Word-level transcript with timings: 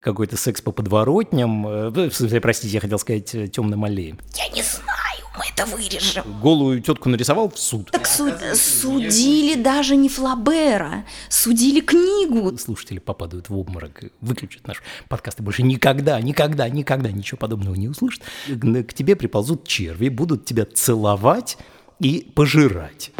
какой-то 0.00 0.36
секс 0.36 0.60
по 0.62 0.72
подворотням. 0.72 1.66
Э, 1.66 1.90
в 1.90 2.12
смысле, 2.12 2.40
простите, 2.40 2.74
я 2.74 2.80
хотел 2.80 2.98
сказать 2.98 3.34
э, 3.34 3.48
темным 3.48 3.84
аллеем. 3.84 4.18
Я 4.34 4.48
не 4.48 4.62
знаю, 4.62 5.24
мы 5.36 5.44
это 5.52 5.66
вырежем. 5.66 6.40
Голую 6.40 6.80
тетку 6.80 7.08
нарисовал 7.10 7.50
в 7.50 7.58
суд. 7.58 7.90
Так 7.90 8.06
суд, 8.06 8.34
судили 8.54 9.60
даже 9.60 9.96
не 9.96 10.08
Флабера, 10.08 11.04
судили 11.28 11.80
книгу. 11.80 12.56
Слушатели 12.56 12.98
попадают 12.98 13.50
в 13.50 13.56
обморок, 13.56 14.00
выключат 14.20 14.66
наш 14.66 14.82
подкаст 15.08 15.40
и 15.40 15.42
больше 15.42 15.62
никогда, 15.62 16.20
никогда, 16.20 16.68
никогда 16.68 17.12
ничего 17.12 17.36
подобного 17.36 17.74
не 17.74 17.88
услышат. 17.88 18.22
К 18.46 18.92
тебе 18.94 19.16
приползут 19.16 19.68
черви, 19.68 20.08
будут 20.08 20.46
тебя 20.46 20.64
целовать 20.64 21.58
и 22.00 22.30
пожирать. 22.34 23.12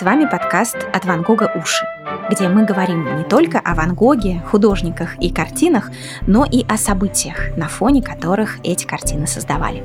С 0.00 0.02
вами 0.02 0.24
подкаст 0.24 0.78
«От 0.94 1.04
Ван 1.04 1.20
Гога 1.20 1.52
уши», 1.54 1.84
где 2.30 2.48
мы 2.48 2.64
говорим 2.64 3.18
не 3.18 3.22
только 3.22 3.58
о 3.58 3.74
Ван 3.74 3.94
Гоге, 3.94 4.42
художниках 4.50 5.22
и 5.22 5.30
картинах, 5.30 5.90
но 6.26 6.46
и 6.50 6.64
о 6.66 6.78
событиях, 6.78 7.54
на 7.58 7.68
фоне 7.68 8.02
которых 8.02 8.60
эти 8.64 8.86
картины 8.86 9.26
создавали. 9.26 9.84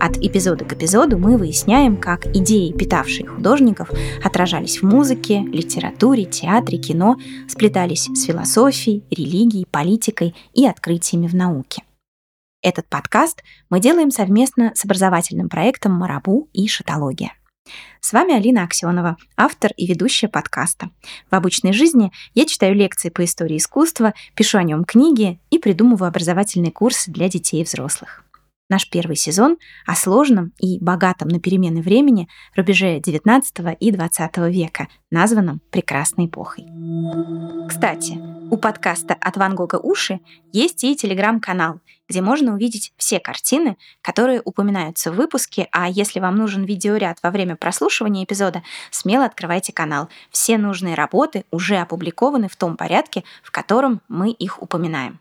От 0.00 0.16
эпизода 0.16 0.64
к 0.64 0.72
эпизоду 0.72 1.18
мы 1.18 1.36
выясняем, 1.36 1.96
как 1.96 2.26
идеи, 2.34 2.72
питавшие 2.72 3.28
художников, 3.28 3.90
отражались 4.24 4.82
в 4.82 4.86
музыке, 4.86 5.38
литературе, 5.42 6.24
театре, 6.24 6.78
кино, 6.78 7.14
сплетались 7.48 8.08
с 8.12 8.24
философией, 8.24 9.04
религией, 9.08 9.66
политикой 9.70 10.34
и 10.52 10.66
открытиями 10.66 11.28
в 11.28 11.34
науке. 11.36 11.84
Этот 12.60 12.88
подкаст 12.88 13.44
мы 13.70 13.78
делаем 13.78 14.10
совместно 14.10 14.72
с 14.74 14.84
образовательным 14.84 15.48
проектом 15.48 15.92
«Марабу» 15.92 16.48
и 16.52 16.66
«Шатология». 16.66 17.34
С 18.00 18.12
вами 18.12 18.34
Алина 18.34 18.64
Аксенова, 18.64 19.16
автор 19.36 19.72
и 19.76 19.86
ведущая 19.86 20.28
подкаста. 20.28 20.90
В 21.30 21.34
обычной 21.34 21.72
жизни 21.72 22.12
я 22.34 22.44
читаю 22.44 22.74
лекции 22.74 23.08
по 23.08 23.24
истории 23.24 23.56
искусства, 23.56 24.12
пишу 24.34 24.58
о 24.58 24.62
нем 24.62 24.84
книги 24.84 25.38
и 25.50 25.58
придумываю 25.58 26.08
образовательные 26.08 26.70
курсы 26.72 27.10
для 27.10 27.28
детей 27.28 27.62
и 27.62 27.64
взрослых. 27.64 28.23
Наш 28.74 28.90
первый 28.90 29.14
сезон 29.14 29.56
о 29.86 29.94
сложном 29.94 30.52
и 30.58 30.80
богатом 30.80 31.28
на 31.28 31.38
перемены 31.38 31.80
времени 31.80 32.28
рубеже 32.56 32.98
XIX 32.98 33.76
и 33.78 33.92
XX 33.92 34.50
века, 34.50 34.88
названном 35.12 35.60
«Прекрасной 35.70 36.26
эпохой». 36.26 36.64
Кстати, 37.68 38.18
у 38.50 38.56
подкаста 38.56 39.14
«От 39.14 39.36
Ван 39.36 39.54
Гога 39.54 39.76
уши» 39.76 40.18
есть 40.52 40.82
и 40.82 40.96
телеграм-канал, 40.96 41.82
где 42.08 42.20
можно 42.20 42.52
увидеть 42.52 42.92
все 42.96 43.20
картины, 43.20 43.76
которые 44.02 44.42
упоминаются 44.44 45.12
в 45.12 45.14
выпуске, 45.14 45.68
а 45.70 45.88
если 45.88 46.18
вам 46.18 46.34
нужен 46.34 46.64
видеоряд 46.64 47.18
во 47.22 47.30
время 47.30 47.54
прослушивания 47.54 48.24
эпизода, 48.24 48.64
смело 48.90 49.24
открывайте 49.24 49.72
канал. 49.72 50.08
Все 50.32 50.58
нужные 50.58 50.96
работы 50.96 51.44
уже 51.52 51.76
опубликованы 51.76 52.48
в 52.48 52.56
том 52.56 52.76
порядке, 52.76 53.22
в 53.44 53.52
котором 53.52 54.00
мы 54.08 54.32
их 54.32 54.60
упоминаем. 54.60 55.20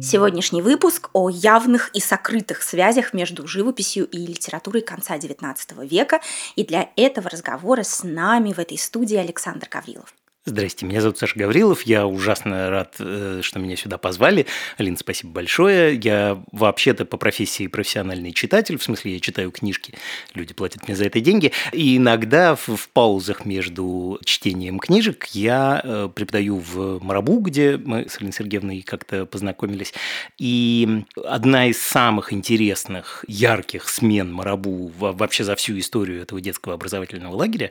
Сегодняшний 0.00 0.62
выпуск 0.62 1.10
о 1.12 1.28
явных 1.28 1.90
и 1.90 2.00
сокрытых 2.00 2.62
связях 2.62 3.12
между 3.12 3.48
живописью 3.48 4.06
и 4.06 4.18
литературой 4.18 4.82
конца 4.82 5.16
XIX 5.16 5.56
века. 5.86 6.20
И 6.54 6.64
для 6.64 6.90
этого 6.94 7.28
разговора 7.28 7.82
с 7.82 8.04
нами 8.04 8.52
в 8.52 8.60
этой 8.60 8.78
студии 8.78 9.16
Александр 9.16 9.68
Гаврилов. 9.68 10.14
Здрасте, 10.48 10.86
меня 10.86 11.02
зовут 11.02 11.18
Саша 11.18 11.38
Гаврилов, 11.38 11.82
я 11.82 12.06
ужасно 12.06 12.70
рад, 12.70 12.94
э, 13.00 13.40
что 13.42 13.58
меня 13.58 13.76
сюда 13.76 13.98
позвали. 13.98 14.46
Алина, 14.78 14.96
спасибо 14.96 15.30
большое. 15.30 15.94
Я 15.94 16.42
вообще-то 16.52 17.04
по 17.04 17.18
профессии 17.18 17.66
профессиональный 17.66 18.32
читатель, 18.32 18.78
в 18.78 18.82
смысле 18.82 19.12
я 19.12 19.20
читаю 19.20 19.50
книжки, 19.50 19.92
люди 20.32 20.54
платят 20.54 20.88
мне 20.88 20.96
за 20.96 21.04
это 21.04 21.20
деньги. 21.20 21.52
И 21.72 21.98
иногда 21.98 22.56
в, 22.56 22.66
в 22.66 22.88
паузах 22.88 23.44
между 23.44 24.18
чтением 24.24 24.78
книжек 24.78 25.26
я 25.32 25.82
э, 25.84 26.08
преподаю 26.14 26.56
в 26.60 27.04
Марабу, 27.04 27.40
где 27.40 27.76
мы 27.76 28.08
с 28.08 28.16
Алиной 28.16 28.32
Сергеевной 28.32 28.80
как-то 28.80 29.26
познакомились. 29.26 29.92
И 30.38 31.04
одна 31.26 31.66
из 31.66 31.76
самых 31.76 32.32
интересных, 32.32 33.22
ярких 33.28 33.86
смен 33.86 34.32
Марабу 34.32 34.90
вообще 34.96 35.44
за 35.44 35.56
всю 35.56 35.78
историю 35.78 36.22
этого 36.22 36.40
детского 36.40 36.72
образовательного 36.72 37.36
лагеря 37.36 37.70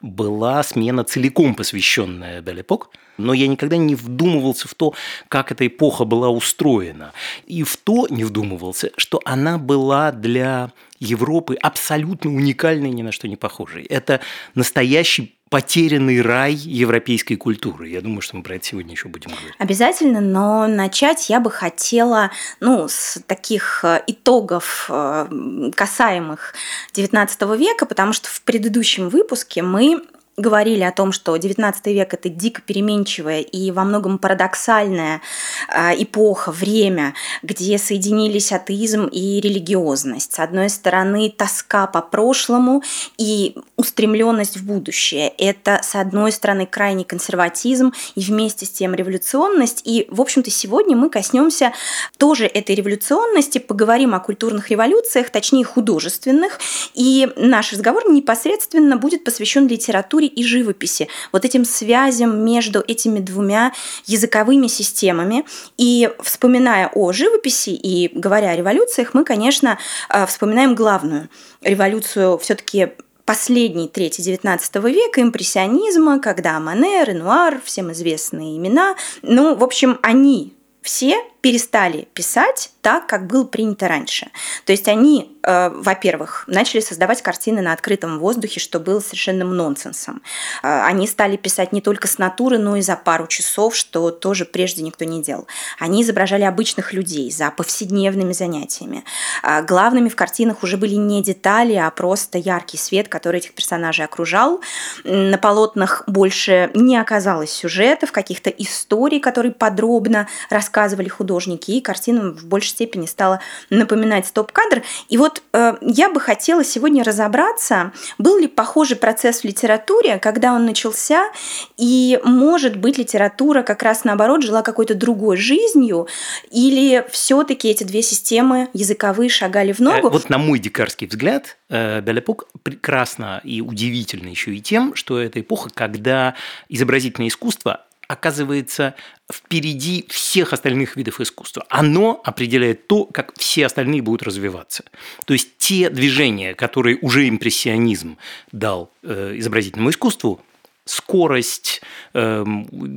была 0.00 0.62
смена 0.62 1.04
целиком 1.04 1.54
посвященная 1.54 2.40
Белепок, 2.40 2.90
но 3.18 3.32
я 3.32 3.46
никогда 3.46 3.76
не 3.76 3.94
вдумывался 3.94 4.68
в 4.68 4.74
то, 4.74 4.94
как 5.28 5.52
эта 5.52 5.66
эпоха 5.66 6.04
была 6.04 6.28
устроена. 6.28 7.12
И 7.46 7.62
в 7.62 7.76
то 7.76 8.06
не 8.08 8.24
вдумывался, 8.24 8.90
что 8.96 9.20
она 9.24 9.58
была 9.58 10.12
для 10.12 10.70
Европы 10.98 11.54
абсолютно 11.54 12.30
уникальной, 12.30 12.90
ни 12.90 13.02
на 13.02 13.12
что 13.12 13.28
не 13.28 13.36
похожей. 13.36 13.84
Это 13.84 14.20
настоящий 14.54 15.35
потерянный 15.48 16.20
рай 16.22 16.54
европейской 16.54 17.36
культуры. 17.36 17.88
Я 17.88 18.00
думаю, 18.00 18.20
что 18.20 18.36
мы 18.36 18.42
про 18.42 18.56
это 18.56 18.66
сегодня 18.66 18.92
еще 18.92 19.08
будем 19.08 19.30
говорить. 19.30 19.54
Обязательно, 19.58 20.20
но 20.20 20.66
начать 20.66 21.30
я 21.30 21.38
бы 21.38 21.50
хотела 21.50 22.30
ну, 22.60 22.86
с 22.88 23.20
таких 23.26 23.84
э, 23.84 24.02
итогов, 24.08 24.86
э, 24.88 25.70
касаемых 25.74 26.54
XIX 26.92 27.56
века, 27.56 27.86
потому 27.86 28.12
что 28.12 28.28
в 28.28 28.42
предыдущем 28.42 29.08
выпуске 29.08 29.62
мы 29.62 30.02
говорили 30.36 30.82
о 30.82 30.92
том, 30.92 31.12
что 31.12 31.34
XIX 31.34 31.74
век 31.86 32.12
это 32.12 32.28
дико 32.28 32.60
переменчивая 32.60 33.40
и 33.40 33.70
во 33.70 33.84
многом 33.84 34.18
парадоксальная 34.18 35.22
а, 35.68 35.94
эпоха, 35.94 36.52
время, 36.52 37.14
где 37.42 37.78
соединились 37.78 38.52
атеизм 38.52 39.06
и 39.06 39.40
религиозность. 39.40 40.34
С 40.34 40.38
одной 40.38 40.68
стороны, 40.68 41.32
тоска 41.34 41.86
по 41.86 42.02
прошлому 42.02 42.82
и 43.16 43.56
устремленность 43.76 44.58
в 44.58 44.66
будущее. 44.66 45.28
Это, 45.38 45.80
с 45.82 45.94
одной 45.94 46.32
стороны, 46.32 46.66
крайний 46.66 47.04
консерватизм 47.04 47.92
и 48.14 48.20
вместе 48.20 48.66
с 48.66 48.70
тем 48.70 48.94
революционность. 48.94 49.82
И, 49.84 50.06
в 50.10 50.20
общем-то, 50.20 50.50
сегодня 50.50 50.96
мы 50.96 51.08
коснемся 51.08 51.72
тоже 52.18 52.44
этой 52.44 52.74
революционности, 52.74 53.58
поговорим 53.58 54.14
о 54.14 54.20
культурных 54.20 54.70
революциях, 54.70 55.30
точнее 55.30 55.64
художественных. 55.64 56.58
И 56.92 57.28
наш 57.36 57.72
разговор 57.72 58.10
непосредственно 58.10 58.98
будет 58.98 59.24
посвящен 59.24 59.66
литературе 59.66 60.25
литературе 60.26 60.28
и 60.28 60.44
живописи, 60.44 61.08
вот 61.32 61.44
этим 61.44 61.64
связям 61.64 62.44
между 62.44 62.82
этими 62.86 63.20
двумя 63.20 63.72
языковыми 64.06 64.68
системами. 64.68 65.44
И 65.78 66.10
вспоминая 66.22 66.90
о 66.94 67.12
живописи 67.12 67.70
и 67.70 68.10
говоря 68.18 68.50
о 68.50 68.56
революциях, 68.56 69.14
мы, 69.14 69.24
конечно, 69.24 69.78
э, 70.08 70.26
вспоминаем 70.26 70.74
главную 70.74 71.28
революцию 71.62 72.38
все-таки 72.38 72.88
последней 73.24 73.88
трети 73.88 74.20
XIX 74.20 74.90
века, 74.90 75.20
импрессионизма, 75.20 76.20
когда 76.20 76.60
Мане, 76.60 77.04
Ренуар, 77.04 77.60
всем 77.64 77.90
известные 77.92 78.56
имена. 78.56 78.94
Ну, 79.22 79.56
в 79.56 79.64
общем, 79.64 79.98
они 80.02 80.52
все 80.82 81.16
перестали 81.46 82.08
писать 82.12 82.72
так, 82.80 83.06
как 83.06 83.26
было 83.28 83.44
принято 83.44 83.86
раньше. 83.86 84.28
То 84.64 84.72
есть 84.72 84.88
они, 84.88 85.36
э, 85.42 85.70
во-первых, 85.70 86.44
начали 86.48 86.80
создавать 86.80 87.22
картины 87.22 87.62
на 87.62 87.72
открытом 87.72 88.18
воздухе, 88.18 88.58
что 88.58 88.80
было 88.80 88.98
совершенным 88.98 89.56
нонсенсом. 89.56 90.22
Э, 90.64 90.82
они 90.82 91.06
стали 91.06 91.36
писать 91.36 91.72
не 91.72 91.80
только 91.80 92.08
с 92.08 92.18
натуры, 92.18 92.58
но 92.58 92.76
и 92.76 92.82
за 92.82 92.96
пару 92.96 93.28
часов, 93.28 93.76
что 93.76 94.10
тоже 94.10 94.44
прежде 94.44 94.82
никто 94.82 95.04
не 95.04 95.22
делал. 95.22 95.46
Они 95.78 96.02
изображали 96.02 96.42
обычных 96.42 96.92
людей 96.92 97.30
за 97.30 97.52
повседневными 97.52 98.32
занятиями. 98.32 99.04
Э, 99.44 99.62
главными 99.62 100.08
в 100.08 100.16
картинах 100.16 100.64
уже 100.64 100.76
были 100.76 100.94
не 100.94 101.22
детали, 101.22 101.74
а 101.74 101.88
просто 101.92 102.38
яркий 102.38 102.76
свет, 102.76 103.06
который 103.08 103.38
этих 103.38 103.52
персонажей 103.54 104.04
окружал. 104.04 104.60
На 105.04 105.38
полотнах 105.38 106.02
больше 106.08 106.72
не 106.74 106.96
оказалось 106.96 107.52
сюжетов, 107.52 108.10
каких-то 108.10 108.50
историй, 108.50 109.20
которые 109.20 109.52
подробно 109.52 110.26
рассказывали 110.50 111.08
художники, 111.08 111.35
и 111.44 111.80
картина 111.80 112.32
в 112.32 112.44
большей 112.46 112.70
степени 112.70 113.06
стала 113.06 113.40
напоминать 113.70 114.26
стоп-кадр. 114.26 114.82
И 115.08 115.18
вот 115.18 115.42
э, 115.52 115.74
я 115.80 116.10
бы 116.10 116.20
хотела 116.20 116.64
сегодня 116.64 117.04
разобраться, 117.04 117.92
был 118.18 118.38
ли 118.38 118.46
похожий 118.46 118.96
процесс 118.96 119.40
в 119.40 119.44
литературе, 119.44 120.18
когда 120.18 120.52
он 120.52 120.66
начался, 120.66 121.30
и, 121.76 122.20
может 122.24 122.76
быть, 122.76 122.98
литература 122.98 123.62
как 123.62 123.82
раз 123.82 124.04
наоборот 124.04 124.42
жила 124.42 124.62
какой-то 124.62 124.94
другой 124.94 125.36
жизнью, 125.36 126.08
или 126.50 127.06
все-таки 127.10 127.68
эти 127.68 127.84
две 127.84 128.02
системы 128.02 128.68
языковые 128.72 129.30
шагали 129.30 129.72
в 129.72 129.80
ногу. 129.80 130.08
Э, 130.08 130.10
вот 130.10 130.30
на 130.30 130.38
мой 130.38 130.58
дикарский 130.58 131.06
взгляд, 131.06 131.56
э, 131.68 132.00
Белепок 132.00 132.48
прекрасно 132.62 133.40
и 133.44 133.60
удивительно 133.60 134.28
еще 134.28 134.54
и 134.54 134.60
тем, 134.60 134.94
что 134.94 135.20
это 135.20 135.40
эпоха, 135.40 135.70
когда 135.72 136.34
изобразительное 136.68 137.28
искусство 137.28 137.82
оказывается 138.08 138.94
впереди 139.32 140.06
всех 140.08 140.52
остальных 140.52 140.96
видов 140.96 141.20
искусства. 141.20 141.66
Оно 141.68 142.20
определяет 142.24 142.86
то, 142.86 143.04
как 143.04 143.34
все 143.36 143.66
остальные 143.66 144.02
будут 144.02 144.22
развиваться. 144.22 144.84
То 145.24 145.32
есть 145.32 145.56
те 145.58 145.90
движения, 145.90 146.54
которые 146.54 146.98
уже 147.00 147.28
импрессионизм 147.28 148.18
дал 148.52 148.90
э, 149.02 149.34
изобразительному 149.36 149.90
искусству, 149.90 150.40
скорость, 150.84 151.82
э, 152.14 152.44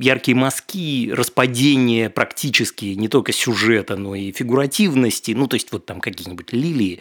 яркие 0.00 0.36
мазки, 0.36 1.10
распадение 1.12 2.08
практически 2.08 2.86
не 2.86 3.08
только 3.08 3.32
сюжета, 3.32 3.96
но 3.96 4.14
и 4.14 4.30
фигуративности, 4.30 5.32
ну 5.32 5.48
то 5.48 5.54
есть 5.54 5.72
вот 5.72 5.86
там 5.86 6.00
какие-нибудь 6.00 6.52
лилии, 6.52 7.00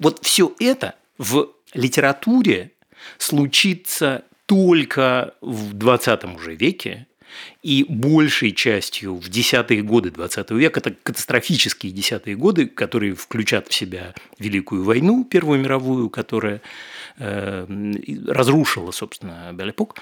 вот 0.00 0.18
все 0.22 0.52
это 0.58 0.96
в 1.18 1.50
литературе 1.72 2.72
случится 3.18 4.24
только 4.46 5.34
в 5.40 5.72
20 5.72 6.24
уже 6.36 6.54
веке, 6.54 7.06
и 7.62 7.84
большей 7.88 8.52
частью 8.52 9.16
в 9.16 9.28
десятые 9.28 9.82
годы 9.82 10.10
XX 10.10 10.56
века, 10.56 10.80
это 10.80 10.94
катастрофические 11.02 11.92
десятые 11.92 12.36
годы, 12.36 12.66
которые 12.66 13.14
включат 13.14 13.68
в 13.68 13.74
себя 13.74 14.14
Великую 14.38 14.84
войну, 14.84 15.24
Первую 15.24 15.60
мировую, 15.60 16.10
которая 16.10 16.60
э, 17.18 17.66
разрушила, 18.26 18.90
собственно, 18.90 19.50
Белепок, 19.52 19.96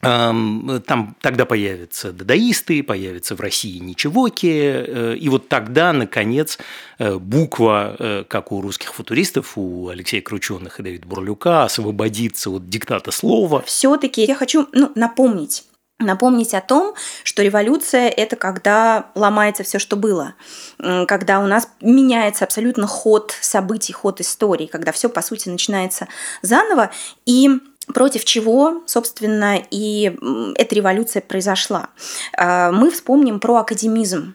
там 0.00 1.16
тогда 1.20 1.46
появятся 1.46 2.12
дадаисты, 2.12 2.82
появятся 2.82 3.34
в 3.34 3.40
России 3.40 3.78
ничегоки, 3.78 4.46
э, 4.46 5.16
и 5.16 5.28
вот 5.28 5.48
тогда, 5.48 5.92
наконец, 5.92 6.58
э, 6.98 7.16
буква, 7.16 7.96
э, 7.98 8.24
как 8.28 8.52
у 8.52 8.60
русских 8.60 8.92
футуристов, 8.92 9.56
у 9.56 9.88
Алексея 9.88 10.20
Крученых 10.20 10.80
и 10.80 10.82
Давида 10.82 11.06
Бурлюка, 11.06 11.64
освободится 11.64 12.50
от 12.50 12.68
диктата 12.68 13.10
слова. 13.10 13.62
Все-таки 13.62 14.22
я 14.22 14.34
хочу 14.34 14.68
ну, 14.72 14.92
напомнить, 14.94 15.64
напомнить 15.98 16.52
о 16.54 16.60
том, 16.60 16.94
что 17.24 17.42
революция– 17.42 18.08
это 18.16 18.36
когда 18.36 19.06
ломается 19.14 19.62
все, 19.62 19.78
что 19.78 19.96
было, 19.96 20.34
когда 20.78 21.40
у 21.40 21.46
нас 21.46 21.68
меняется 21.80 22.44
абсолютно 22.44 22.86
ход 22.86 23.34
событий, 23.40 23.92
ход 23.92 24.20
истории, 24.20 24.66
когда 24.66 24.92
все, 24.92 25.08
по 25.08 25.22
сути, 25.22 25.48
начинается 25.48 26.06
заново. 26.42 26.90
И 27.24 27.48
против 27.94 28.24
чего, 28.24 28.82
собственно, 28.86 29.58
и 29.70 30.16
эта 30.56 30.74
революция 30.74 31.22
произошла. 31.22 31.90
А, 32.36 32.72
мы 32.72 32.90
вспомним 32.90 33.40
про 33.40 33.56
академизм, 33.58 34.34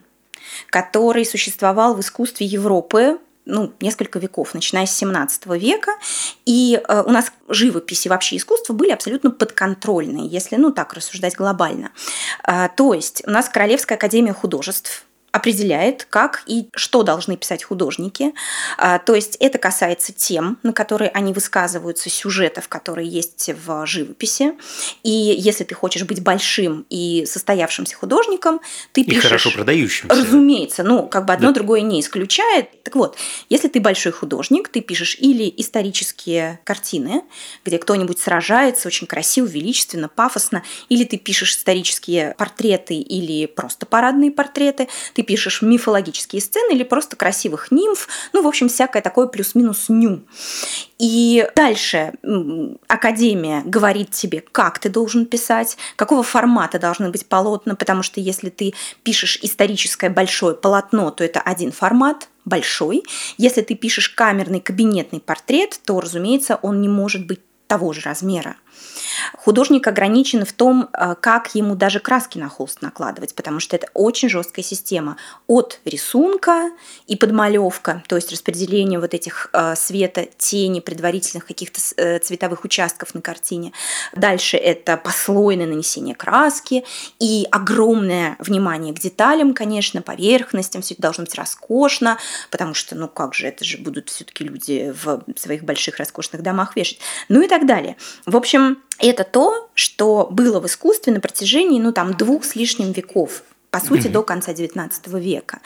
который 0.69 1.25
существовал 1.25 1.95
в 1.95 1.99
искусстве 1.99 2.47
Европы 2.47 3.19
ну, 3.45 3.73
несколько 3.81 4.19
веков, 4.19 4.53
начиная 4.53 4.85
с 4.85 4.95
17 4.95 5.45
века. 5.47 5.91
И 6.45 6.81
э, 6.87 7.03
у 7.05 7.11
нас 7.11 7.31
живопись 7.47 8.05
и 8.05 8.09
вообще 8.09 8.37
искусство 8.37 8.73
были 8.73 8.91
абсолютно 8.91 9.31
подконтрольные, 9.31 10.27
если, 10.27 10.55
ну, 10.55 10.71
так 10.71 10.93
рассуждать 10.93 11.35
глобально. 11.35 11.91
Э, 12.47 12.69
то 12.75 12.93
есть 12.93 13.23
у 13.25 13.31
нас 13.31 13.49
Королевская 13.49 13.97
академия 13.97 14.33
художеств, 14.33 15.05
определяет, 15.31 16.05
как 16.09 16.43
и 16.45 16.67
что 16.75 17.03
должны 17.03 17.37
писать 17.37 17.63
художники. 17.63 18.33
А, 18.77 18.99
то 18.99 19.15
есть 19.15 19.37
это 19.39 19.57
касается 19.57 20.11
тем, 20.13 20.57
на 20.63 20.73
которые 20.73 21.09
они 21.11 21.33
высказываются, 21.33 22.09
сюжетов, 22.09 22.67
которые 22.67 23.07
есть 23.07 23.49
в 23.65 23.85
живописи. 23.85 24.53
И 25.03 25.09
если 25.09 25.63
ты 25.63 25.73
хочешь 25.73 26.03
быть 26.03 26.21
большим 26.21 26.85
и 26.89 27.25
состоявшимся 27.25 27.95
художником, 27.95 28.59
ты 28.91 29.03
пишешь... 29.03 29.23
И 29.23 29.27
хорошо 29.27 29.51
продающимся. 29.51 30.13
Разумеется. 30.13 30.83
Ну, 30.83 31.07
как 31.07 31.25
бы 31.25 31.33
одно 31.33 31.49
да. 31.49 31.55
другое 31.55 31.81
не 31.81 32.01
исключает. 32.01 32.83
Так 32.83 32.95
вот, 32.95 33.17
если 33.49 33.67
ты 33.67 33.79
большой 33.79 34.11
художник, 34.11 34.67
ты 34.69 34.81
пишешь 34.81 35.15
или 35.19 35.51
исторические 35.57 36.59
картины, 36.63 37.23
где 37.63 37.77
кто-нибудь 37.77 38.19
сражается 38.19 38.87
очень 38.87 39.07
красиво, 39.07 39.45
величественно, 39.45 40.09
пафосно, 40.09 40.63
или 40.89 41.03
ты 41.03 41.17
пишешь 41.17 41.55
исторические 41.55 42.35
портреты 42.37 42.95
или 42.95 43.45
просто 43.45 43.85
парадные 43.85 44.31
портреты, 44.31 44.87
ты 45.13 45.20
ты 45.21 45.23
пишешь 45.23 45.61
мифологические 45.61 46.41
сцены 46.41 46.73
или 46.73 46.83
просто 46.83 47.15
красивых 47.15 47.69
нимф, 47.69 48.07
ну, 48.33 48.41
в 48.41 48.47
общем, 48.47 48.69
всякое 48.69 49.03
такое 49.03 49.27
плюс-минус 49.27 49.85
ню. 49.87 50.23
И 50.97 51.47
дальше 51.55 52.13
Академия 52.87 53.61
говорит 53.63 54.11
тебе, 54.11 54.43
как 54.51 54.79
ты 54.79 54.89
должен 54.89 55.27
писать, 55.27 55.77
какого 55.95 56.23
формата 56.23 56.79
должны 56.79 57.09
быть 57.09 57.27
полотна, 57.27 57.75
потому 57.75 58.01
что 58.01 58.19
если 58.19 58.49
ты 58.49 58.73
пишешь 59.03 59.37
историческое 59.43 60.09
большое 60.09 60.55
полотно, 60.55 61.11
то 61.11 61.23
это 61.23 61.39
один 61.39 61.71
формат, 61.71 62.27
большой. 62.43 63.03
Если 63.37 63.61
ты 63.61 63.75
пишешь 63.75 64.09
камерный 64.09 64.59
кабинетный 64.59 65.19
портрет, 65.19 65.79
то, 65.85 65.99
разумеется, 66.01 66.57
он 66.63 66.81
не 66.81 66.89
может 66.89 67.27
быть 67.27 67.41
того 67.67 67.93
же 67.93 68.01
размера. 68.01 68.55
Художник 69.37 69.87
ограничен 69.87 70.45
в 70.45 70.53
том, 70.53 70.89
э, 70.93 71.15
как 71.19 71.55
ему 71.55 71.75
даже 71.75 71.99
краски 71.99 72.37
на 72.37 72.49
холст 72.49 72.81
накладывать, 72.81 73.35
потому 73.35 73.59
что 73.59 73.75
это 73.75 73.87
очень 73.93 74.29
жесткая 74.29 74.63
система 74.63 75.17
от 75.47 75.79
рисунка 75.85 76.71
и 77.07 77.15
подмалевка, 77.15 78.03
то 78.07 78.15
есть 78.15 78.31
распределение 78.31 78.99
вот 78.99 79.13
этих 79.13 79.49
э, 79.53 79.75
света, 79.75 80.27
тени, 80.37 80.79
предварительных 80.79 81.45
каких-то 81.45 81.81
э, 81.97 82.19
цветовых 82.19 82.63
участков 82.63 83.13
на 83.15 83.21
картине. 83.21 83.73
Дальше 84.15 84.57
это 84.57 84.97
послойное 84.97 85.67
нанесение 85.67 86.15
краски 86.15 86.83
и 87.19 87.47
огромное 87.51 88.35
внимание 88.39 88.93
к 88.93 88.99
деталям, 88.99 89.53
конечно, 89.53 90.01
поверхностям, 90.01 90.81
все 90.81 90.93
это 90.93 91.01
должно 91.01 91.23
быть 91.23 91.35
роскошно, 91.35 92.17
потому 92.49 92.73
что, 92.73 92.95
ну 92.95 93.07
как 93.07 93.33
же, 93.33 93.47
это 93.47 93.63
же 93.63 93.77
будут 93.77 94.09
все-таки 94.09 94.43
люди 94.43 94.93
в 95.03 95.23
своих 95.35 95.63
больших 95.63 95.97
роскошных 95.97 96.41
домах 96.41 96.75
вешать, 96.75 96.99
ну 97.29 97.41
и 97.41 97.47
так 97.47 97.65
далее. 97.65 97.97
В 98.25 98.35
общем, 98.35 98.70
это 99.01 99.23
то, 99.23 99.69
что 99.73 100.27
было 100.31 100.59
в 100.59 100.65
искусстве 100.65 101.13
на 101.13 101.19
протяжении 101.19 101.79
ну, 101.79 101.91
там, 101.91 102.13
двух 102.13 102.43
с 102.45 102.55
лишним 102.55 102.91
веков 102.91 103.43
по 103.71 103.79
сути, 103.79 104.07
mm-hmm. 104.07 104.11
до 104.11 104.23
конца 104.23 104.51
XIX 104.51 104.91
века. 105.17 105.59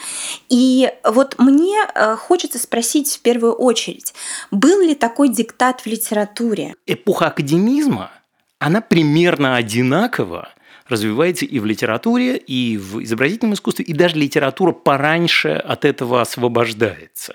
И 0.48 0.92
вот 1.02 1.34
мне 1.38 1.76
э, 1.92 2.14
хочется 2.14 2.60
спросить 2.60 3.16
в 3.16 3.20
первую 3.20 3.52
очередь, 3.52 4.14
был 4.52 4.80
ли 4.80 4.94
такой 4.94 5.28
диктат 5.28 5.80
в 5.80 5.86
литературе? 5.86 6.76
Эпоха 6.86 7.26
академизма, 7.26 8.12
она 8.60 8.80
примерно 8.80 9.56
одинакова 9.56 10.50
развивается 10.88 11.44
и 11.44 11.58
в 11.58 11.64
литературе, 11.64 12.36
и 12.36 12.76
в 12.76 13.02
изобразительном 13.02 13.54
искусстве, 13.54 13.84
и 13.84 13.92
даже 13.92 14.16
литература 14.16 14.72
пораньше 14.72 15.50
от 15.50 15.84
этого 15.84 16.20
освобождается. 16.20 17.34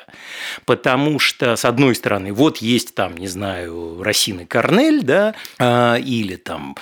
Потому 0.65 1.19
что, 1.19 1.55
с 1.55 1.65
одной 1.65 1.95
стороны, 1.95 2.33
вот 2.33 2.57
есть 2.57 2.95
там, 2.95 3.17
не 3.17 3.27
знаю, 3.27 4.01
Росин 4.01 4.41
и 4.41 4.45
Корнель, 4.45 5.03
да, 5.03 5.35
а, 5.59 5.95
или 5.95 6.35
там 6.35 6.75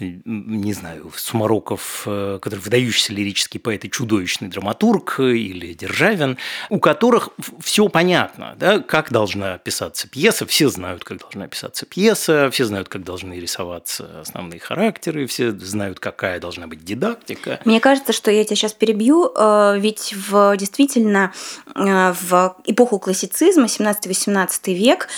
не 0.00 0.72
знаю, 0.72 1.10
Сумароков, 1.16 2.04
э, 2.06 2.38
который 2.40 2.60
выдающийся 2.60 3.12
лирический 3.12 3.58
поэт 3.58 3.84
и 3.84 3.90
чудовищный 3.90 4.48
драматург, 4.48 5.18
или 5.20 5.72
Державин, 5.74 6.38
у 6.70 6.78
которых 6.78 7.30
все 7.60 7.88
понятно, 7.88 8.54
да, 8.58 8.78
как 8.80 9.10
должна 9.10 9.58
писаться 9.58 10.08
пьеса, 10.08 10.46
все 10.46 10.68
знают, 10.68 11.04
как 11.04 11.18
должна 11.18 11.48
писаться 11.48 11.86
пьеса, 11.86 12.48
все 12.50 12.64
знают, 12.64 12.88
как 12.88 13.02
должны 13.04 13.34
рисоваться 13.34 14.20
основные 14.20 14.60
характеры, 14.60 15.26
все 15.26 15.50
знают, 15.50 15.98
какая 16.00 16.38
должна 16.40 16.66
быть 16.66 16.84
дидактика. 16.84 17.60
Мне 17.64 17.80
кажется, 17.80 18.12
что 18.12 18.30
я 18.30 18.44
тебя 18.44 18.56
сейчас 18.56 18.72
перебью, 18.72 19.32
э, 19.34 19.78
ведь 19.78 20.14
в, 20.14 20.56
действительно 20.56 21.32
э, 21.74 22.12
в 22.12 22.56
эпоху 22.66 22.98
классицизма, 22.98 23.64
17-18 23.64 24.74
век, 24.74 25.08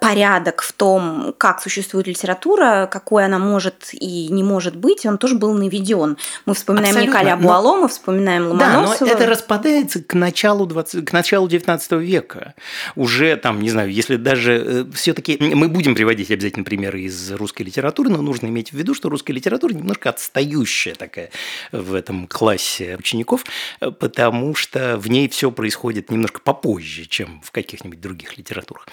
порядок 0.00 0.62
в 0.62 0.72
том, 0.72 1.34
как 1.36 1.60
существует 1.60 2.06
литература, 2.06 2.88
какой 2.90 3.24
она 3.24 3.38
может 3.38 3.90
и 3.92 4.13
не 4.28 4.42
может 4.42 4.76
быть, 4.76 5.04
он 5.06 5.18
тоже 5.18 5.34
был 5.34 5.54
наведен. 5.54 6.16
Мы 6.46 6.54
вспоминаем 6.54 6.96
Абсолютно. 6.96 7.18
Николя 7.18 7.36
Буало, 7.36 7.76
мы 7.76 7.88
вспоминаем 7.88 8.48
Ломоносова. 8.48 8.98
Да, 8.98 9.06
но 9.06 9.12
это 9.12 9.26
распадается 9.26 10.02
к 10.02 10.14
началу, 10.14 10.66
20, 10.66 11.04
к 11.04 11.12
началу 11.12 11.48
19 11.48 11.92
века. 11.92 12.54
Уже 12.96 13.36
там, 13.36 13.60
не 13.60 13.70
знаю, 13.70 13.92
если 13.92 14.16
даже 14.16 14.52
э, 14.52 14.84
все-таки 14.94 15.38
мы 15.40 15.68
будем 15.68 15.94
приводить 15.94 16.30
обязательно 16.30 16.64
примеры 16.64 17.02
из 17.02 17.32
русской 17.32 17.62
литературы, 17.62 18.10
но 18.10 18.22
нужно 18.22 18.46
иметь 18.46 18.70
в 18.70 18.74
виду, 18.74 18.94
что 18.94 19.08
русская 19.08 19.32
литература 19.32 19.72
немножко 19.72 20.10
отстающая 20.10 20.94
такая 20.94 21.30
в 21.72 21.94
этом 21.94 22.26
классе 22.26 22.96
учеников, 22.98 23.44
э, 23.80 23.90
потому 23.90 24.54
что 24.54 24.96
в 24.98 25.08
ней 25.08 25.28
все 25.28 25.50
происходит 25.50 26.10
немножко 26.10 26.40
попозже, 26.40 27.04
чем 27.06 27.40
в 27.42 27.50
каких-нибудь 27.50 28.00
других 28.00 28.36
литературах. 28.38 28.86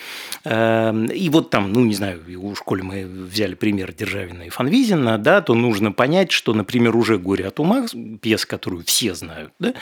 Эм, 0.44 1.06
и 1.06 1.30
вот 1.30 1.50
там, 1.50 1.72
ну, 1.72 1.86
не 1.86 1.96
знаю, 1.96 2.22
у 2.38 2.56
школе 2.56 2.84
мы 2.84 3.06
взяли 3.06 3.56
пример 3.56 3.94
Державина 3.94 4.44
и 4.44 4.50
Фанвизина, 4.50 5.11
Пушкина, 5.12 5.18
да, 5.18 5.42
то 5.42 5.54
нужно 5.54 5.92
понять, 5.92 6.32
что, 6.32 6.54
например, 6.54 6.96
уже 6.96 7.18
«Горе 7.18 7.48
от 7.48 7.60
ума», 7.60 7.86
пьеса, 8.22 8.48
которую 8.48 8.84
все 8.86 9.14
знают, 9.14 9.54
да, 9.60 9.74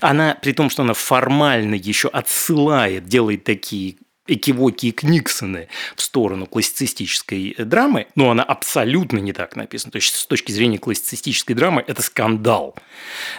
она, 0.00 0.36
при 0.40 0.52
том, 0.52 0.70
что 0.70 0.82
она 0.82 0.94
формально 0.94 1.74
еще 1.74 2.08
отсылает, 2.08 3.06
делает 3.06 3.44
такие 3.44 3.96
экивоки 4.28 4.86
и 4.86 4.90
книксоны 4.90 5.68
в 5.94 6.02
сторону 6.02 6.46
классицистической 6.46 7.54
драмы, 7.58 8.08
но 8.16 8.30
она 8.30 8.42
абсолютно 8.42 9.18
не 9.18 9.32
так 9.32 9.54
написана. 9.54 9.92
То 9.92 9.96
есть 9.96 10.16
с 10.16 10.26
точки 10.26 10.50
зрения 10.50 10.78
классицистической 10.78 11.54
драмы 11.54 11.84
это 11.86 12.02
скандал. 12.02 12.74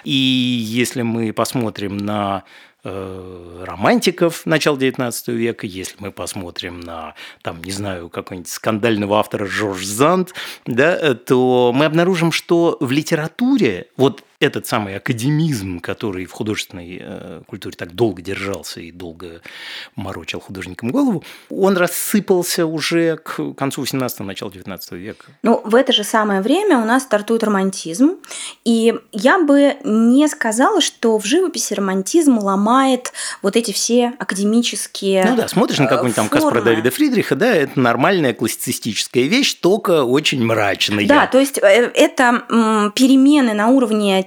И 0.06 0.14
если 0.14 1.02
мы 1.02 1.34
посмотрим 1.34 1.98
на 1.98 2.46
Э, 2.46 2.67
романтиков 2.84 4.46
начала 4.46 4.78
XIX 4.78 5.12
века, 5.34 5.66
если 5.66 5.96
мы 6.00 6.12
посмотрим 6.12 6.80
на, 6.80 7.16
там, 7.42 7.64
не 7.64 7.72
знаю, 7.72 8.10
какого-нибудь 8.10 8.50
скандального 8.50 9.20
автора 9.20 9.46
Жорж 9.46 9.84
Занд, 9.84 10.34
да, 10.66 11.14
то 11.16 11.72
мы 11.74 11.86
обнаружим, 11.86 12.32
что 12.32 12.78
в 12.80 12.92
литературе 12.92 13.88
вот 13.98 14.24
этот 14.40 14.68
самый 14.68 14.96
академизм, 14.96 15.80
который 15.80 16.26
в 16.26 16.32
художественной 16.32 17.00
э, 17.02 17.42
культуре 17.48 17.76
так 17.76 17.94
долго 17.94 18.22
держался 18.22 18.82
и 18.82 18.92
долго 18.92 19.42
морочил 19.96 20.40
художникам 20.40 20.92
голову, 20.92 21.24
он 21.50 21.76
рассыпался 21.76 22.68
уже 22.68 23.18
к 23.18 23.54
концу 23.54 23.84
18-го, 23.84 24.24
началу 24.24 24.52
19 24.52 24.92
века. 24.92 25.26
Ну, 25.42 25.62
в 25.64 25.74
это 25.74 25.92
же 25.92 26.04
самое 26.04 26.42
время 26.42 26.78
у 26.78 26.86
нас 26.86 27.04
стартует 27.04 27.44
романтизм, 27.44 28.18
и 28.64 28.94
я 29.12 29.40
бы 29.40 29.78
не 29.84 30.28
сказала, 30.28 30.82
что 30.82 31.18
в 31.18 31.26
живописи 31.26 31.74
романтизм 31.74 32.38
ломает 32.38 33.14
вот 33.42 33.56
эти 33.56 33.72
все 33.72 34.14
академические 34.20 35.26
Ну 35.26 35.36
да, 35.36 35.48
смотришь 35.48 35.80
на 35.80 35.88
какой-нибудь 35.88 36.16
там 36.16 36.30
Каспара 36.30 36.62
Давида 36.62 36.92
Фридриха, 36.92 37.36
да, 37.36 37.56
это 37.56 37.80
нормальная 37.80 38.36
классицистическая 38.36 39.24
вещь, 39.24 39.56
только 39.56 40.04
очень 40.04 40.46
мрачная. 40.46 41.08
Да, 41.08 41.26
то 41.26 41.40
есть 41.40 41.58
э, 41.58 41.92
это 41.96 42.44
перемены 42.96 43.54
на 43.54 43.70
уровне 43.70 44.27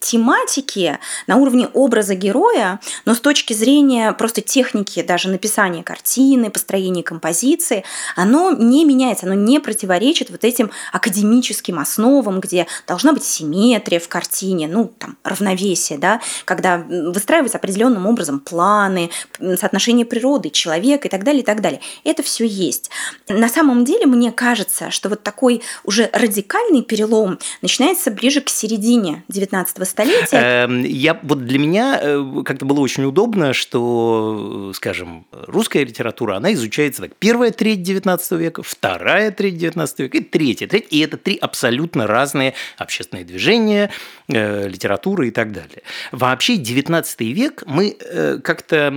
тематики, 0.00 0.98
на 1.26 1.36
уровне 1.36 1.68
образа 1.74 2.14
героя, 2.14 2.80
но 3.04 3.14
с 3.14 3.20
точки 3.20 3.52
зрения 3.52 4.12
просто 4.12 4.40
техники 4.40 5.02
даже 5.02 5.28
написания 5.28 5.82
картины, 5.82 6.50
построения 6.50 7.02
композиции, 7.02 7.84
оно 8.16 8.50
не 8.50 8.84
меняется, 8.86 9.26
оно 9.26 9.34
не 9.34 9.60
противоречит 9.60 10.30
вот 10.30 10.44
этим 10.44 10.70
академическим 10.92 11.78
основам, 11.78 12.40
где 12.40 12.66
должна 12.88 13.12
быть 13.12 13.24
симметрия 13.24 14.00
в 14.00 14.08
картине, 14.08 14.68
ну, 14.68 14.90
там, 14.98 15.18
равновесие, 15.22 15.98
да, 15.98 16.20
когда 16.46 16.78
выстраиваются 16.78 17.58
определенным 17.58 18.06
образом 18.06 18.40
планы, 18.40 19.10
соотношение 19.38 20.06
природы, 20.06 20.48
человека 20.48 21.08
и 21.08 21.10
так 21.10 21.24
далее, 21.24 21.42
и 21.42 21.44
так 21.44 21.60
далее. 21.60 21.80
Это 22.04 22.22
все 22.22 22.46
есть. 22.46 22.90
На 23.28 23.50
самом 23.50 23.84
деле, 23.84 24.06
мне 24.06 24.32
кажется, 24.32 24.90
что 24.90 25.10
вот 25.10 25.22
такой 25.22 25.62
уже 25.84 26.08
радикальный 26.14 26.82
перелом 26.82 27.38
начинается 27.60 28.10
ближе 28.10 28.40
к 28.40 28.48
середине 28.48 29.24
19 29.28 29.89
столетия. 29.90 30.64
Эм, 30.64 30.82
я, 30.82 31.18
вот 31.22 31.44
для 31.44 31.58
меня 31.58 31.98
э, 32.00 32.42
как-то 32.44 32.64
было 32.64 32.80
очень 32.80 33.04
удобно, 33.04 33.52
что, 33.52 34.72
скажем, 34.74 35.26
русская 35.32 35.84
литература, 35.84 36.36
она 36.36 36.52
изучается 36.54 37.02
так. 37.02 37.14
Первая 37.16 37.50
треть 37.50 37.82
19 37.82 38.32
века, 38.32 38.62
вторая 38.62 39.30
треть 39.30 39.58
19 39.58 39.98
века 40.00 40.18
и 40.18 40.20
третья 40.20 40.66
треть. 40.66 40.86
И 40.90 41.00
это 41.00 41.16
три 41.16 41.36
абсолютно 41.36 42.06
разные 42.06 42.54
общественные 42.78 43.24
движения, 43.24 43.90
э, 44.28 44.68
литература 44.68 45.26
и 45.26 45.30
так 45.30 45.52
далее. 45.52 45.82
Вообще 46.12 46.56
19 46.56 47.20
век 47.20 47.62
мы 47.66 47.96
э, 47.98 48.38
как-то 48.42 48.88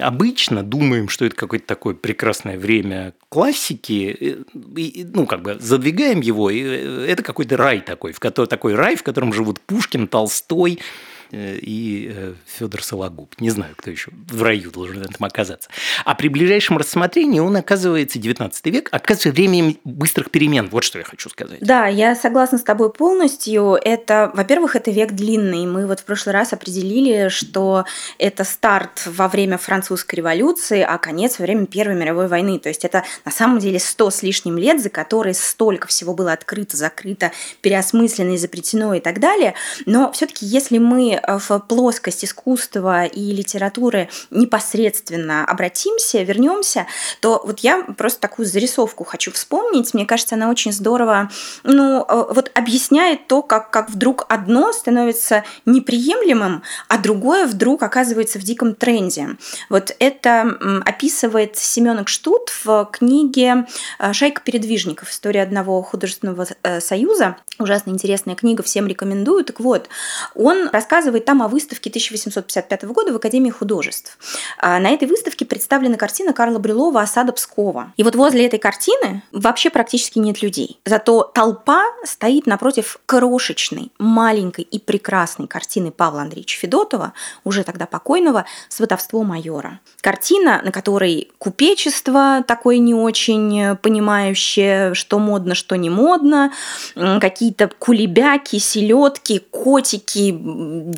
обычно 0.00 0.62
думаем, 0.62 1.08
что 1.08 1.24
это 1.24 1.36
какое-то 1.36 1.66
такое 1.66 1.94
прекрасное 1.94 2.58
время 2.58 3.12
классики, 3.30 4.38
ну, 4.52 5.24
как 5.24 5.42
бы 5.42 5.56
задвигаем 5.58 6.20
его, 6.20 6.50
и 6.50 6.60
это 6.60 7.22
какой-то 7.22 7.56
рай 7.56 7.80
такой, 7.80 8.12
в 8.12 8.18
который, 8.18 8.46
такой 8.46 8.74
рай, 8.74 8.96
в 8.96 9.02
котором 9.04 9.32
живут 9.32 9.60
Пушкин, 9.60 10.08
Толстой, 10.08 10.74
э, 10.74 11.09
и 11.32 12.12
э, 12.14 12.34
Федор 12.46 12.82
Сологуб. 12.82 13.34
Не 13.40 13.50
знаю, 13.50 13.74
кто 13.76 13.90
еще 13.90 14.10
в 14.28 14.42
раю 14.42 14.70
должен 14.70 15.02
этом 15.02 15.24
оказаться. 15.24 15.70
А 16.04 16.14
при 16.14 16.28
ближайшем 16.28 16.76
рассмотрении 16.76 17.40
он 17.40 17.56
оказывается 17.56 18.18
19 18.18 18.66
век, 18.66 18.88
оказывается 18.92 19.30
временем 19.30 19.78
быстрых 19.84 20.30
перемен. 20.30 20.68
Вот 20.70 20.84
что 20.84 20.98
я 20.98 21.04
хочу 21.04 21.28
сказать. 21.28 21.58
Да, 21.60 21.86
я 21.86 22.14
согласна 22.14 22.58
с 22.58 22.62
тобой 22.62 22.92
полностью. 22.92 23.78
Это, 23.82 24.30
во-первых, 24.34 24.76
это 24.76 24.90
век 24.90 25.12
длинный. 25.12 25.66
Мы 25.66 25.86
вот 25.86 26.00
в 26.00 26.04
прошлый 26.04 26.34
раз 26.34 26.52
определили, 26.52 27.28
что 27.28 27.84
это 28.18 28.44
старт 28.44 29.02
во 29.06 29.28
время 29.28 29.58
французской 29.58 30.16
революции, 30.16 30.82
а 30.82 30.98
конец 30.98 31.38
во 31.38 31.44
время 31.44 31.66
Первой 31.66 31.94
мировой 31.94 32.28
войны. 32.28 32.58
То 32.58 32.68
есть 32.68 32.84
это 32.84 33.04
на 33.24 33.32
самом 33.32 33.58
деле 33.58 33.78
100 33.78 34.10
с 34.10 34.22
лишним 34.22 34.58
лет, 34.58 34.82
за 34.82 34.90
которые 34.90 35.34
столько 35.34 35.88
всего 35.88 36.14
было 36.14 36.32
открыто, 36.32 36.76
закрыто, 36.76 37.32
переосмыслено, 37.60 38.34
изобретено 38.34 38.94
и 38.94 39.00
так 39.00 39.20
далее. 39.20 39.54
Но 39.86 40.12
все-таки, 40.12 40.46
если 40.46 40.78
мы 40.78 41.19
э, 41.26 41.38
в 41.38 41.58
плоскость 41.60 42.24
искусства 42.24 43.04
и 43.04 43.32
литературы 43.32 44.08
непосредственно 44.30 45.44
обратимся, 45.44 46.22
вернемся, 46.22 46.86
то 47.20 47.42
вот 47.44 47.60
я 47.60 47.82
просто 47.96 48.20
такую 48.20 48.46
зарисовку 48.46 49.04
хочу 49.04 49.32
вспомнить. 49.32 49.94
Мне 49.94 50.06
кажется, 50.06 50.34
она 50.34 50.50
очень 50.50 50.72
здорово 50.72 51.30
ну, 51.64 52.04
э, 52.08 52.24
вот 52.30 52.50
объясняет 52.54 53.26
то, 53.26 53.42
как, 53.42 53.70
как 53.70 53.90
вдруг 53.90 54.26
одно 54.28 54.72
становится 54.72 55.44
неприемлемым, 55.66 56.62
а 56.88 56.98
другое 56.98 57.46
вдруг 57.46 57.82
оказывается 57.82 58.38
в 58.38 58.42
диком 58.42 58.74
тренде. 58.74 59.36
Вот 59.68 59.94
это 59.98 60.56
описывает 60.84 61.56
Семенок 61.56 62.08
Штут 62.08 62.50
в 62.64 62.88
книге 62.92 63.66
э, 63.98 64.12
«Шайка 64.12 64.42
передвижников. 64.42 65.10
История 65.10 65.42
одного 65.42 65.82
художественного 65.82 66.46
союза». 66.80 67.36
Ужасно 67.60 67.90
интересная 67.90 68.34
книга, 68.34 68.62
всем 68.62 68.86
рекомендую. 68.86 69.44
Так 69.44 69.60
вот, 69.60 69.90
он 70.34 70.70
рассказывает 70.72 71.09
там 71.18 71.42
о 71.42 71.48
выставке 71.48 71.90
1855 71.90 72.84
года 72.84 73.12
в 73.12 73.16
Академии 73.16 73.50
художеств. 73.50 74.18
А 74.58 74.78
на 74.78 74.90
этой 74.90 75.08
выставке 75.08 75.44
представлена 75.44 75.96
картина 75.96 76.32
Карла 76.32 76.60
Брюлова 76.60 77.00
«Осада 77.00 77.32
Пскова». 77.32 77.92
И 77.96 78.04
вот 78.04 78.14
возле 78.14 78.46
этой 78.46 78.60
картины 78.60 79.24
вообще 79.32 79.70
практически 79.70 80.20
нет 80.20 80.42
людей. 80.42 80.78
Зато 80.84 81.24
толпа 81.34 81.82
стоит 82.04 82.46
напротив 82.46 83.00
крошечной, 83.06 83.90
маленькой 83.98 84.62
и 84.62 84.78
прекрасной 84.78 85.48
картины 85.48 85.90
Павла 85.90 86.22
Андреевича 86.22 86.58
Федотова, 86.60 87.14
уже 87.42 87.64
тогда 87.64 87.86
покойного, 87.86 88.44
«Сватовство 88.68 89.24
майора». 89.24 89.80
Картина, 90.00 90.60
на 90.62 90.70
которой 90.70 91.30
купечество 91.38 92.44
такое 92.46 92.78
не 92.78 92.94
очень 92.94 93.76
понимающее, 93.76 94.94
что 94.94 95.18
модно, 95.18 95.54
что 95.54 95.76
не 95.76 95.90
модно, 95.90 96.52
какие-то 96.94 97.68
кулебяки, 97.78 98.58
селедки, 98.58 99.38
котики, 99.50 100.30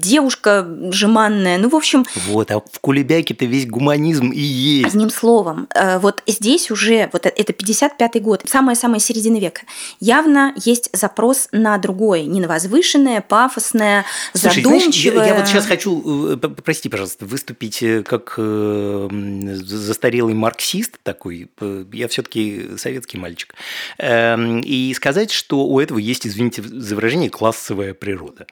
девушка 0.02 0.66
жеманная. 0.90 1.58
Ну, 1.58 1.68
в 1.68 1.76
общем... 1.76 2.04
Вот, 2.26 2.50
а 2.50 2.60
в 2.60 2.80
Кулебяке-то 2.80 3.44
весь 3.44 3.66
гуманизм 3.66 4.30
и 4.30 4.40
есть. 4.40 4.88
Одним 4.88 5.10
словом, 5.10 5.68
э, 5.74 5.98
вот 5.98 6.22
здесь 6.26 6.70
уже, 6.70 7.08
вот 7.12 7.26
это 7.26 7.52
55-й 7.52 8.20
год, 8.20 8.42
самая-самая 8.46 9.00
середина 9.00 9.38
века, 9.38 9.62
явно 10.00 10.52
есть 10.56 10.90
запрос 10.92 11.48
на 11.52 11.78
другое, 11.78 12.24
не 12.24 12.40
на 12.40 12.48
возвышенное, 12.48 13.20
пафосное, 13.20 14.04
Слушай, 14.34 14.62
задумчивое. 14.62 15.12
Знаешь, 15.12 15.28
я, 15.28 15.34
я 15.34 15.40
вот 15.40 15.48
сейчас 15.48 15.66
хочу, 15.66 16.34
э, 16.34 16.36
прости, 16.36 16.88
пожалуйста, 16.88 17.24
выступить 17.24 17.82
э, 17.82 18.02
как 18.02 18.34
застарелый 18.36 20.34
марксист 20.34 20.98
такой, 21.02 21.48
я 21.92 22.08
все-таки 22.08 22.70
советский 22.76 23.18
мальчик, 23.18 23.54
эм, 23.98 24.60
и 24.60 24.92
сказать, 24.94 25.30
что 25.30 25.64
у 25.64 25.80
этого 25.80 25.98
есть, 25.98 26.26
извините 26.26 26.62
за 26.62 26.94
выражение, 26.94 27.30
классовая 27.30 27.94
природа. 27.94 28.46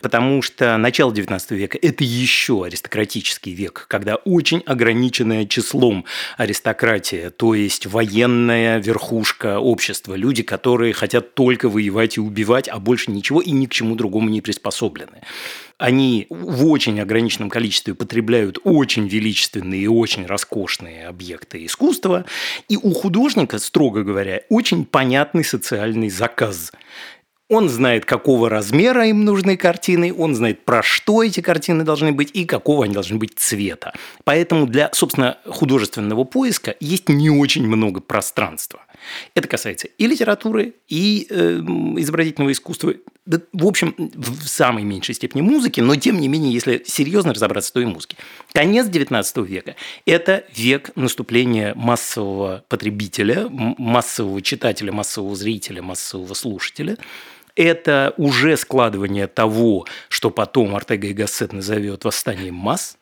Потому 0.00 0.42
что 0.42 0.76
начало 0.90 1.12
XIX 1.12 1.54
века– 1.54 1.78
это 1.82 2.02
еще 2.02 2.64
аристократический 2.64 3.54
век, 3.54 3.86
когда 3.88 4.16
очень 4.16 4.60
ограниченное 4.66 5.46
числом 5.46 6.04
аристократия, 6.36 7.30
то 7.30 7.54
есть 7.54 7.86
военная 7.86 8.80
верхушка 8.80 9.60
общества, 9.60 10.16
люди, 10.16 10.42
которые 10.42 10.92
хотят 10.92 11.34
только 11.34 11.68
воевать 11.68 12.16
и 12.16 12.20
убивать, 12.20 12.68
а 12.68 12.80
больше 12.80 13.12
ничего 13.12 13.40
и 13.40 13.52
ни 13.52 13.66
к 13.66 13.72
чему 13.72 13.94
другому 13.94 14.28
не 14.30 14.40
приспособлены 14.40 15.22
они 15.78 16.26
в 16.28 16.66
очень 16.66 17.00
ограниченном 17.00 17.48
количестве 17.48 17.94
потребляют 17.94 18.58
очень 18.64 19.08
величественные 19.08 19.84
и 19.84 19.86
очень 19.86 20.26
роскошные 20.26 21.06
объекты 21.06 21.64
искусства, 21.64 22.26
и 22.68 22.76
у 22.76 22.92
художника, 22.92 23.58
строго 23.58 24.02
говоря, 24.04 24.42
очень 24.50 24.84
понятный 24.84 25.42
социальный 25.42 26.10
заказ. 26.10 26.70
Он 27.50 27.68
знает, 27.68 28.04
какого 28.04 28.48
размера 28.48 29.08
им 29.08 29.24
нужны 29.24 29.56
картины, 29.56 30.14
он 30.16 30.36
знает, 30.36 30.64
про 30.64 30.84
что 30.84 31.24
эти 31.24 31.40
картины 31.40 31.82
должны 31.82 32.12
быть 32.12 32.30
и 32.32 32.44
какого 32.44 32.84
они 32.84 32.94
должны 32.94 33.18
быть 33.18 33.32
цвета. 33.36 33.92
Поэтому 34.22 34.66
для, 34.68 34.88
собственно, 34.92 35.36
художественного 35.44 36.22
поиска 36.22 36.76
есть 36.78 37.08
не 37.08 37.28
очень 37.28 37.66
много 37.66 38.00
пространства. 38.00 38.84
Это 39.34 39.48
касается 39.48 39.88
и 39.88 40.06
литературы, 40.06 40.74
и 40.86 41.26
э, 41.28 41.58
изобразительного 41.96 42.52
искусства, 42.52 42.94
да, 43.26 43.40
в 43.52 43.66
общем, 43.66 43.96
в 43.98 44.46
самой 44.46 44.84
меньшей 44.84 45.16
степени 45.16 45.42
музыки, 45.42 45.80
но 45.80 45.96
тем 45.96 46.20
не 46.20 46.28
менее, 46.28 46.52
если 46.52 46.84
серьезно 46.86 47.34
разобраться, 47.34 47.72
то 47.72 47.80
и 47.80 47.84
музыки. 47.84 48.16
Конец 48.52 48.86
XIX 48.86 49.44
века– 49.44 49.74
это 50.06 50.44
век 50.54 50.92
наступления 50.94 51.74
массового 51.74 52.64
потребителя, 52.68 53.48
массового 53.50 54.40
читателя, 54.40 54.92
массового 54.92 55.34
зрителя, 55.34 55.82
массового 55.82 56.34
слушателя– 56.34 56.96
это 57.56 58.14
уже 58.16 58.56
складывание 58.56 59.26
того, 59.26 59.86
что 60.08 60.30
потом 60.30 60.74
Артега 60.74 61.08
и 61.08 61.12
Гассет 61.12 61.52
назовет 61.52 62.04
восстанием 62.04 62.54
масс. 62.54 62.96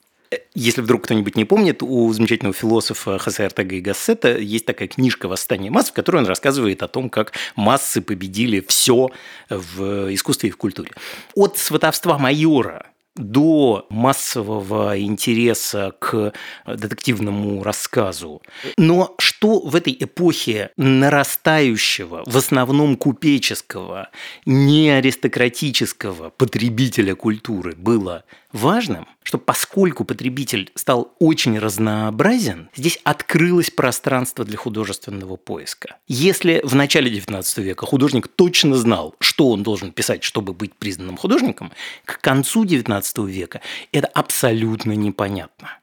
Если 0.55 0.83
вдруг 0.83 1.05
кто-нибудь 1.05 1.37
не 1.37 1.47
помнит, 1.47 1.83
у 1.83 2.13
замечательного 2.13 2.55
философа 2.55 3.19
Хосе 3.19 3.47
Артега 3.47 3.77
и 3.77 3.81
Гассета 3.81 4.37
есть 4.37 4.67
такая 4.67 4.89
книжка 4.89 5.27
«Восстание 5.27 5.71
масс», 5.71 5.89
в 5.89 5.95
которой 5.95 6.19
он 6.19 6.27
рассказывает 6.27 6.83
о 6.83 6.89
том, 6.89 7.09
как 7.09 7.33
массы 7.57 8.03
победили 8.03 8.61
все 8.67 9.11
в 9.49 10.13
искусстве 10.13 10.51
и 10.51 10.53
в 10.53 10.59
культуре. 10.59 10.91
От 11.35 11.57
сватовства 11.57 12.19
майора 12.19 12.87
до 13.19 13.87
массового 13.91 14.99
интереса 14.99 15.93
к 15.99 16.33
детективному 16.67 17.63
рассказу. 17.63 18.43
Но 18.77 19.15
что 19.19 19.61
в 19.61 19.75
этой 19.75 19.97
эпохе 19.99 20.71
нарастающего, 20.77 22.23
в 22.27 22.37
основном 22.37 22.97
купеческого, 22.97 24.09
не 24.47 24.91
аристократического 24.91 26.31
потребителя 26.31 27.15
культуры 27.15 27.75
было 27.77 28.25
важным, 28.53 29.07
что 29.23 29.37
поскольку 29.37 30.05
потребитель 30.05 30.71
стал 30.75 31.13
очень 31.19 31.59
разнообразен, 31.59 32.71
здесь 32.75 32.99
открылось 33.05 33.71
пространство 33.71 34.45
для 34.45 34.57
художественного 34.57 35.37
поиска. 35.37 35.97
Если 36.07 36.63
в 36.65 36.75
начале 36.75 37.11
XIX 37.11 37.63
века 37.63 37.85
художник 37.85 38.27
точно 38.29 38.77
знал, 38.77 39.15
что 39.21 39.51
он 39.51 39.63
должен 39.63 39.93
писать, 39.93 40.25
чтобы 40.25 40.55
быть 40.55 40.75
признанным 40.75 41.19
художником, 41.19 41.73
к 42.07 42.21
концу 42.21 42.65
XIX 42.65 43.03
века 43.17 43.61
это 43.93 44.07
абсолютно 44.09 44.93
непонятно. 44.93 45.79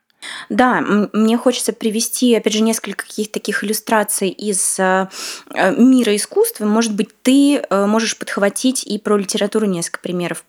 Да, 0.48 0.80
мне 1.12 1.36
хочется 1.36 1.72
привести, 1.72 2.34
опять 2.34 2.52
же, 2.52 2.60
несколько 2.60 3.04
каких-то 3.04 3.34
таких 3.34 3.62
иллюстраций 3.62 4.28
из 4.28 4.78
э, 4.78 5.08
э, 5.54 5.74
мира 5.76 6.16
искусства. 6.16 6.64
Может 6.64 6.94
быть, 6.94 7.10
ты 7.22 7.58
э, 7.58 7.86
можешь 7.86 8.16
подхватить 8.16 8.84
и 8.84 8.98
про 8.98 9.16
литературу 9.16 9.66
несколько 9.66 10.00
примеров 10.00 10.44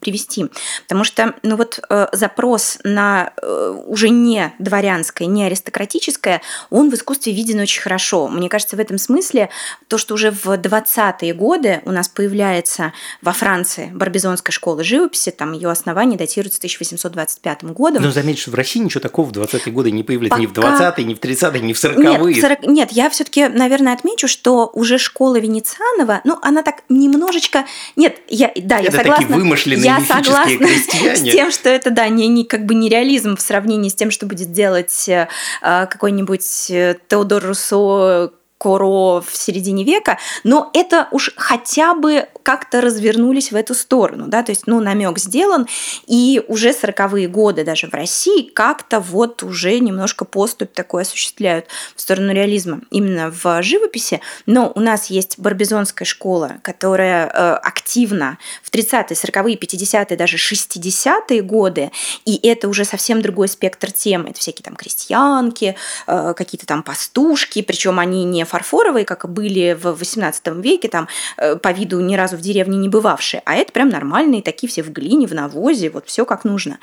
привести. 0.00 0.46
Потому 0.82 1.04
что 1.04 1.34
ну 1.42 1.56
вот, 1.56 1.80
э, 1.88 2.08
запрос 2.12 2.78
на 2.82 3.32
э, 3.40 3.82
уже 3.86 4.08
не 4.08 4.52
дворянское, 4.58 5.28
не 5.28 5.44
аристократическое, 5.44 6.42
он 6.70 6.90
в 6.90 6.94
искусстве 6.94 7.32
виден 7.32 7.60
очень 7.60 7.80
хорошо. 7.80 8.28
Мне 8.28 8.48
кажется, 8.48 8.76
в 8.76 8.80
этом 8.80 8.98
смысле 8.98 9.50
то, 9.86 9.96
что 9.96 10.14
уже 10.14 10.32
в 10.32 10.46
20-е 10.46 11.32
годы 11.32 11.80
у 11.84 11.92
нас 11.92 12.08
появляется 12.08 12.92
во 13.22 13.32
Франции 13.32 13.90
Барбизонская 13.94 14.52
школа 14.52 14.82
живописи, 14.82 15.30
там 15.30 15.52
ее 15.52 15.70
основание 15.70 16.18
датируется 16.18 16.58
1825 16.58 17.64
годом. 17.64 18.02
Но 18.02 18.10
заметь, 18.10 18.40
что 18.40 18.50
в 18.50 18.54
России 18.54 18.80
ничего 18.80 19.00
такого 19.00 19.26
в 19.26 19.32
20-е 19.32 19.72
годы 19.72 19.92
не 19.92 20.02
появляется 20.02 20.38
Пока... 20.38 20.42
ни 20.42 20.46
в 20.46 20.80
20-е, 20.80 21.04
ни 21.04 21.14
в 21.14 21.20
30-е, 21.20 21.60
ни 21.60 21.72
в 21.72 21.84
40-е. 21.84 22.34
Нет, 22.34 22.40
40... 22.40 22.66
Нет 22.66 22.92
я 22.92 23.08
все-таки, 23.10 23.46
наверное, 23.46 23.94
отмечу, 23.94 24.26
что 24.26 24.68
уже 24.72 24.98
школа 24.98 25.38
Венецианова, 25.38 26.20
ну, 26.24 26.36
она 26.42 26.62
так 26.62 26.82
немножечко... 26.88 27.64
Нет, 27.94 28.18
я, 28.28 28.50
да, 28.56 28.78
Это 28.78 28.84
я 28.84 28.90
согласна. 28.90 29.26
Такие 29.26 29.38
вымышленные 29.76 30.08
я 30.08 30.22
согласна 30.22 30.58
крестьяне. 30.66 31.16
с 31.16 31.22
тем, 31.22 31.50
что 31.50 31.68
это, 31.68 31.90
да, 31.90 32.08
не, 32.08 32.28
не, 32.28 32.44
как 32.44 32.66
бы 32.66 32.74
не 32.74 32.88
реализм 32.88 33.36
в 33.36 33.40
сравнении 33.40 33.88
с 33.88 33.94
тем, 33.94 34.10
что 34.10 34.26
будет 34.26 34.52
делать 34.52 35.08
э, 35.08 35.28
какой-нибудь 35.60 36.70
э, 36.70 36.96
Теодор 37.08 37.44
Руссо, 37.44 38.32
Коро 38.58 39.20
в 39.20 39.30
середине 39.36 39.84
века, 39.84 40.18
но 40.42 40.70
это 40.74 41.08
уж 41.12 41.32
хотя 41.36 41.94
бы 41.94 42.26
как-то 42.42 42.80
развернулись 42.80 43.52
в 43.52 43.56
эту 43.56 43.74
сторону, 43.74 44.26
да, 44.26 44.42
то 44.42 44.50
есть, 44.50 44.66
ну, 44.66 44.80
намек 44.80 45.18
сделан, 45.18 45.66
и 46.06 46.42
уже 46.48 46.70
40-е 46.70 47.28
годы 47.28 47.62
даже 47.62 47.86
в 47.88 47.94
России 47.94 48.42
как-то 48.42 49.00
вот 49.00 49.42
уже 49.42 49.78
немножко 49.78 50.24
поступь 50.24 50.72
такой 50.72 51.02
осуществляют 51.02 51.66
в 51.94 52.00
сторону 52.00 52.32
реализма 52.32 52.80
именно 52.90 53.30
в 53.30 53.62
живописи, 53.62 54.20
но 54.46 54.72
у 54.74 54.80
нас 54.80 55.06
есть 55.06 55.38
Барбизонская 55.38 56.06
школа, 56.06 56.56
которая 56.62 57.26
э, 57.26 57.52
активно 57.62 58.38
в 58.62 58.70
30-е, 58.70 59.14
40-е, 59.14 59.56
50-е, 59.56 60.16
даже 60.16 60.36
60-е 60.36 61.42
годы, 61.42 61.92
и 62.24 62.40
это 62.48 62.68
уже 62.68 62.84
совсем 62.84 63.22
другой 63.22 63.48
спектр 63.48 63.92
тем, 63.92 64.26
это 64.26 64.40
всякие 64.40 64.64
там 64.64 64.74
крестьянки, 64.74 65.76
э, 66.06 66.34
какие-то 66.34 66.66
там 66.66 66.82
пастушки, 66.82 67.62
причем 67.62 67.98
они 68.00 68.24
не 68.24 68.44
фарфоровые, 68.48 69.04
как 69.04 69.28
были 69.28 69.78
в 69.80 69.92
18 69.92 70.48
веке, 70.56 70.88
там 70.88 71.08
э, 71.36 71.56
по 71.56 71.72
виду 71.72 72.00
ни 72.00 72.16
разу 72.16 72.36
в 72.36 72.40
деревне 72.40 72.76
не 72.78 72.88
бывавшие, 72.88 73.42
а 73.44 73.54
это 73.54 73.72
прям 73.72 73.88
нормальные, 73.88 74.42
такие 74.42 74.68
все 74.68 74.82
в 74.82 74.90
глине, 74.90 75.26
в 75.26 75.34
навозе, 75.34 75.90
вот 75.90 76.06
все 76.06 76.24
как 76.24 76.44
нужно. 76.44 76.78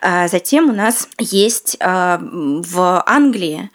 А 0.00 0.28
затем 0.28 0.70
у 0.70 0.72
нас 0.72 1.08
есть 1.18 1.76
а, 1.80 2.20
в 2.20 3.02
Англии 3.06 3.70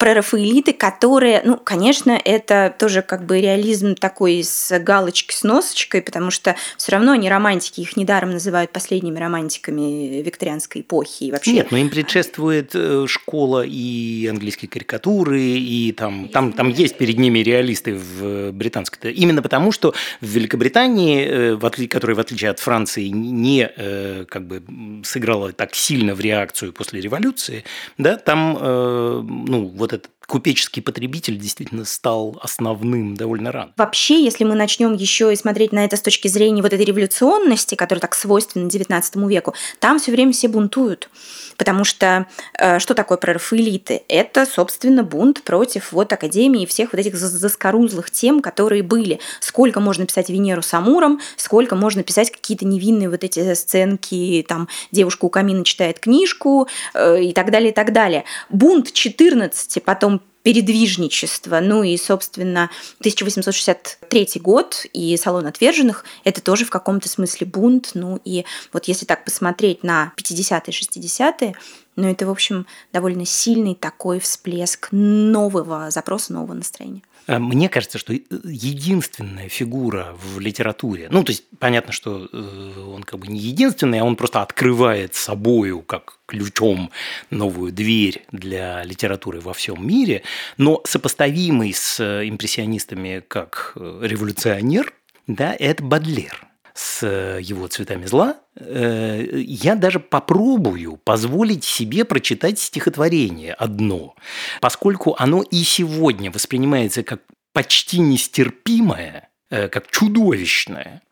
прерафаэлиты, 0.00 0.72
которые, 0.72 1.42
ну, 1.44 1.58
конечно, 1.58 2.18
это 2.24 2.74
тоже 2.76 3.02
как 3.02 3.26
бы 3.26 3.38
реализм 3.38 3.94
такой 3.94 4.42
с 4.42 4.76
галочкой, 4.78 5.36
с 5.36 5.42
носочкой, 5.42 6.00
потому 6.00 6.30
что 6.30 6.56
все 6.78 6.92
равно 6.92 7.12
они 7.12 7.28
романтики, 7.28 7.82
их 7.82 7.98
недаром 7.98 8.30
называют 8.30 8.72
последними 8.72 9.18
романтиками 9.18 10.22
викторианской 10.22 10.80
эпохи. 10.80 11.24
И 11.24 11.32
вообще... 11.32 11.52
Нет, 11.52 11.70
но 11.70 11.76
им 11.76 11.90
предшествует 11.90 12.70
э, 12.72 13.04
школа 13.08 13.62
и 13.62 14.26
английской 14.26 14.68
карикатуры, 14.68 15.42
и 15.42 15.92
там, 15.92 16.30
там, 16.30 16.54
там 16.54 16.70
есть 16.70 16.96
перед 16.96 17.18
ними 17.18 17.40
реалисты 17.40 17.94
в 17.94 18.52
британской. 18.52 19.12
Именно 19.12 19.42
потому, 19.42 19.70
что 19.70 19.92
в 20.22 20.26
Великобритании, 20.26 21.56
э, 21.58 21.86
которая 21.88 22.16
в 22.16 22.20
отличие 22.20 22.50
от 22.50 22.58
Франции 22.58 23.08
не 23.08 23.70
э, 23.76 24.24
как 24.26 24.46
бы 24.46 24.62
сыграла 25.04 25.52
так 25.52 25.74
сильно 25.74 26.14
в 26.14 26.20
реакцию 26.20 26.72
после 26.72 27.02
революции, 27.02 27.64
да, 27.98 28.16
там, 28.16 28.54
ну, 28.54 29.66
вот 29.74 29.89
вот 29.92 30.00
этот 30.00 30.19
купеческий 30.30 30.80
потребитель 30.80 31.36
действительно 31.36 31.84
стал 31.84 32.38
основным 32.40 33.16
довольно 33.16 33.50
рано. 33.50 33.72
Вообще, 33.76 34.22
если 34.22 34.44
мы 34.44 34.54
начнем 34.54 34.94
еще 34.94 35.32
и 35.32 35.36
смотреть 35.36 35.72
на 35.72 35.84
это 35.84 35.96
с 35.96 36.00
точки 36.00 36.28
зрения 36.28 36.62
вот 36.62 36.72
этой 36.72 36.84
революционности, 36.84 37.74
которая 37.74 38.00
так 38.00 38.14
свойственна 38.14 38.68
XIX 38.68 39.28
веку, 39.28 39.54
там 39.80 39.98
все 39.98 40.12
время 40.12 40.32
все 40.32 40.46
бунтуют. 40.46 41.10
Потому 41.56 41.84
что 41.84 42.26
э, 42.58 42.78
что 42.78 42.94
такое 42.94 43.18
прорафаэлиты? 43.18 44.02
Это, 44.08 44.46
собственно, 44.46 45.02
бунт 45.02 45.42
против 45.42 45.92
вот 45.92 46.12
Академии 46.12 46.62
и 46.62 46.66
всех 46.66 46.92
вот 46.92 47.00
этих 47.00 47.16
заскорузлых 47.16 48.10
тем, 48.10 48.40
которые 48.40 48.84
были. 48.84 49.18
Сколько 49.40 49.80
можно 49.80 50.06
писать 50.06 50.30
Венеру 50.30 50.62
с 50.62 50.72
Амуром, 50.72 51.20
сколько 51.36 51.74
можно 51.74 52.04
писать 52.04 52.30
какие-то 52.30 52.64
невинные 52.64 53.10
вот 53.10 53.24
эти 53.24 53.52
сценки, 53.54 54.44
там, 54.48 54.68
девушка 54.92 55.24
у 55.24 55.28
камина 55.28 55.64
читает 55.64 55.98
книжку 55.98 56.68
э, 56.94 57.24
и 57.24 57.32
так 57.32 57.50
далее, 57.50 57.72
и 57.72 57.74
так 57.74 57.92
далее. 57.92 58.24
Бунт 58.48 58.92
14, 58.92 59.82
потом 59.84 60.19
передвижничество. 60.42 61.60
Ну 61.60 61.82
и, 61.82 61.96
собственно, 61.96 62.70
1863 63.00 64.28
год 64.36 64.86
и 64.92 65.16
«Салон 65.16 65.46
отверженных»— 65.46 66.04
это 66.24 66.40
тоже 66.40 66.64
в 66.64 66.70
каком-то 66.70 67.08
смысле 67.08 67.46
бунт. 67.46 67.90
Ну 67.94 68.20
и 68.24 68.44
вот 68.72 68.88
если 68.88 69.04
так 69.04 69.24
посмотреть 69.24 69.82
на 69.82 70.12
50-е, 70.16 70.72
60-е, 70.72 71.54
ну 71.96 72.10
это, 72.10 72.26
в 72.26 72.30
общем, 72.30 72.66
довольно 72.92 73.26
сильный 73.26 73.74
такой 73.74 74.20
всплеск 74.20 74.88
нового 74.90 75.90
запроса, 75.90 76.32
нового 76.32 76.54
настроения. 76.54 77.02
А 77.30 77.38
мне 77.38 77.68
кажется, 77.68 77.96
что 77.96 78.12
единственная 78.12 79.48
фигура 79.48 80.16
в 80.20 80.40
литературе, 80.40 81.06
ну, 81.12 81.22
то 81.22 81.30
есть 81.30 81.44
понятно, 81.60 81.92
что 81.92 82.28
э, 82.32 82.84
он 82.92 83.04
как 83.04 83.20
бы 83.20 83.28
не 83.28 83.38
единственный, 83.38 84.00
а 84.00 84.04
он 84.04 84.16
просто 84.16 84.42
открывает 84.42 85.14
собою 85.14 85.82
как 85.82 86.18
ключом 86.26 86.90
новую 87.30 87.70
дверь 87.70 88.24
для 88.32 88.82
литературы 88.82 89.38
во 89.38 89.52
всем 89.52 89.86
мире, 89.86 90.24
но 90.56 90.80
сопоставимый 90.84 91.72
с 91.72 92.00
импрессионистами 92.00 93.22
как 93.28 93.74
э, 93.76 94.00
революционер, 94.02 94.92
да, 95.28 95.54
это 95.56 95.84
Бадлер 95.84 96.49
с 96.74 97.06
его 97.06 97.66
цветами 97.68 98.06
зла, 98.06 98.36
э, 98.56 99.42
я 99.44 99.74
даже 99.74 100.00
попробую 100.00 100.96
позволить 100.96 101.64
себе 101.64 102.04
прочитать 102.04 102.58
стихотворение 102.58 103.54
одно, 103.54 104.14
поскольку 104.60 105.14
оно 105.18 105.42
и 105.42 105.62
сегодня 105.62 106.30
воспринимается 106.30 107.02
как 107.02 107.20
почти 107.52 107.98
нестерпимое, 107.98 109.28
э, 109.50 109.68
как 109.68 109.90
чудовищное, 109.90 111.02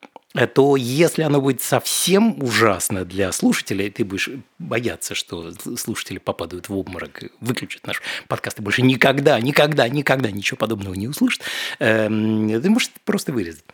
то 0.54 0.76
если 0.76 1.22
оно 1.22 1.40
будет 1.40 1.62
совсем 1.62 2.42
ужасно 2.42 3.04
для 3.04 3.32
слушателей, 3.32 3.90
ты 3.90 4.04
будешь 4.04 4.28
бояться, 4.58 5.14
что 5.14 5.52
слушатели 5.76 6.18
попадают 6.18 6.68
в 6.68 6.76
обморок, 6.76 7.22
выключат 7.40 7.86
наш 7.86 8.02
подкаст 8.28 8.58
и 8.58 8.62
больше 8.62 8.82
никогда, 8.82 9.40
никогда, 9.40 9.88
никогда 9.88 10.30
ничего 10.30 10.56
подобного 10.56 10.94
не 10.94 11.08
услышат, 11.08 11.42
эм, 11.78 12.60
ты 12.60 12.70
можешь 12.70 12.90
просто 13.04 13.32
вырезать. 13.32 13.64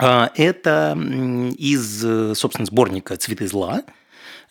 А, 0.00 0.30
это 0.34 0.98
из, 1.56 2.00
собственно, 2.38 2.66
сборника 2.66 3.16
«Цветы 3.16 3.46
зла», 3.46 3.82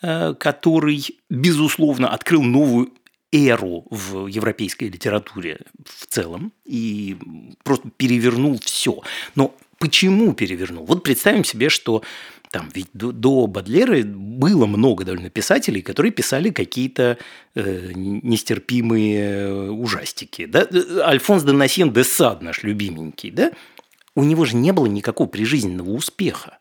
э, 0.02 0.34
который, 0.40 1.06
безусловно, 1.30 2.10
открыл 2.10 2.44
новую 2.44 2.92
эру 3.32 3.86
в 3.90 4.28
европейской 4.28 4.86
литературе 4.86 5.60
в 5.84 6.08
целом 6.08 6.54
и 6.66 7.18
просто 7.64 7.90
перевернул 7.98 8.60
все. 8.64 9.02
Но 9.36 9.54
почему 9.78 10.34
перевернул? 10.34 10.86
Вот 10.86 11.04
представим 11.04 11.44
себе, 11.44 11.70
что 11.70 12.02
там 12.52 12.70
ведь 12.74 12.88
до, 12.94 13.12
до 13.12 13.48
Бадлера 13.48 14.02
было 14.04 14.66
много 14.66 15.04
довольно 15.04 15.30
писателей, 15.30 15.82
которые 15.82 16.14
писали 16.14 16.52
какие-то 16.52 17.18
э, 17.56 17.92
нестерпимые 17.94 19.72
ужастики. 19.72 20.46
Да? 20.46 20.68
Альфонс 21.06 21.44
де 21.44 21.52
Насьен 21.52 21.92
де 21.92 22.04
Сад, 22.04 22.42
наш 22.42 22.64
любименький, 22.64 23.32
да? 23.32 23.52
У 24.16 24.24
него 24.24 24.46
же 24.46 24.56
не 24.56 24.72
было 24.72 24.86
никакого 24.86 25.28
прижизненного 25.28 25.92
успеха. 25.92 26.58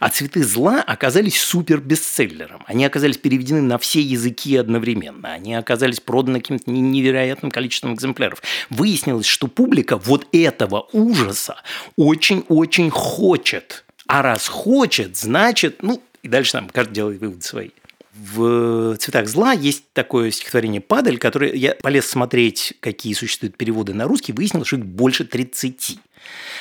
А 0.00 0.08
«Цветы 0.08 0.44
зла» 0.44 0.82
оказались 0.82 1.40
супер-бестселлером. 1.40 2.62
Они 2.66 2.84
оказались 2.84 3.18
переведены 3.18 3.60
на 3.60 3.78
все 3.78 4.00
языки 4.00 4.56
одновременно. 4.56 5.32
Они 5.32 5.54
оказались 5.54 6.00
проданы 6.00 6.40
каким-то 6.40 6.70
невероятным 6.70 7.50
количеством 7.50 7.94
экземпляров. 7.94 8.42
Выяснилось, 8.70 9.26
что 9.26 9.46
публика 9.46 9.96
вот 9.96 10.26
этого 10.32 10.88
ужаса 10.92 11.56
очень-очень 11.96 12.90
хочет. 12.90 13.84
А 14.06 14.22
раз 14.22 14.48
хочет, 14.48 15.16
значит, 15.16 15.82
ну, 15.82 16.02
И 16.22 16.28
дальше 16.28 16.52
там 16.52 16.68
каждый 16.68 16.94
делает 16.94 17.20
выводы 17.20 17.42
свои. 17.42 17.70
В 18.14 18.96
«Цветах 18.96 19.26
зла» 19.26 19.52
есть 19.52 19.92
такое 19.92 20.30
стихотворение 20.30 20.80
«Падаль», 20.80 21.18
которое 21.18 21.52
я 21.52 21.74
полез 21.74 22.06
смотреть, 22.06 22.74
какие 22.78 23.12
существуют 23.12 23.56
переводы 23.56 23.92
на 23.92 24.04
русский, 24.04 24.32
выяснил, 24.32 24.64
что 24.64 24.76
их 24.76 24.86
больше 24.86 25.24
30. 25.24 25.98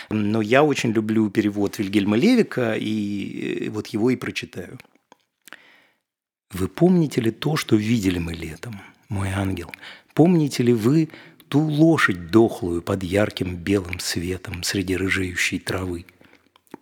Но 0.09 0.41
я 0.41 0.63
очень 0.63 0.91
люблю 0.91 1.29
перевод 1.29 1.77
Вильгельма 1.77 2.17
Левика, 2.17 2.75
и 2.75 3.69
вот 3.69 3.87
его 3.87 4.09
и 4.09 4.15
прочитаю. 4.15 4.79
Вы 6.51 6.67
помните 6.67 7.21
ли 7.21 7.29
то, 7.29 7.55
что 7.55 7.75
видели 7.75 8.17
мы 8.17 8.33
летом, 8.33 8.81
мой 9.07 9.29
ангел? 9.29 9.71
Помните 10.15 10.63
ли 10.63 10.73
вы 10.73 11.09
ту 11.49 11.59
лошадь 11.59 12.31
дохлую 12.31 12.81
под 12.81 13.03
ярким 13.03 13.57
белым 13.57 13.99
светом 13.99 14.63
среди 14.63 14.95
рыжеющей 14.95 15.59
травы? 15.59 16.05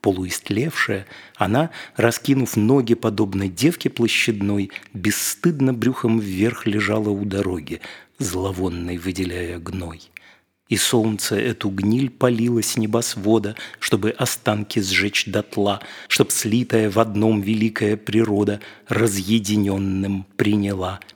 Полуистлевшая, 0.01 1.05
она, 1.35 1.69
раскинув 1.95 2.57
ноги, 2.57 2.95
подобно 2.95 3.47
девке 3.47 3.89
площадной, 3.89 4.71
бесстыдно 4.93 5.73
брюхом 5.73 6.19
вверх 6.19 6.65
лежала 6.65 7.09
у 7.09 7.23
дороги, 7.23 7.81
зловонной 8.17 8.97
выделяя 8.97 9.59
гной. 9.59 10.01
И 10.69 10.77
солнце 10.77 11.35
эту 11.35 11.69
гниль 11.69 12.09
палило 12.09 12.63
с 12.63 12.77
небосвода, 12.77 13.55
чтобы 13.79 14.09
останки 14.11 14.79
сжечь 14.79 15.25
дотла, 15.27 15.81
чтоб 16.07 16.31
слитая 16.31 16.89
в 16.89 16.97
одном 16.97 17.41
великая 17.41 17.97
природа 17.97 18.59
разъединенным 18.87 20.25
приняла– 20.35 20.99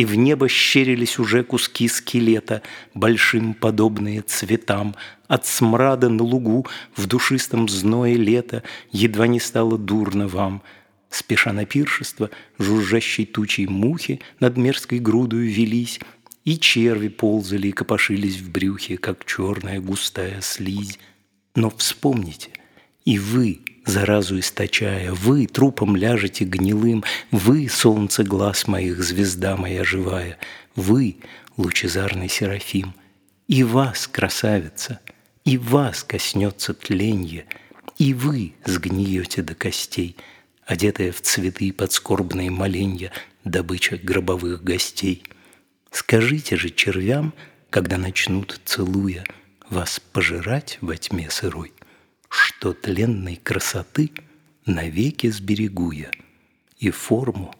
и 0.00 0.04
в 0.06 0.14
небо 0.14 0.48
щерились 0.48 1.18
уже 1.18 1.44
куски 1.44 1.86
скелета, 1.86 2.62
большим 2.94 3.52
подобные 3.52 4.22
цветам. 4.22 4.94
От 5.28 5.46
смрада 5.46 6.08
на 6.08 6.22
лугу 6.22 6.66
в 6.96 7.06
душистом 7.06 7.68
зное 7.68 8.14
лета 8.14 8.62
едва 8.92 9.26
не 9.26 9.40
стало 9.40 9.76
дурно 9.76 10.26
вам. 10.26 10.62
Спеша 11.10 11.52
на 11.52 11.66
пиршество, 11.66 12.30
жужжащей 12.58 13.26
тучей 13.26 13.66
мухи 13.66 14.20
над 14.40 14.56
мерзкой 14.56 15.00
грудою 15.00 15.50
велись, 15.50 16.00
и 16.46 16.56
черви 16.58 17.08
ползали 17.08 17.68
и 17.68 17.72
копошились 17.72 18.38
в 18.38 18.50
брюхе, 18.50 18.96
как 18.96 19.26
черная 19.26 19.80
густая 19.82 20.40
слизь. 20.40 20.98
Но 21.54 21.68
вспомните, 21.68 22.48
и 23.04 23.18
вы, 23.18 23.60
заразу 23.86 24.38
источая, 24.38 25.12
Вы 25.12 25.46
трупом 25.46 25.96
ляжете 25.96 26.44
гнилым, 26.44 27.04
Вы, 27.30 27.68
солнце 27.68 28.24
глаз 28.24 28.66
моих, 28.66 29.02
звезда 29.02 29.56
моя 29.56 29.84
живая, 29.84 30.38
Вы, 30.76 31.16
лучезарный 31.56 32.28
Серафим, 32.28 32.94
И 33.48 33.62
вас, 33.62 34.06
красавица, 34.06 35.00
и 35.44 35.58
вас 35.58 36.04
коснется 36.04 36.74
тленье, 36.74 37.46
И 37.98 38.14
вы 38.14 38.54
сгниете 38.64 39.42
до 39.42 39.54
костей, 39.54 40.16
Одетая 40.66 41.10
в 41.10 41.20
цветы 41.20 41.72
под 41.72 41.92
скорбные 41.92 42.50
моленья, 42.50 43.12
Добыча 43.44 43.96
гробовых 43.96 44.62
гостей. 44.62 45.24
Скажите 45.90 46.56
же 46.56 46.70
червям, 46.70 47.34
когда 47.70 47.96
начнут, 47.96 48.60
целуя, 48.64 49.24
Вас 49.70 50.00
пожирать 50.12 50.78
во 50.80 50.96
тьме 50.96 51.30
сырой, 51.30 51.72
что 52.30 52.72
тленной 52.72 53.36
красоты 53.36 54.10
навеки 54.64 55.28
сберегу 55.28 55.90
я 55.90 56.10
и 56.78 56.90
форму, 56.90 57.54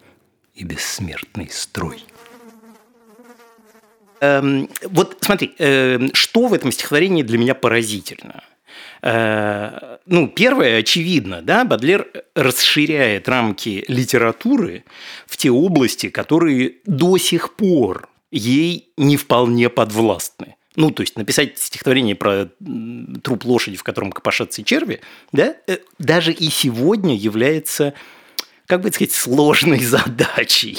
и 0.55 0.65
бессмертный 0.65 1.51
строй. 1.51 2.03
Эм, 4.21 4.69
вот 4.83 5.19
смотри, 5.21 5.55
э, 5.59 5.99
что 6.13 6.47
в 6.47 6.55
этом 6.55 6.73
стихотворении 6.73 7.23
для 7.23 7.39
меня 7.39 7.55
поразительно. 7.55 8.45
Э, 9.03 9.99
ну, 10.07 10.29
первое, 10.29 10.79
очевидно, 10.79 11.43
да, 11.43 11.65
Бадлер 11.65 12.07
расширяет 12.35 13.29
рамки 13.29 13.85
литературы 13.89 14.85
в 15.27 15.37
те 15.37 15.51
области, 15.51 16.11
которые 16.11 16.77
до 16.85 17.17
сих 17.19 17.55
пор 17.55 18.09
ей 18.31 18.93
не 18.97 19.17
вполне 19.17 19.69
подвластны. 19.69 20.57
Ну, 20.77 20.91
то 20.91 21.03
есть 21.03 21.17
написать 21.17 21.59
стихотворение 21.59 22.15
про 22.15 22.49
труп 23.23 23.45
лошади, 23.45 23.77
в 23.77 23.83
котором 23.83 24.13
копошатся 24.13 24.63
черви, 24.63 25.01
да, 25.33 25.57
э, 25.67 25.79
даже 25.99 26.33
и 26.33 26.49
сегодня 26.49 27.17
является, 27.17 27.95
как 28.67 28.83
бы 28.83 28.93
сказать, 28.93 29.13
сложной 29.13 29.79
задачей. 29.85 30.79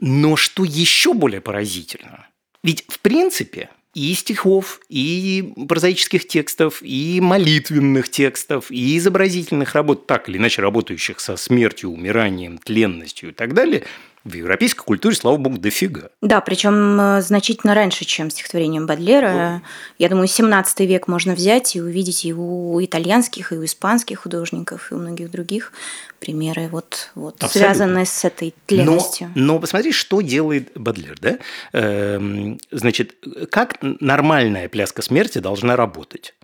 Но 0.00 0.34
что 0.34 0.64
еще 0.64 1.14
более 1.14 1.40
поразительно, 1.40 2.26
ведь 2.64 2.84
в 2.88 2.98
принципе 2.98 3.70
и 3.94 4.14
стихов, 4.14 4.80
и 4.88 5.52
прозаических 5.68 6.26
текстов, 6.26 6.82
и 6.82 7.20
молитвенных 7.20 8.08
текстов, 8.08 8.70
и 8.70 8.96
изобразительных 8.96 9.74
работ, 9.74 10.06
так 10.06 10.28
или 10.28 10.38
иначе 10.38 10.62
работающих 10.62 11.20
со 11.20 11.36
смертью, 11.36 11.90
умиранием, 11.90 12.58
тленностью 12.58 13.30
и 13.30 13.32
так 13.32 13.54
далее– 13.54 13.84
в 14.24 14.34
европейской 14.34 14.84
культуре, 14.84 15.16
слава 15.16 15.36
богу, 15.36 15.58
дофига. 15.58 16.10
Да, 16.20 16.40
причем 16.40 17.00
э, 17.00 17.22
значительно 17.22 17.74
раньше, 17.74 18.04
чем 18.04 18.30
стихотворением 18.30 18.86
Бадлера. 18.86 19.54
Вот. 19.54 19.70
Я 19.98 20.08
думаю, 20.08 20.28
17 20.28 20.80
век 20.80 21.08
можно 21.08 21.34
взять 21.34 21.74
и 21.74 21.80
увидеть 21.80 22.24
и 22.24 22.32
у 22.32 22.82
итальянских, 22.82 23.52
и 23.52 23.56
у 23.56 23.64
испанских 23.64 24.20
художников, 24.20 24.90
и 24.90 24.94
у 24.94 24.98
многих 24.98 25.30
других 25.30 25.72
примеры, 26.20 26.68
вот, 26.68 27.10
вот 27.16 27.42
связанные 27.50 28.06
с 28.06 28.24
этой 28.24 28.54
тленностью. 28.66 29.32
Но, 29.34 29.54
но 29.54 29.58
посмотри, 29.58 29.92
что 29.92 30.20
делает 30.20 30.70
Бадлер. 30.76 31.18
Да? 31.20 31.38
Эм, 31.72 32.58
значит, 32.70 33.16
как 33.50 33.78
нормальная 33.80 34.68
пляска 34.68 35.02
смерти 35.02 35.38
должна 35.38 35.74
работать? 35.74 36.34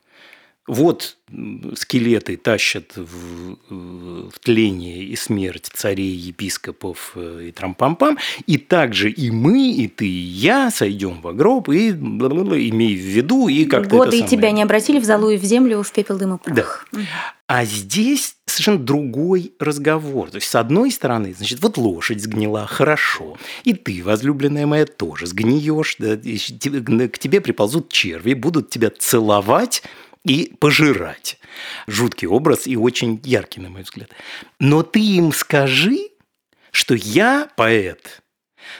Вот 0.68 1.16
скелеты 1.74 2.36
тащат 2.36 2.96
в, 2.96 3.56
в 3.68 4.38
тление 4.40 5.04
и 5.04 5.16
смерть 5.16 5.70
царей, 5.72 6.14
епископов 6.14 7.12
э, 7.16 7.46
и 7.48 7.52
трампампам, 7.52 8.18
и 8.46 8.56
также 8.56 9.10
и 9.10 9.30
мы, 9.30 9.70
и 9.72 9.88
ты, 9.88 10.06
и 10.06 10.08
я 10.08 10.70
сойдем 10.70 11.20
в 11.20 11.32
гроб, 11.34 11.68
и 11.68 11.90
имей 11.90 12.96
в 12.96 13.00
виду, 13.00 13.48
и 13.48 13.64
как-то 13.64 13.96
Годы 13.96 14.12
самое... 14.12 14.28
тебя 14.28 14.50
не 14.50 14.62
обратили 14.62 14.98
в 14.98 15.04
залу 15.04 15.30
и 15.30 15.36
в 15.36 15.44
землю, 15.44 15.82
в 15.82 15.92
пепел, 15.92 16.18
дым 16.18 16.36
и 16.36 16.38
прах. 16.38 16.86
Да. 16.92 17.00
А 17.46 17.64
здесь 17.64 18.36
совершенно 18.44 18.78
другой 18.78 19.52
разговор. 19.58 20.30
То 20.30 20.36
есть, 20.36 20.48
с 20.48 20.54
одной 20.54 20.90
стороны, 20.90 21.34
значит, 21.34 21.60
вот 21.62 21.78
лошадь 21.78 22.22
сгнила, 22.22 22.66
хорошо. 22.66 23.38
И 23.64 23.72
ты, 23.72 24.02
возлюбленная 24.04 24.66
моя, 24.66 24.84
тоже 24.84 25.26
сгниешь. 25.26 25.96
Да, 25.98 26.16
к 26.16 27.18
тебе 27.18 27.40
приползут 27.40 27.90
черви, 27.90 28.34
будут 28.34 28.68
тебя 28.68 28.90
целовать, 28.90 29.82
и 30.28 30.54
пожирать. 30.58 31.38
Жуткий 31.86 32.28
образ 32.28 32.66
и 32.66 32.76
очень 32.76 33.20
яркий, 33.24 33.60
на 33.60 33.70
мой 33.70 33.82
взгляд. 33.82 34.10
Но 34.60 34.82
ты 34.82 35.00
им 35.00 35.32
скажи, 35.32 36.10
что 36.70 36.94
я 36.94 37.48
поэт, 37.56 38.22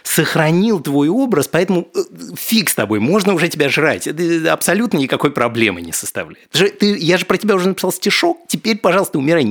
сохранил 0.03 0.81
твой 0.81 1.09
образ, 1.09 1.49
поэтому 1.49 1.89
э, 1.95 2.01
фиг 2.37 2.69
с 2.69 2.75
тобой, 2.75 3.01
можно 3.01 3.35
уже 3.35 3.49
тебя 3.49 3.69
жрать. 3.69 4.07
Это 4.07 4.53
абсолютно 4.53 4.99
никакой 4.99 5.31
проблемы 5.31 5.81
не 5.81 5.93
составляет. 5.93 6.51
Ты, 6.51 6.97
я 6.99 7.17
же 7.19 7.25
про 7.25 7.39
тебя 7.39 7.55
уже 7.55 7.69
написал 7.69 7.93
стишок, 7.93 8.39
теперь, 8.49 8.79
пожалуйста, 8.79 9.19
умирай. 9.19 9.47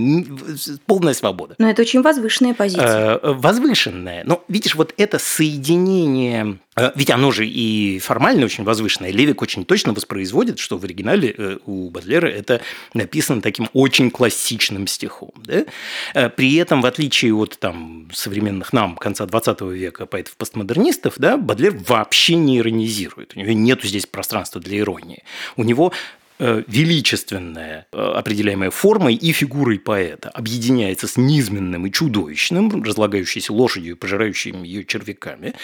Полная 0.85 1.13
свобода. 1.13 1.55
Но 1.57 1.69
это 1.69 1.81
очень 1.81 2.01
возвышенная 2.01 2.53
позиция. 2.53 3.17
Э, 3.17 3.33
возвышенная. 3.33 4.23
Но 4.25 4.43
видишь, 4.47 4.75
вот 4.75 4.93
это 4.97 5.19
соединение 5.19 6.45
э, 6.45 6.66
ведь 6.95 7.09
оно 7.09 7.31
же 7.31 7.47
и 7.47 7.99
формально 7.99 8.45
очень 8.45 8.63
возвышенное. 8.63 9.11
Левик 9.11 9.41
очень 9.41 9.65
точно 9.65 9.93
воспроизводит, 9.93 10.59
что 10.59 10.77
в 10.77 10.83
оригинале 10.83 11.59
у 11.65 11.89
Бадлера 11.89 12.27
это 12.27 12.61
написано 12.93 13.41
таким 13.41 13.67
очень 13.73 14.11
классичным 14.11 14.87
стихом. 14.87 15.31
Да? 15.37 16.29
При 16.29 16.55
этом, 16.55 16.81
в 16.81 16.85
отличие 16.85 17.33
от 17.33 17.57
там, 17.59 18.09
современных 18.13 18.73
нам 18.73 18.95
конца 18.95 19.25
20 19.25 19.61
века 19.61 20.05
поэтов-постмодернистов, 20.05 21.15
да, 21.17 21.37
Бадлер 21.37 21.75
вообще 21.87 22.35
не 22.35 22.59
иронизирует. 22.59 23.33
У 23.35 23.39
него 23.39 23.53
нет 23.53 23.83
здесь 23.83 24.05
пространства 24.05 24.61
для 24.61 24.77
иронии. 24.79 25.23
У 25.55 25.63
него 25.63 25.93
Э, 26.39 26.61
величественная, 26.67 27.87
э, 27.91 27.97
определяемая 27.97 28.69
формой 28.69 29.15
и 29.15 29.31
фигурой 29.31 29.79
поэта, 29.79 30.29
объединяется 30.29 31.07
с 31.07 31.17
низменным 31.17 31.87
и 31.87 31.91
чудовищным, 31.91 32.83
разлагающейся 32.83 33.51
лошадью 33.53 33.93
и 33.93 33.95
пожирающими 33.95 34.67
ее 34.67 34.85
червяками. 34.85 35.55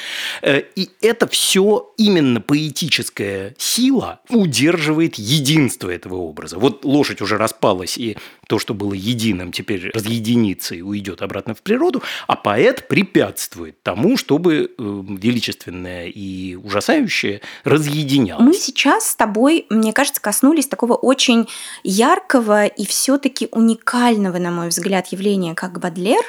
Э, 0.41 0.63
и 0.75 0.89
это 1.01 1.27
все 1.27 1.93
именно 1.97 2.41
поэтическая 2.41 3.53
сила 3.59 4.21
удерживает 4.29 5.15
единство 5.15 5.91
этого 5.91 6.15
образа. 6.15 6.57
Вот 6.57 6.83
лошадь 6.83 7.21
уже 7.21 7.37
распалась, 7.37 7.95
и 7.99 8.17
то, 8.47 8.57
что 8.57 8.73
было 8.73 8.93
единым, 8.93 9.51
теперь 9.51 9.91
разъединится 9.93 10.73
и 10.73 10.81
уйдет 10.81 11.21
обратно 11.21 11.53
в 11.53 11.61
природу, 11.61 12.01
а 12.25 12.35
поэт 12.35 12.87
препятствует 12.87 13.81
тому, 13.83 14.17
чтобы 14.17 14.71
величественное 14.77 16.07
и 16.07 16.55
ужасающее 16.55 17.41
разъединялось. 17.63 18.43
Мы 18.43 18.53
сейчас 18.55 19.11
с 19.11 19.15
тобой, 19.15 19.67
мне 19.69 19.93
кажется, 19.93 20.19
коснулись 20.19 20.62
добились 20.63 20.67
такого 20.67 20.93
очень 20.93 21.47
яркого 21.83 22.65
и 22.65 22.85
все-таки 22.85 23.47
уникального, 23.51 24.37
на 24.39 24.51
мой 24.51 24.69
взгляд, 24.69 25.07
явления, 25.11 25.55
как 25.55 25.79
Бадлер, 25.79 26.23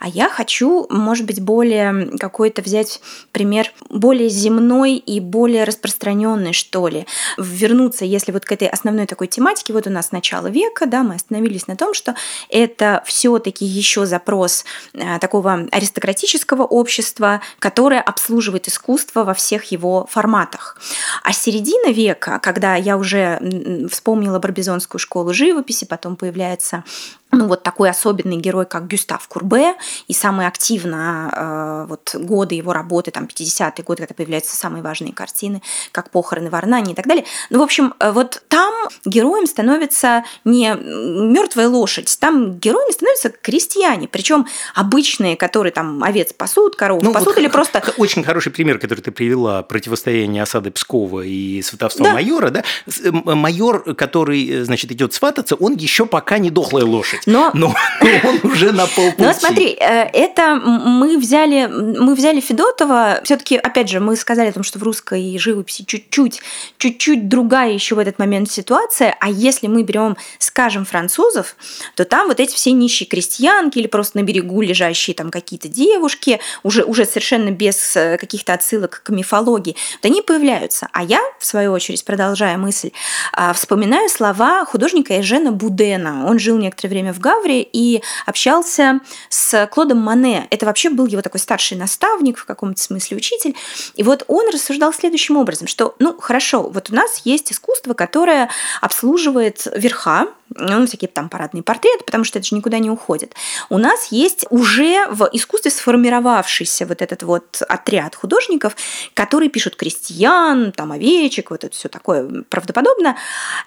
а 0.00 0.08
я 0.08 0.28
хочу, 0.28 0.86
может 0.90 1.26
быть, 1.26 1.40
более 1.40 2.18
какой-то 2.18 2.62
взять 2.62 3.00
пример 3.32 3.72
более 3.90 4.28
земной 4.28 4.96
и 4.96 5.20
более 5.20 5.64
распространенный, 5.64 6.52
что 6.52 6.88
ли, 6.88 7.06
вернуться, 7.38 8.04
если 8.04 8.32
вот 8.32 8.44
к 8.44 8.52
этой 8.52 8.68
основной 8.68 9.06
такой 9.06 9.26
тематике, 9.26 9.72
вот 9.72 9.86
у 9.86 9.90
нас 9.90 10.12
начало 10.12 10.48
века, 10.48 10.86
да, 10.86 11.02
мы 11.02 11.14
остановились 11.14 11.66
на 11.66 11.76
том, 11.76 11.94
что 11.94 12.14
это 12.50 13.02
все-таки 13.06 13.64
еще 13.64 14.06
запрос 14.06 14.64
э, 14.94 15.18
такого 15.20 15.68
аристократического 15.72 16.64
общества, 16.64 17.40
которое 17.58 18.00
обслуживает 18.00 18.68
искусство 18.68 19.24
во 19.24 19.34
всех 19.34 19.72
его 19.72 20.06
форматах. 20.10 20.76
А 21.22 21.32
середина 21.32 21.92
века, 21.92 22.38
когда 22.42 22.76
я 22.76 22.96
уже 22.96 23.38
вспомнила 23.86 24.38
Барбизонскую 24.38 24.98
школу 24.98 25.32
живописи, 25.32 25.84
потом 25.84 26.16
появляется 26.16 26.84
ну, 27.30 27.46
вот 27.46 27.62
такой 27.62 27.90
особенный 27.90 28.36
герой, 28.36 28.64
как 28.64 28.86
Гюстав 28.86 29.26
Курбе, 29.28 29.74
и 30.06 30.14
самые 30.14 30.48
активно 30.48 31.30
э, 31.34 31.86
вот, 31.88 32.14
годы 32.14 32.54
его 32.54 32.72
работы, 32.72 33.10
там, 33.10 33.24
50-е 33.24 33.84
годы, 33.84 34.02
когда 34.02 34.14
появляются 34.14 34.56
самые 34.56 34.82
важные 34.82 35.12
картины, 35.12 35.62
как 35.92 36.10
«Похороны 36.10 36.48
в 36.48 36.54
Арнане» 36.54 36.92
и 36.92 36.94
так 36.94 37.06
далее. 37.06 37.24
Ну, 37.50 37.58
в 37.58 37.62
общем, 37.62 37.94
э, 38.00 38.12
вот 38.12 38.42
там 38.48 38.72
героем 39.04 39.46
становится 39.46 40.24
не 40.44 40.74
мертвая 40.74 41.68
лошадь, 41.68 42.16
там 42.18 42.54
героями 42.54 42.92
становятся 42.92 43.28
крестьяне, 43.28 44.08
причем 44.08 44.46
обычные, 44.74 45.36
которые 45.36 45.72
там 45.72 46.02
овец 46.02 46.32
пасут, 46.32 46.76
коров 46.76 47.02
ну, 47.02 47.12
пасут 47.12 47.28
вот 47.28 47.38
или 47.38 47.48
просто... 47.48 47.82
Очень 47.98 48.24
хороший 48.24 48.52
пример, 48.52 48.78
который 48.78 49.00
ты 49.00 49.10
привела, 49.10 49.62
противостояние 49.62 50.42
осады 50.42 50.70
Пскова 50.70 51.20
и 51.20 51.60
сватовства 51.60 52.06
да. 52.06 52.12
майора, 52.14 52.50
да? 52.50 52.64
Майор, 53.12 53.94
который, 53.94 54.48
э, 54.48 54.64
значит, 54.64 54.90
идет 54.92 55.12
свататься, 55.12 55.56
он 55.56 55.74
еще 55.74 56.06
пока 56.06 56.38
не 56.38 56.48
дохлая 56.48 56.86
лошадь 56.86 57.17
слушать. 57.22 57.26
Но, 57.26 57.50
но, 57.54 57.74
но 58.00 58.30
он 58.30 58.50
уже 58.50 58.72
на 58.72 58.86
полпути. 58.86 59.22
Но 59.22 59.32
смотри, 59.32 59.76
э, 59.78 60.08
это 60.12 60.54
мы 60.54 61.18
взяли, 61.18 61.66
мы 61.66 62.14
взяли 62.14 62.40
Федотова. 62.40 63.20
Все-таки, 63.24 63.56
опять 63.56 63.88
же, 63.88 64.00
мы 64.00 64.16
сказали 64.16 64.48
о 64.48 64.52
том, 64.52 64.62
что 64.62 64.78
в 64.78 64.82
русской 64.82 65.38
живописи 65.38 65.84
чуть-чуть, 65.84 66.40
чуть-чуть 66.78 67.28
другая 67.28 67.72
еще 67.72 67.94
в 67.94 67.98
этот 67.98 68.18
момент 68.18 68.50
ситуация. 68.50 69.16
А 69.20 69.28
если 69.28 69.66
мы 69.66 69.82
берем, 69.82 70.16
скажем, 70.38 70.84
французов, 70.84 71.56
то 71.94 72.04
там 72.04 72.28
вот 72.28 72.40
эти 72.40 72.54
все 72.54 72.72
нищие 72.72 73.08
крестьянки 73.08 73.78
или 73.78 73.86
просто 73.86 74.18
на 74.18 74.22
берегу 74.22 74.62
лежащие 74.62 75.14
там 75.14 75.30
какие-то 75.30 75.68
девушки, 75.68 76.40
уже, 76.62 76.84
уже 76.84 77.04
совершенно 77.04 77.50
без 77.50 77.96
э, 77.96 78.16
каких-то 78.18 78.54
отсылок 78.54 79.02
к 79.04 79.10
мифологии, 79.10 79.76
вот 79.96 80.10
они 80.10 80.22
появляются. 80.22 80.88
А 80.92 81.02
я, 81.02 81.20
в 81.38 81.44
свою 81.44 81.72
очередь, 81.72 82.04
продолжая 82.04 82.56
мысль, 82.56 82.90
а, 83.32 83.52
вспоминаю 83.52 84.08
слова 84.08 84.64
художника 84.64 85.20
Эжена 85.20 85.52
Будена. 85.52 86.26
Он 86.26 86.38
жил 86.38 86.58
некоторое 86.58 86.90
время 86.90 87.07
время 87.08 87.12
в 87.12 87.20
Гавре 87.20 87.62
и 87.62 88.02
общался 88.26 89.00
с 89.28 89.66
Клодом 89.68 89.98
Мане. 89.98 90.46
Это 90.50 90.66
вообще 90.66 90.90
был 90.90 91.06
его 91.06 91.22
такой 91.22 91.40
старший 91.40 91.76
наставник, 91.76 92.38
в 92.38 92.44
каком-то 92.44 92.80
смысле 92.80 93.16
учитель. 93.16 93.56
И 93.94 94.02
вот 94.02 94.24
он 94.28 94.48
рассуждал 94.52 94.92
следующим 94.92 95.36
образом, 95.36 95.66
что, 95.66 95.94
ну, 95.98 96.16
хорошо, 96.18 96.68
вот 96.68 96.90
у 96.90 96.94
нас 96.94 97.22
есть 97.24 97.52
искусство, 97.52 97.94
которое 97.94 98.50
обслуживает 98.80 99.66
верха, 99.74 100.28
ну, 100.56 100.86
всякие 100.86 101.08
там 101.08 101.28
парадные 101.28 101.62
портреты, 101.62 102.04
потому 102.04 102.24
что 102.24 102.38
это 102.38 102.48
же 102.48 102.54
никуда 102.54 102.78
не 102.78 102.90
уходит. 102.90 103.34
У 103.68 103.78
нас 103.78 104.08
есть 104.10 104.46
уже 104.50 105.06
в 105.08 105.28
искусстве 105.32 105.70
сформировавшийся 105.70 106.86
вот 106.86 107.02
этот 107.02 107.22
вот 107.22 107.62
отряд 107.68 108.14
художников, 108.14 108.76
которые 109.14 109.50
пишут 109.50 109.76
крестьян, 109.76 110.72
там 110.72 110.92
овечек, 110.92 111.50
вот 111.50 111.64
это 111.64 111.74
все 111.74 111.88
такое 111.88 112.44
правдоподобно, 112.48 113.16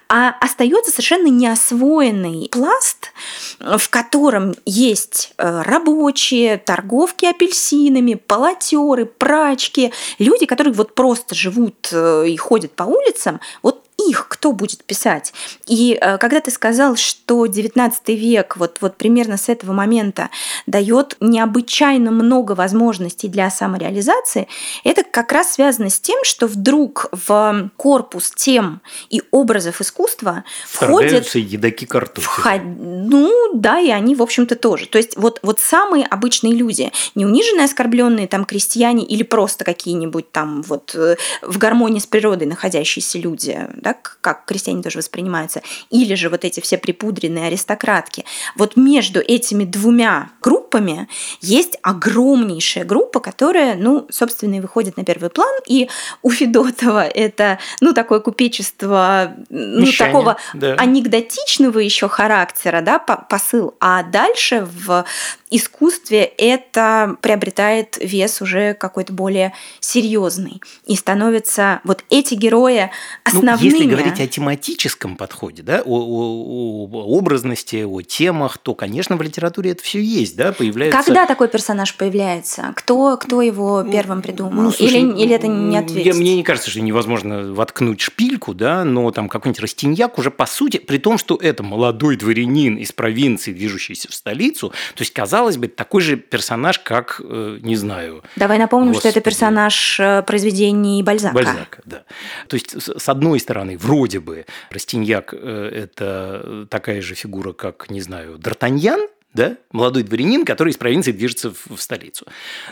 а 0.08 0.30
остается 0.40 0.90
совершенно 0.90 1.28
неосвоенный 1.28 2.48
пласт, 2.50 3.12
в 3.58 3.88
котором 3.88 4.54
есть 4.64 5.32
э, 5.38 5.62
рабочие, 5.62 6.58
торговки 6.58 7.26
апельсинами, 7.26 8.14
полотеры, 8.14 9.06
прачки, 9.06 9.92
люди, 10.18 10.46
которые 10.46 10.72
вот 10.74 10.94
просто 10.94 11.34
живут 11.34 11.88
э, 11.92 12.28
и 12.28 12.36
ходят 12.36 12.72
по 12.72 12.84
улицам, 12.84 13.40
вот 13.62 13.81
их 14.08 14.28
кто 14.28 14.52
будет 14.52 14.84
писать? 14.84 15.32
И 15.66 15.98
э, 16.00 16.18
когда 16.18 16.40
ты 16.40 16.50
сказал, 16.50 16.96
что 16.96 17.46
19 17.46 18.08
век 18.08 18.56
вот, 18.56 18.78
вот 18.80 18.96
примерно 18.96 19.36
с 19.36 19.48
этого 19.48 19.72
момента 19.72 20.30
дает 20.66 21.16
необычайно 21.20 22.10
много 22.10 22.52
возможностей 22.52 23.28
для 23.28 23.50
самореализации, 23.50 24.48
это 24.84 25.02
как 25.04 25.32
раз 25.32 25.54
связано 25.54 25.90
с 25.90 26.00
тем, 26.00 26.18
что 26.24 26.46
вдруг 26.46 27.08
в 27.12 27.70
корпус 27.76 28.32
тем 28.34 28.80
и 29.10 29.22
образов 29.30 29.80
искусства 29.80 30.44
входят... 30.66 31.26
едоки 31.34 31.86
картофеля. 31.86 32.32
Вход... 32.32 32.60
Ну 32.64 33.52
да, 33.54 33.80
и 33.80 33.90
они, 33.90 34.14
в 34.14 34.22
общем-то, 34.22 34.56
тоже. 34.56 34.86
То 34.86 34.98
есть 34.98 35.16
вот, 35.16 35.38
вот 35.42 35.60
самые 35.60 36.06
обычные 36.06 36.54
люди, 36.54 36.92
не 37.14 37.26
униженные, 37.26 37.64
оскорбленные 37.64 38.26
там 38.26 38.44
крестьяне 38.44 39.04
или 39.04 39.22
просто 39.22 39.64
какие-нибудь 39.64 40.30
там 40.32 40.62
вот 40.62 40.94
э, 40.94 41.16
в 41.42 41.58
гармонии 41.58 41.98
с 41.98 42.06
природой 42.06 42.46
находящиеся 42.46 43.18
люди, 43.18 43.68
да, 43.76 43.94
как 44.20 44.44
крестьяне 44.44 44.82
тоже 44.82 44.98
воспринимаются, 44.98 45.62
или 45.90 46.14
же 46.14 46.28
вот 46.28 46.44
эти 46.44 46.60
все 46.60 46.78
припудренные 46.78 47.46
аристократки. 47.46 48.24
Вот 48.56 48.76
между 48.76 49.20
этими 49.20 49.64
двумя 49.64 50.30
группами 50.40 51.08
есть 51.40 51.78
огромнейшая 51.82 52.84
группа, 52.84 53.20
которая, 53.20 53.74
ну, 53.76 54.06
собственно, 54.10 54.56
и 54.56 54.60
выходит 54.60 54.96
на 54.96 55.04
первый 55.04 55.30
план. 55.30 55.54
И 55.66 55.88
у 56.22 56.30
Федотова 56.30 57.06
это, 57.06 57.58
ну, 57.80 57.92
такое 57.92 58.20
купечество, 58.20 59.34
ну, 59.48 59.80
Мещане, 59.80 60.12
такого 60.12 60.36
да. 60.54 60.74
анекдотичного 60.74 61.78
еще 61.78 62.08
характера, 62.08 62.80
да, 62.80 62.98
посыл. 62.98 63.74
А 63.80 64.02
дальше 64.02 64.66
в 64.70 65.04
искусстве 65.50 66.24
это 66.24 67.16
приобретает 67.20 67.98
вес 68.00 68.40
уже 68.40 68.74
какой-то 68.74 69.12
более 69.12 69.52
серьезный. 69.80 70.62
И 70.86 70.96
становятся 70.96 71.80
вот 71.84 72.04
эти 72.10 72.34
герои 72.34 72.90
основными. 73.24 73.81
Ну, 73.81 73.81
если 73.82 73.94
говорить 73.94 74.20
о 74.20 74.26
тематическом 74.26 75.16
подходе, 75.16 75.62
да, 75.62 75.82
о, 75.84 75.98
о, 75.98 76.88
о 76.92 77.16
образности, 77.16 77.84
о 77.84 78.00
темах, 78.02 78.58
то, 78.58 78.74
конечно, 78.74 79.16
в 79.16 79.22
литературе 79.22 79.72
это 79.72 79.82
все 79.82 80.02
есть, 80.02 80.36
да, 80.36 80.52
появляется. 80.52 81.02
Когда 81.02 81.26
такой 81.26 81.48
персонаж 81.48 81.94
появляется? 81.94 82.72
Кто, 82.76 83.16
кто 83.16 83.42
его 83.42 83.84
первым 83.84 84.22
придумал? 84.22 84.62
Ну, 84.62 84.70
слушай, 84.72 85.00
или, 85.00 85.22
или 85.22 85.34
это 85.34 85.46
не 85.46 85.76
ответить? 85.76 86.06
Я, 86.06 86.14
мне 86.14 86.36
не 86.36 86.42
кажется, 86.42 86.70
что 86.70 86.80
невозможно 86.80 87.52
воткнуть 87.52 88.00
шпильку, 88.00 88.54
да, 88.54 88.84
но 88.84 89.10
там 89.10 89.28
какой-нибудь 89.28 89.60
Растиньяк 89.60 90.18
уже 90.18 90.30
по 90.30 90.46
сути, 90.46 90.78
при 90.78 90.98
том, 90.98 91.18
что 91.18 91.36
это 91.36 91.62
молодой 91.62 92.16
дворянин 92.16 92.76
из 92.76 92.92
провинции, 92.92 93.52
движущийся 93.52 94.08
в 94.10 94.14
столицу, 94.14 94.70
то 94.70 95.02
есть 95.02 95.12
казалось 95.12 95.52
казалось 95.52 95.56
бы, 95.56 95.68
такой 95.68 96.02
же 96.02 96.16
персонаж, 96.16 96.78
как, 96.78 97.20
э, 97.22 97.58
не 97.62 97.76
знаю... 97.76 98.22
Давай 98.36 98.58
напомним, 98.58 98.92
Господи. 98.92 99.10
что 99.12 99.18
это 99.18 99.24
персонаж 99.24 99.98
э, 99.98 100.22
произведений 100.22 101.02
Бальзака. 101.02 101.34
Бальзака, 101.34 101.82
да. 101.84 102.02
То 102.48 102.54
есть, 102.54 102.74
с 102.76 103.08
одной 103.08 103.40
стороны, 103.40 103.71
вроде 103.76 104.20
бы 104.20 104.46
Растиньяк 104.70 105.34
э,– 105.34 105.70
это 105.74 106.66
такая 106.70 107.00
же 107.02 107.14
фигура, 107.14 107.52
как, 107.52 107.90
не 107.90 108.00
знаю, 108.00 108.38
Д'Артаньян, 108.38 109.08
да? 109.34 109.56
молодой 109.70 110.02
дворянин, 110.02 110.44
который 110.44 110.70
из 110.70 110.76
провинции 110.76 111.12
движется 111.12 111.50
в, 111.50 111.76
в 111.76 111.80
столицу. 111.80 112.26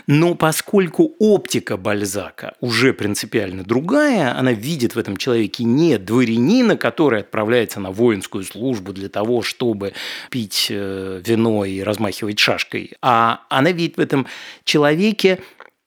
Но 0.07 0.35
поскольку 0.35 1.15
оптика 1.19 1.77
Бальзака 1.77 2.53
уже 2.59 2.93
принципиально 2.93 3.63
другая, 3.63 4.37
она 4.37 4.53
видит 4.53 4.95
в 4.95 4.99
этом 4.99 5.17
человеке 5.17 5.63
не 5.63 5.97
дворянина, 5.97 6.77
который 6.77 7.21
отправляется 7.21 7.79
на 7.79 7.91
воинскую 7.91 8.43
службу 8.43 8.93
для 8.93 9.09
того, 9.09 9.41
чтобы 9.41 9.93
пить 10.29 10.67
э, 10.69 11.21
вино 11.25 11.65
и 11.65 11.81
размахивать 11.81 12.39
шашкой, 12.39 12.93
а 13.01 13.41
она 13.49 13.71
видит 13.71 13.97
в 13.97 13.99
этом 13.99 14.27
человеке 14.63 15.39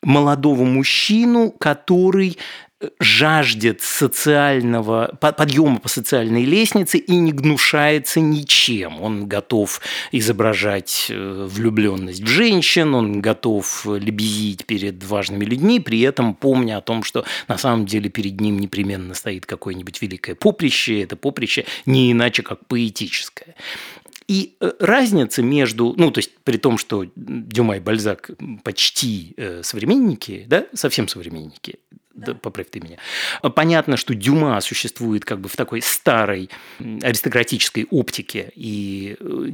молодого 0.02 0.64
мужчину, 0.64 1.50
который 1.50 2.36
жаждет 2.98 3.80
социального 3.80 5.16
подъема 5.20 5.78
по 5.78 5.88
социальной 5.88 6.44
лестнице 6.44 6.98
и 6.98 7.16
не 7.16 7.32
гнушается 7.32 8.20
ничем. 8.20 9.00
Он 9.00 9.26
готов 9.26 9.80
изображать 10.12 11.06
э, 11.10 11.46
влюбленность 11.48 12.22
в 12.22 12.26
женщин, 12.26 12.94
он 12.94 13.20
готов 13.20 13.86
лебезить 13.86 14.66
перед 14.66 15.02
важными 15.04 15.44
людьми, 15.44 15.80
при 15.80 16.00
этом 16.00 16.34
помня 16.34 16.78
о 16.78 16.80
том, 16.80 17.02
что 17.02 17.24
на 17.48 17.58
самом 17.58 17.86
деле 17.86 18.10
перед 18.10 18.40
ним 18.40 18.58
непременно 18.58 19.14
стоит 19.14 19.46
какое-нибудь 19.46 20.00
великое 20.00 20.34
поприще, 20.34 21.02
это 21.02 21.16
поприще 21.16 21.64
не 21.86 22.12
иначе 22.12 22.42
как 22.42 22.66
поэтическое. 22.66 23.54
И 24.26 24.56
э, 24.60 24.72
разница 24.80 25.42
между, 25.42 25.94
ну, 25.96 26.10
то 26.10 26.18
есть 26.18 26.30
при 26.44 26.56
том, 26.56 26.78
что 26.78 27.06
Дюма 27.14 27.76
и 27.76 27.80
Бальзак 27.80 28.30
почти 28.62 29.34
э, 29.36 29.62
современники, 29.62 30.44
да, 30.46 30.66
совсем 30.72 31.08
современники, 31.08 31.78
да. 32.14 32.34
поправь 32.34 32.68
ты 32.70 32.80
меня. 32.80 32.98
Понятно, 33.54 33.96
что 33.96 34.14
Дюма 34.14 34.60
существует 34.60 35.24
как 35.24 35.40
бы 35.40 35.48
в 35.48 35.56
такой 35.56 35.82
старой 35.82 36.50
аристократической 36.78 37.86
оптике 37.90 38.52
и 38.54 39.16
э, 39.18 39.48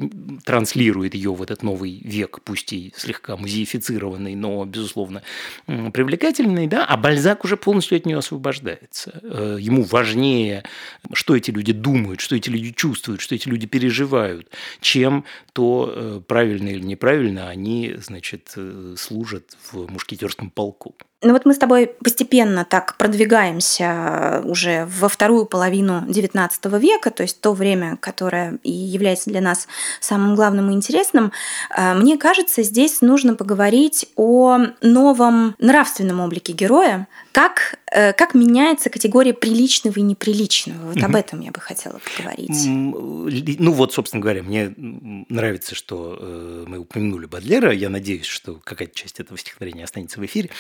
транслирует 0.45 1.15
ее 1.15 1.33
в 1.35 1.43
этот 1.43 1.63
новый 1.63 2.01
век, 2.05 2.41
пусть 2.45 2.73
и 2.73 2.93
слегка 2.97 3.37
музеифицированный, 3.37 4.35
но, 4.35 4.65
безусловно, 4.65 5.23
привлекательный, 5.67 6.67
да, 6.67 6.85
а 6.85 6.97
Бальзак 6.97 7.45
уже 7.45 7.57
полностью 7.57 7.97
от 7.97 8.07
нее 8.07 8.19
освобождается. 8.19 9.21
Э, 9.23 9.57
ему 9.59 9.83
важнее, 9.83 10.65
что 11.13 11.37
эти 11.37 11.51
люди 11.51 11.73
думают, 11.73 12.21
что 12.21 12.37
эти 12.37 12.51
люди 12.51 12.73
чувствуют, 12.73 13.21
что 13.21 13.35
эти 13.35 13.49
люди 13.49 13.67
переживают, 13.67 14.51
чем 14.81 15.25
то, 15.53 15.93
э, 15.95 16.21
правильно 16.27 16.69
или 16.69 16.83
неправильно 16.83 17.49
они, 17.49 17.95
значит, 17.99 18.55
служат 18.97 19.57
в 19.73 19.91
мушкетерском 19.91 20.51
полку. 20.51 20.95
Ну 21.23 21.35
вот 21.35 21.45
мы 21.45 21.53
с 21.53 21.59
тобой 21.59 21.87
постепенно 22.03 22.65
так 22.65 22.97
продвигаемся 22.97 24.41
уже 24.45 24.87
во 24.87 25.09
вторую 25.11 25.45
половину 25.45 26.03
XIX 26.07 26.79
века, 26.79 27.11
то 27.11 27.23
есть 27.23 27.43
то 27.43 27.53
время, 27.53 27.99
которое 28.01 28.59
и 28.63 28.71
является 28.71 29.29
для 29.29 29.43
нас 29.43 29.69
самым 30.01 30.35
главным 30.35 30.71
и 30.71 30.73
интересным. 30.73 31.31
Э, 31.77 31.93
мне 31.93 32.17
кажется, 32.17 32.63
здесь 32.63 33.03
нужно 33.03 33.35
поговорить 33.35 34.07
о 34.17 34.61
новом 34.81 35.55
нравственном 35.59 36.21
облике 36.21 36.55
героя, 36.55 37.07
как, 37.33 37.79
э, 37.93 38.13
как 38.13 38.35
меняется 38.35 38.91
категория 38.91 39.35
приличного 39.35 39.99
и 39.99 40.03
неприличного? 40.03 40.89
Вот 40.89 40.97
угу. 40.97 41.07
об 41.07 41.15
этом 41.15 41.41
я 41.41 41.51
бы 41.51 41.61
хотела 41.61 41.99
поговорить. 41.99 42.51
Ну 42.67 43.73
вот, 43.73 43.93
собственно 43.93 44.21
говоря, 44.21 44.43
мне 44.43 44.73
нравится, 44.77 45.75
что 45.75 46.17
э, 46.21 46.65
мы 46.67 46.79
упомянули 46.79 47.27
Бадлера. 47.27 47.73
Я 47.73 47.89
надеюсь, 47.89 48.27
что 48.27 48.55
какая-то 48.55 48.95
часть 48.95 49.21
этого 49.21 49.39
стихотворения 49.39 49.85
останется 49.85 50.21
в 50.21 50.25
эфире, 50.25 50.51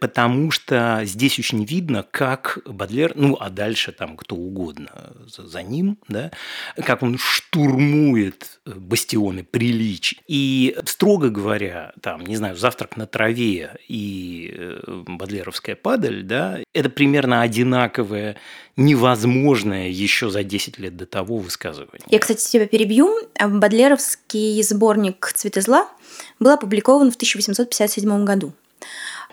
потому 0.00 0.50
что 0.50 1.00
здесь 1.04 1.38
очень 1.38 1.64
видно, 1.64 2.04
как 2.08 2.58
Бадлер, 2.64 3.12
ну 3.16 3.36
а 3.40 3.50
дальше 3.50 3.92
там 3.92 4.16
кто 4.16 4.36
угодно 4.36 5.12
за 5.26 5.62
ним, 5.62 5.98
да, 6.08 6.30
как 6.76 7.02
он 7.02 7.18
штурмует 7.18 8.60
бастионы 8.64 9.44
приличий. 9.44 10.20
И, 10.26 10.76
строго 10.84 11.30
говоря, 11.30 11.92
там, 12.00 12.24
не 12.24 12.36
знаю, 12.36 12.56
«Завтрак 12.56 12.96
на 12.96 13.06
траве» 13.06 13.76
и 13.88 14.54
э, 14.56 15.02
«Бадлеровская 15.06 15.76
падаль», 15.76 16.19
да, 16.22 16.58
это 16.74 16.90
примерно 16.90 17.42
одинаковое, 17.42 18.36
невозможное 18.76 19.88
еще 19.88 20.30
за 20.30 20.42
10 20.42 20.78
лет 20.78 20.96
до 20.96 21.06
того 21.06 21.38
высказывание. 21.38 22.06
Я, 22.08 22.18
кстати, 22.18 22.44
тебя 22.48 22.66
перебью. 22.66 23.14
Бадлеровский 23.38 24.62
сборник 24.62 25.32
«Цветы 25.34 25.60
зла» 25.60 25.88
был 26.38 26.50
опубликован 26.50 27.10
в 27.10 27.16
1857 27.16 28.24
году. 28.24 28.52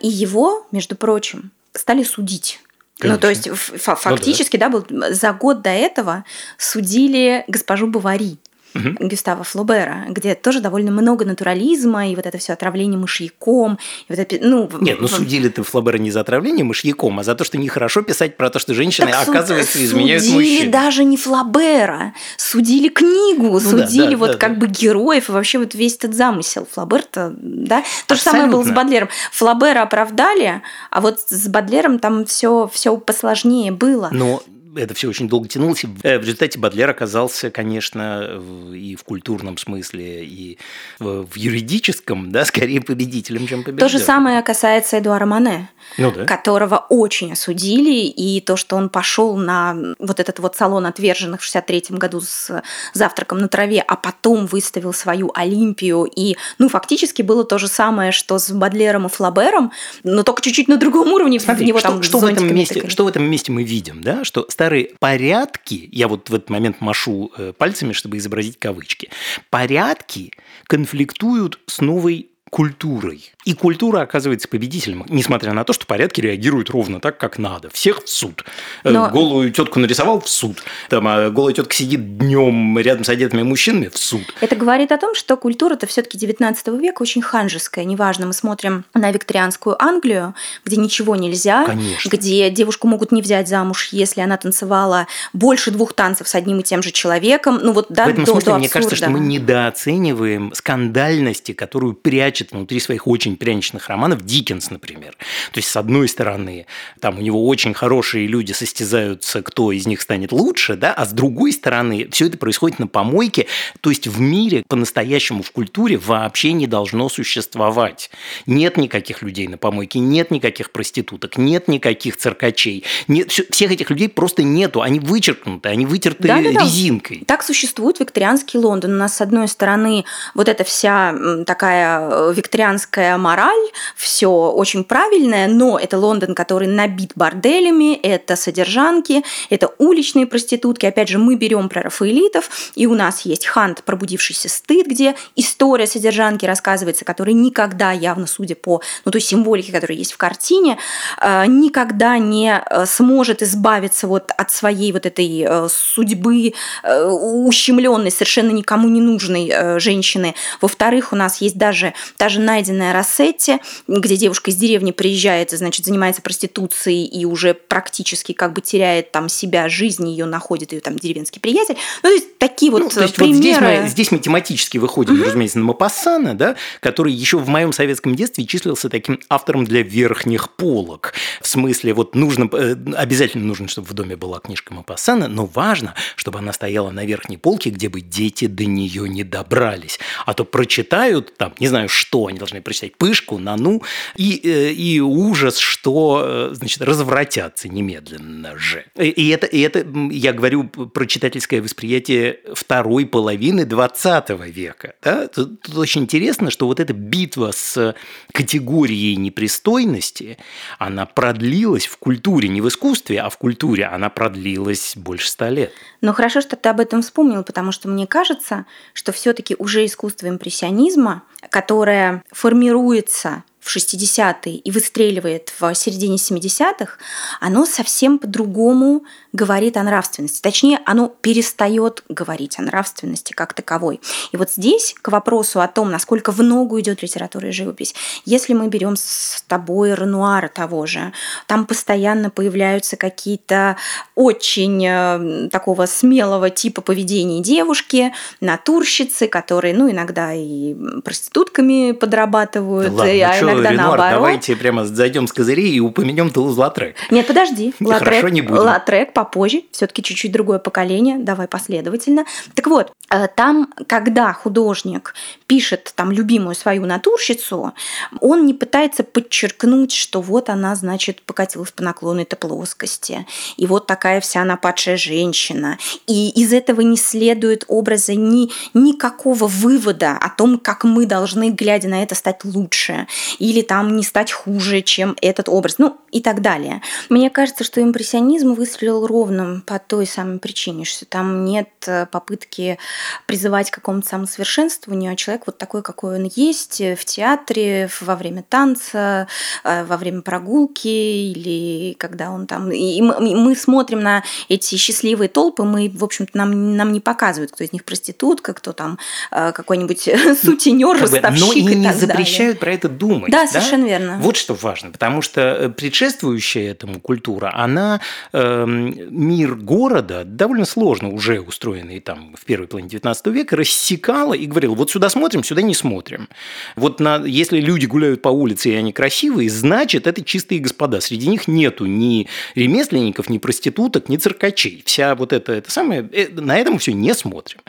И 0.02 0.08
его, 0.08 0.68
между 0.72 0.96
прочим, 0.96 1.52
стали 1.74 2.04
судить. 2.04 2.60
Конечно. 3.00 3.16
Ну, 3.16 3.22
то 3.22 3.30
есть 3.30 3.50
фактически, 3.78 4.58
ну, 4.58 4.60
да. 4.60 4.70
да, 4.70 4.80
был 4.80 5.14
за 5.14 5.34
год 5.34 5.62
до 5.62 5.70
этого 5.70 6.26
судили 6.58 7.44
госпожу 7.48 7.88
Бавари 7.88 8.38
угу. 8.78 9.08
Гюстава 9.08 9.44
Флобера, 9.44 10.06
где 10.10 10.36
тоже 10.36 10.60
довольно 10.62 10.92
много 10.92 11.26
натурализма 11.26 12.10
и 12.10 12.16
вот 12.16 12.26
это 12.26 12.38
все 12.38 12.54
отравление 12.54 12.98
мышьяком. 12.98 13.80
И 14.08 14.14
вот 14.14 14.20
это, 14.20 14.38
ну, 14.42 14.70
Нет, 14.82 15.02
ну 15.02 15.08
судили 15.08 15.50
ты 15.50 15.64
Флобера 15.64 15.98
не 15.98 16.12
за 16.12 16.22
отравление 16.22 16.64
мышьяком, 16.64 17.20
а 17.20 17.24
за 17.24 17.36
то, 17.36 17.44
что 17.44 17.58
нехорошо 17.58 18.02
писать 18.02 18.38
про 18.38 18.50
то, 18.50 18.60
что 18.60 18.74
женщины, 18.74 19.12
так 19.12 19.28
оказывается, 19.28 19.84
изменяют 19.84 20.24
судили 20.24 20.36
мужчин. 20.36 20.56
Судили 20.56 20.72
даже 20.72 21.04
не 21.04 21.18
Флобера, 21.18 22.14
судили 22.38 22.90
книгу, 22.90 23.52
ну, 23.54 23.60
судили 23.60 24.12
да, 24.12 24.18
вот 24.18 24.32
да, 24.34 24.38
как 24.38 24.54
да. 24.54 24.60
бы 24.60 24.68
героев 24.68 25.30
и 25.30 25.32
вообще 25.32 25.60
вот 25.60 25.76
весь 25.76 25.96
этот 25.96 26.14
замысел. 26.14 26.68
Флобер-то, 26.72 27.34
да? 27.38 27.82
То 28.08 28.14
Абсолютно. 28.14 28.16
же 28.16 28.22
самое 28.22 28.52
было 28.52 28.64
с 28.64 28.72
Бадлером. 28.72 29.10
Флобера 29.32 29.82
оправдали, 29.82 30.62
а 30.92 31.02
вот 31.02 31.20
с 31.28 31.48
Бадлером 31.48 32.00
там 32.00 32.26
все, 32.26 32.70
все 32.72 32.98
посложнее 32.98 33.72
было. 33.72 34.10
Но 34.12 34.44
это 34.78 34.94
все 34.94 35.10
очень 35.10 35.28
долго 35.28 35.48
тянулось. 35.48 35.84
Э, 36.04 36.18
в 36.20 36.22
результате 36.22 36.60
Бадлер 36.60 36.90
оказался, 36.90 37.50
конечно, 37.50 38.42
и 38.74 38.96
в 38.96 39.04
культурном 39.04 39.58
смысле, 39.58 40.26
и 40.26 40.58
в 41.00 41.36
юридическом, 41.36 42.32
да, 42.32 42.46
скорее 42.46 42.82
победителем, 42.82 43.48
чем 43.48 43.64
победителем. 43.64 43.90
То 43.90 43.98
же 43.98 44.04
самое 44.04 44.42
касается 44.42 45.00
Эдуара 45.00 45.26
Мане, 45.26 45.70
ну, 45.98 46.12
да. 46.12 46.26
которого 46.26 46.86
очень 46.90 47.34
осудили, 47.34 48.06
и 48.06 48.42
то, 48.42 48.56
что 48.56 48.76
он 48.76 48.90
пошел 48.90 49.38
на 49.38 49.76
вот 50.00 50.20
этот 50.20 50.40
вот 50.40 50.56
салон 50.56 50.86
отверженных 50.86 51.42
в 51.42 51.44
63 51.44 51.86
году 51.90 52.22
с 52.22 52.62
завтраком 52.94 53.40
на 53.40 53.48
траве, 53.48 53.84
а 53.88 53.96
потом 53.96 54.46
выставил 54.46 54.94
свою 54.94 55.32
Олимпию, 55.34 56.04
и, 56.04 56.38
ну, 56.58 56.70
фактически 56.70 57.22
было 57.22 57.44
то 57.44 57.58
же 57.58 57.68
самое, 57.68 58.12
что 58.12 58.40
с 58.40 58.52
Бадлером 58.52 59.08
и 59.08 59.10
Флабером, 59.10 59.72
но 60.04 60.24
только 60.24 60.42
чуть-чуть 60.42 60.68
на 60.68 60.78
другом 60.78 61.12
уровне. 61.14 61.40
Смотри, 61.40 61.66
в 61.66 61.68
него 61.68 61.80
что, 61.80 61.88
там 61.90 62.04
что, 62.04 62.20
в 62.20 62.26
этом 62.26 62.54
месте, 62.54 62.88
что 62.90 63.06
в 63.06 63.08
этом 63.08 63.24
месте 63.24 63.52
мы 63.52 63.64
видим, 63.64 64.02
да, 64.02 64.24
что 64.24 64.46
старые 64.68 64.90
порядки, 65.00 65.88
я 65.94 66.10
вот 66.10 66.30
в 66.30 66.36
этот 66.36 66.50
момент 66.50 66.82
машу 66.82 67.32
э, 67.38 67.54
пальцами, 67.58 67.94
чтобы 67.94 68.18
изобразить 68.18 68.60
кавычки, 68.60 69.10
порядки 69.50 70.34
конфликтуют 70.66 71.62
с 71.68 71.80
новой 71.80 72.30
культурой. 72.50 73.32
И 73.46 73.54
культура 73.54 74.02
оказывается 74.02 74.48
победителем, 74.48 75.06
несмотря 75.08 75.54
на 75.54 75.64
то, 75.64 75.72
что 75.72 75.86
порядки 75.86 76.20
реагируют 76.20 76.70
ровно 76.70 77.00
так, 77.00 77.18
как 77.18 77.38
надо. 77.38 77.70
Всех 77.70 78.04
в 78.04 78.10
суд. 78.10 78.44
Э, 78.84 78.90
Но... 78.90 79.10
Голую 79.10 79.52
тетку 79.52 79.80
нарисовал 79.80 80.20
в 80.20 80.28
суд. 80.28 80.58
Там, 80.90 81.08
а 81.08 81.30
голая 81.30 81.54
тетка 81.54 81.74
сидит 81.74 82.18
днем 82.18 82.78
рядом 82.80 83.04
с 83.04 83.10
одетыми 83.10 83.44
мужчинами 83.44 83.88
в 83.88 83.98
суд. 83.98 84.22
Это 84.42 84.56
говорит 84.56 84.92
о 84.92 84.98
том, 84.98 85.16
что 85.16 85.38
культура-то 85.38 85.88
все-таки 85.88 86.18
19 86.18 86.68
века 86.80 87.02
очень 87.02 87.22
ханжеская. 87.22 87.86
Неважно, 87.86 88.26
мы 88.26 88.34
смотрим 88.34 88.86
на 88.94 89.12
викторианскую 89.12 89.82
Англию, 89.82 90.36
где 90.66 90.78
ничего 90.78 91.16
нельзя, 91.16 91.66
Конечно. 91.66 92.10
где 92.10 92.50
девушку 92.50 92.88
могут 92.88 93.12
не 93.12 93.22
взять 93.22 93.48
замуж, 93.48 93.90
если 93.92 94.22
она 94.22 94.38
танцевала 94.38 95.08
больше 95.34 95.72
двух 95.72 95.94
танцев 95.94 96.28
с 96.28 96.36
одним 96.36 96.60
и 96.60 96.64
тем 96.64 96.82
же 96.82 96.92
человеком. 96.92 97.60
Ну 97.62 97.72
вот 97.72 97.88
да, 97.90 98.06
в 98.06 98.10
этом 98.10 98.26
до, 98.26 98.32
смысле, 98.32 98.52
до 98.52 98.58
мне 98.58 98.70
кажется, 98.70 98.96
что 98.96 99.10
мы 99.10 99.20
недооцениваем 99.20 100.54
скандальности, 100.54 101.54
которую 101.54 101.94
прячет 101.94 102.37
внутри 102.44 102.80
своих 102.80 103.08
очень 103.08 103.38
пряничных 103.38 103.88
романов 103.90 104.24
Диккенс, 104.26 104.70
например. 104.70 105.16
То 105.52 105.58
есть, 105.58 105.70
с 105.70 105.76
одной 105.76 106.08
стороны, 106.08 106.66
там 107.00 107.18
у 107.18 107.22
него 107.22 107.46
очень 107.48 107.74
хорошие 107.74 108.28
люди 108.28 108.52
состязаются, 108.52 109.42
кто 109.42 109.72
из 109.72 109.88
них 109.88 110.02
станет 110.02 110.32
лучше, 110.32 110.76
да, 110.76 110.94
а 110.94 111.06
с 111.06 111.12
другой 111.12 111.52
стороны, 111.52 112.08
все 112.12 112.28
это 112.28 112.38
происходит 112.38 112.80
на 112.80 112.88
помойке, 112.88 113.48
то 113.82 113.90
есть 113.90 114.08
в 114.08 114.20
мире 114.20 114.64
по-настоящему 114.68 115.44
в 115.44 115.52
культуре 115.52 115.98
вообще 115.98 116.54
не 116.54 116.68
должно 116.68 117.10
существовать. 117.10 118.10
Нет 118.46 118.78
никаких 118.78 119.22
людей 119.22 119.48
на 119.48 119.58
помойке, 119.58 120.00
нет 120.00 120.32
никаких 120.32 120.72
проституток, 120.72 121.38
нет 121.38 121.68
никаких 121.68 122.18
циркачей, 122.18 122.84
нет, 123.08 123.32
всех 123.32 123.72
этих 123.72 123.90
людей 123.90 124.10
просто 124.10 124.44
нету, 124.44 124.82
они 124.82 125.00
вычеркнуты, 125.00 125.70
они 125.70 125.86
вытерты 125.86 126.28
да, 126.28 126.42
да, 126.42 126.52
да. 126.52 126.64
резинкой. 126.64 127.24
Так 127.26 127.44
существует 127.44 128.00
викторианский 128.00 128.60
Лондон. 128.60 128.94
У 128.94 128.98
нас, 128.98 129.18
с 129.18 129.22
одной 129.22 129.48
стороны, 129.48 130.06
вот 130.34 130.50
эта 130.50 130.64
вся 130.64 131.16
такая 131.46 132.10
э, 132.10 132.27
викторианская 132.32 133.18
мораль, 133.18 133.72
все 133.96 134.30
очень 134.30 134.84
правильное, 134.84 135.48
но 135.48 135.78
это 135.78 135.98
Лондон, 135.98 136.36
который 136.36 136.68
набит 136.68 137.12
борделями, 137.16 137.96
это 137.96 138.36
содержанки, 138.36 139.24
это 139.50 139.72
уличные 139.78 140.28
проститутки. 140.28 140.86
Опять 140.86 141.10
же, 141.10 141.18
мы 141.18 141.36
берем 141.36 141.70
про 141.70 141.82
рафаэлитов, 141.84 142.72
и 142.76 142.86
у 142.86 142.96
нас 142.96 143.22
есть 143.22 143.46
Хант, 143.46 143.84
пробудившийся 143.84 144.50
стыд, 144.50 144.88
где 144.88 145.16
история 145.36 145.88
содержанки 145.88 146.46
рассказывается, 146.46 147.06
которая 147.06 147.36
никогда, 147.36 147.92
явно 147.92 148.28
судя 148.28 148.56
по 148.56 148.82
ну, 149.06 149.12
той 149.12 149.22
символике, 149.22 149.72
которая 149.72 149.98
есть 149.98 150.14
в 150.14 150.18
картине, 150.18 150.78
э, 151.22 151.46
никогда 151.48 152.18
не 152.18 152.62
э, 152.64 152.86
сможет 152.86 153.42
избавиться 153.42 154.08
вот 154.08 154.32
от 154.38 154.52
своей 154.52 154.92
вот 154.92 155.06
этой 155.06 155.46
э, 155.48 155.68
судьбы 155.70 156.54
ущемленной, 156.84 158.12
совершенно 158.12 158.52
никому 158.52 158.90
не 158.90 159.02
нужной 159.02 159.80
женщины. 159.80 160.36
Во-вторых, 160.62 161.14
у 161.14 161.16
нас 161.16 161.42
есть 161.42 161.58
даже 161.58 161.94
та 162.18 162.30
же 162.30 162.40
найденная 162.40 162.94
Рассетти, 162.94 163.60
где 163.88 164.18
девушка 164.18 164.52
из 164.52 164.56
деревни 164.56 164.92
приезжает, 164.92 165.52
значит, 165.52 165.86
занимается 165.86 166.22
проституцией 166.22 167.06
и 167.06 167.26
уже 167.26 167.54
практически 167.54 168.34
как 168.34 168.54
бы 168.54 168.62
теряет 168.62 169.12
там 169.12 169.30
себя, 169.30 169.70
жизнь 169.70 170.08
ее 170.08 170.26
находит 170.26 170.74
ее 170.74 170.82
там 170.82 170.98
деревенский 170.98 171.40
приятель. 171.40 171.78
Ну, 172.04 172.10
то 172.10 172.16
есть 172.16 172.38
такие 172.40 172.72
вот 172.72 172.84
ну, 172.84 172.90
то 172.90 173.02
есть 173.02 173.16
примеры. 173.16 173.38
Вот 173.38 173.44
здесь, 173.44 173.82
мы, 173.82 173.90
здесь 173.90 174.12
мы 174.12 174.20
тематически 174.20 174.78
выходим, 174.78 175.16
угу. 175.16 175.26
разумеется, 175.26 175.60
на 175.60 175.66
Мапассана, 175.66 176.34
да, 176.34 176.56
который 176.80 177.14
еще 177.14 177.38
в 177.38 177.48
моем 177.48 177.72
советском 177.72 178.16
детстве 178.16 178.46
числился 178.46 178.90
таким 178.90 179.20
автором 179.30 179.66
для 179.66 179.84
верхних 179.84 180.52
полок. 180.52 181.14
В 181.42 181.48
смысле, 181.48 181.94
вот 181.94 182.16
нужно, 182.16 182.50
э, 182.52 182.76
обязательно 182.96 183.46
нужно, 183.46 183.68
чтобы 183.68 183.88
в 183.88 183.94
доме 183.94 184.16
была 184.16 184.40
книжка 184.40 184.74
Мапассана, 184.74 185.28
но 185.28 185.46
важно, 185.46 185.94
чтобы 186.16 186.40
она 186.40 186.54
стояла 186.54 186.92
на 186.92 187.06
верхней 187.06 187.38
полке, 187.38 187.70
где 187.70 187.90
бы 187.90 188.02
дети 188.02 188.48
до 188.48 188.66
нее 188.66 189.08
не 189.08 189.24
добрались. 189.24 190.00
А 190.26 190.34
то 190.34 190.46
прочитают 190.46 191.38
там, 191.38 191.54
не 191.60 191.68
знаю, 191.68 191.90
что 191.90 192.07
они 192.12 192.38
должны 192.38 192.62
прочитать? 192.62 192.96
Пышку, 192.98 193.38
нану 193.38 193.82
и, 194.16 194.40
э, 194.44 194.72
и 194.72 195.00
ужас, 195.00 195.58
что, 195.58 196.24
э, 196.24 196.50
значит, 196.54 196.82
развратятся 196.82 197.70
немедленно 197.70 198.58
же. 198.58 198.86
И 198.96 199.30
это, 199.30 199.46
и 199.46 199.60
это, 199.60 199.86
я 200.12 200.34
говорю 200.34 200.66
про 200.66 201.06
читательское 201.06 201.62
восприятие 201.62 202.40
второй 202.54 203.06
половины 203.06 203.66
20 203.66 204.30
века. 204.48 204.96
Да? 205.02 205.28
Тут, 205.28 205.62
тут 205.62 205.78
очень 205.78 206.04
интересно, 206.04 206.52
что 206.52 206.68
вот 206.68 206.80
эта 206.80 206.94
битва 206.94 207.52
с 207.52 207.96
категорией 208.32 209.16
непристойности, 209.16 210.38
она 210.80 211.06
продлилась 211.06 211.86
в 211.86 211.98
культуре, 211.98 212.50
не 212.50 212.62
в 212.62 212.68
искусстве, 212.68 213.22
а 213.22 213.30
в 213.30 213.38
культуре, 213.38 213.86
она 213.86 214.10
продлилась 214.10 214.94
больше 214.96 215.30
ста 215.30 215.50
лет. 215.50 215.72
Но 216.02 216.14
хорошо, 216.14 216.42
что 216.42 216.56
ты 216.56 216.70
об 216.70 216.80
этом 216.80 217.02
вспомнил, 217.02 217.44
потому 217.44 217.72
что 217.72 217.88
мне 217.88 218.08
кажется, 218.08 218.66
что 218.94 219.12
все-таки 219.12 219.56
уже 219.58 219.86
искусство 219.86 220.28
импрессионизма, 220.28 221.24
которое 221.50 221.97
формируется 222.32 223.44
в 223.60 223.76
60-е 223.76 224.56
и 224.56 224.72
выстреливает 224.72 225.52
в 225.60 225.74
середине 225.76 226.16
70-х, 226.16 226.94
оно 227.42 227.66
совсем 227.66 228.18
по-другому 228.18 229.04
говорит 229.38 229.78
о 229.78 229.84
нравственности. 229.84 230.42
Точнее, 230.42 230.80
оно 230.86 231.08
перестает 231.22 232.04
говорить 232.10 232.58
о 232.58 232.64
нравственности 232.64 233.34
как 233.34 233.54
таковой. 233.54 234.02
И 234.32 234.38
вот 234.38 234.52
здесь 234.52 234.96
к 235.00 235.10
вопросу 235.10 235.62
о 235.62 235.68
том, 235.68 235.92
насколько 235.92 236.32
в 236.32 236.42
ногу 236.42 236.80
идет 236.80 237.04
литература 237.04 237.48
и 237.50 237.52
живопись, 237.52 237.94
если 238.26 238.54
мы 238.54 238.68
берем 238.68 238.96
с 238.98 239.44
тобой 239.48 239.94
Ренуара 239.94 240.48
того 240.48 240.88
же, 240.88 241.14
там 241.46 241.66
постоянно 241.66 242.30
появляются 242.32 242.98
какие-то 242.98 243.78
очень 244.16 244.84
э, 244.86 245.50
такого 245.50 245.86
смелого 245.86 246.50
типа 246.50 246.82
поведения 246.82 247.42
девушки, 247.42 248.14
натурщицы, 248.42 249.28
которые, 249.28 249.76
ну, 249.76 249.90
иногда 249.90 250.34
и 250.34 250.76
проститутками 251.04 251.92
подрабатывают, 251.92 252.92
Ладно, 252.92 253.12
а 253.12 253.42
ну 253.42 253.52
иногда 253.52 253.72
Ренуар, 253.72 253.98
наоборот. 253.98 254.12
давайте 254.12 254.56
прямо 254.56 254.86
зайдем 254.86 255.28
с 255.28 255.34
козырей 255.34 255.74
и 255.74 255.80
упомянем 255.80 256.32
Тулуз-Латрек. 256.32 256.96
Нет, 257.12 257.28
подожди. 257.28 257.74
Хорошо, 257.80 258.30
не 258.30 258.42
будем. 258.42 258.64
Латрек 258.64 259.14
попозже, 259.28 259.64
все-таки 259.72 260.02
чуть-чуть 260.02 260.32
другое 260.32 260.60
поколение, 260.60 261.18
давай 261.20 261.48
последовательно. 261.48 262.26
Так 262.56 262.68
вот, 262.68 262.92
э, 263.10 263.28
там, 263.36 263.74
когда 263.88 264.32
художник 264.34 265.14
пишет 265.48 265.92
там 265.96 266.12
любимую 266.12 266.56
свою 266.56 266.86
натурщицу, 266.86 267.74
он 268.22 268.46
не 268.46 268.54
пытается 268.54 269.04
подчеркнуть, 269.04 269.92
что 269.92 270.22
вот 270.22 270.50
она, 270.50 270.76
значит, 270.76 271.22
покатилась 271.22 271.72
по 271.72 271.84
наклону 271.84 272.22
этой 272.22 272.36
плоскости, 272.36 273.26
и 273.58 273.68
вот 273.68 273.86
такая 273.88 274.22
вся 274.22 274.42
она 274.42 274.56
падшая 274.56 274.98
женщина. 274.98 275.78
И 276.08 276.30
из 276.30 276.54
этого 276.54 276.82
не 276.82 276.98
следует 276.98 277.66
образа 277.68 278.16
ни, 278.16 278.50
никакого 278.74 279.48
вывода 279.48 280.12
о 280.12 280.30
том, 280.30 280.58
как 280.58 280.84
мы 280.84 281.06
должны, 281.06 281.50
глядя 281.50 281.90
на 281.90 282.04
это, 282.04 282.16
стать 282.16 282.46
лучше, 282.46 283.08
или 283.40 283.62
там 283.62 283.96
не 283.96 284.04
стать 284.04 284.32
хуже, 284.32 284.82
чем 284.82 285.16
этот 285.22 285.50
образ, 285.50 285.76
ну 285.78 285.98
и 286.12 286.22
так 286.22 286.42
далее. 286.42 286.82
Мне 287.10 287.30
кажется, 287.30 287.64
что 287.64 287.82
импрессионизм 287.82 288.54
выстрелил 288.54 289.06
ровно 289.18 289.64
по 289.66 289.80
той 289.80 290.06
самой 290.06 290.38
причине, 290.40 290.86
что 290.86 291.06
там 291.06 291.46
нет 291.46 291.70
э, 291.88 292.06
попытки 292.06 292.78
призывать 293.26 293.72
к 293.72 293.76
какому-то 293.76 294.08
самосовершенствованию, 294.08 295.12
а 295.12 295.16
человек 295.16 295.44
вот 295.48 295.58
такой, 295.58 295.82
какой 295.82 296.18
он 296.18 296.30
есть 296.36 296.80
в 296.80 297.04
театре, 297.06 297.90
во 298.02 298.16
время 298.16 298.44
танца, 298.48 299.28
э, 299.64 299.86
во 299.86 299.98
время 299.98 300.22
прогулки 300.22 300.88
или 300.88 301.94
когда 301.94 302.30
он 302.30 302.46
там... 302.46 302.72
И 302.72 303.02
мы 303.02 303.56
смотрим 303.56 304.02
на 304.02 304.24
эти 304.50 304.76
счастливые 304.76 305.30
толпы, 305.30 305.64
мы, 305.64 305.92
в 305.94 306.04
общем-то, 306.04 306.38
нам, 306.38 306.76
нам 306.76 306.92
не 306.94 307.00
показывают, 307.00 307.52
кто 307.52 307.64
из 307.64 307.74
них 307.74 307.84
проститутка, 307.84 308.54
кто 308.54 308.72
там 308.74 309.00
э, 309.32 309.52
какой-нибудь 309.52 310.10
сутенер, 310.44 310.96
бы, 310.96 311.02
ростовщик 311.02 311.48
но 311.48 311.54
и 311.54 311.74
и 311.74 311.76
не 311.76 311.94
запрещают 311.94 312.60
про 312.60 312.74
это 312.74 312.88
думать. 312.88 313.32
Да, 313.32 313.48
совершенно 313.48 313.86
верно. 313.86 314.18
Вот 314.22 314.38
что 314.38 314.54
важно, 314.54 314.92
потому 314.92 315.22
что 315.22 315.42
э, 315.42 315.70
предшествующая 315.70 316.72
этому 316.72 317.00
культура, 317.00 317.52
она 317.54 318.00
эм, 318.34 318.97
мир 319.10 319.56
города, 319.56 320.24
довольно 320.24 320.66
сложно 320.66 321.10
уже 321.10 321.40
устроенный 321.40 322.00
там 322.00 322.36
в 322.38 322.46
первой 322.46 322.68
половине 322.68 322.90
19 322.90 323.28
века, 323.28 323.56
рассекала 323.56 324.34
и 324.34 324.46
говорила, 324.46 324.76
вот 324.76 324.92
сюда 324.92 325.10
смотрим, 325.10 325.44
сюда 325.44 325.62
не 325.62 325.74
смотрим. 325.74 326.30
Вот 326.76 327.00
на, 327.00 327.24
если 327.26 327.60
люди 327.60 327.86
гуляют 327.86 328.22
по 328.22 328.30
улице 328.30 328.70
и 328.72 328.76
они 328.76 328.94
красивые, 328.94 329.50
значит, 329.50 330.08
это 330.08 330.24
чистые 330.24 330.60
господа. 330.60 331.02
Среди 331.02 331.28
них 331.28 331.48
нету 331.48 331.86
ни 331.86 332.28
ремесленников, 332.56 333.30
ни 333.30 333.38
проституток, 333.38 334.10
ни 334.10 334.18
циркачей. 334.18 334.84
Вся 334.86 335.16
вот 335.16 335.34
это, 335.34 335.54
это 335.54 335.72
самое, 335.72 336.08
э, 336.12 336.28
на 336.30 336.58
этом 336.58 336.80
все 336.80 336.94
не 336.94 337.14
смотрим. 337.14 337.60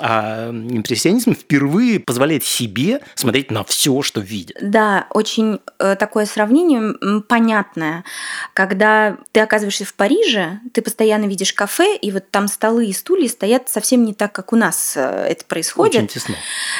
А 0.00 0.50
импрессионизм 0.50 1.34
впервые 1.34 1.98
позволяет 1.98 2.44
себе 2.44 3.00
смотреть 3.14 3.50
на 3.50 3.64
все, 3.64 4.02
что 4.02 4.20
видит. 4.20 4.56
Да, 4.60 5.06
очень 5.10 5.60
э, 5.78 5.96
такое 5.96 6.26
сравнение 6.26 6.94
понятное. 7.22 8.04
Когда 8.54 9.18
ты 9.32 9.40
оказываешься 9.40 9.84
в 9.84 9.94
Париже, 9.94 10.60
ты 10.78 10.82
постоянно 10.82 11.24
видишь 11.24 11.52
кафе, 11.52 11.96
и 11.96 12.12
вот 12.12 12.30
там 12.30 12.46
столы 12.46 12.86
и 12.86 12.92
стулья 12.92 13.28
стоят 13.28 13.68
совсем 13.68 14.04
не 14.04 14.14
так, 14.14 14.30
как 14.30 14.52
у 14.52 14.56
нас 14.56 14.92
э, 14.94 15.26
это 15.28 15.44
происходит. 15.44 15.96
Очень 15.96 16.06
тесно. 16.06 16.36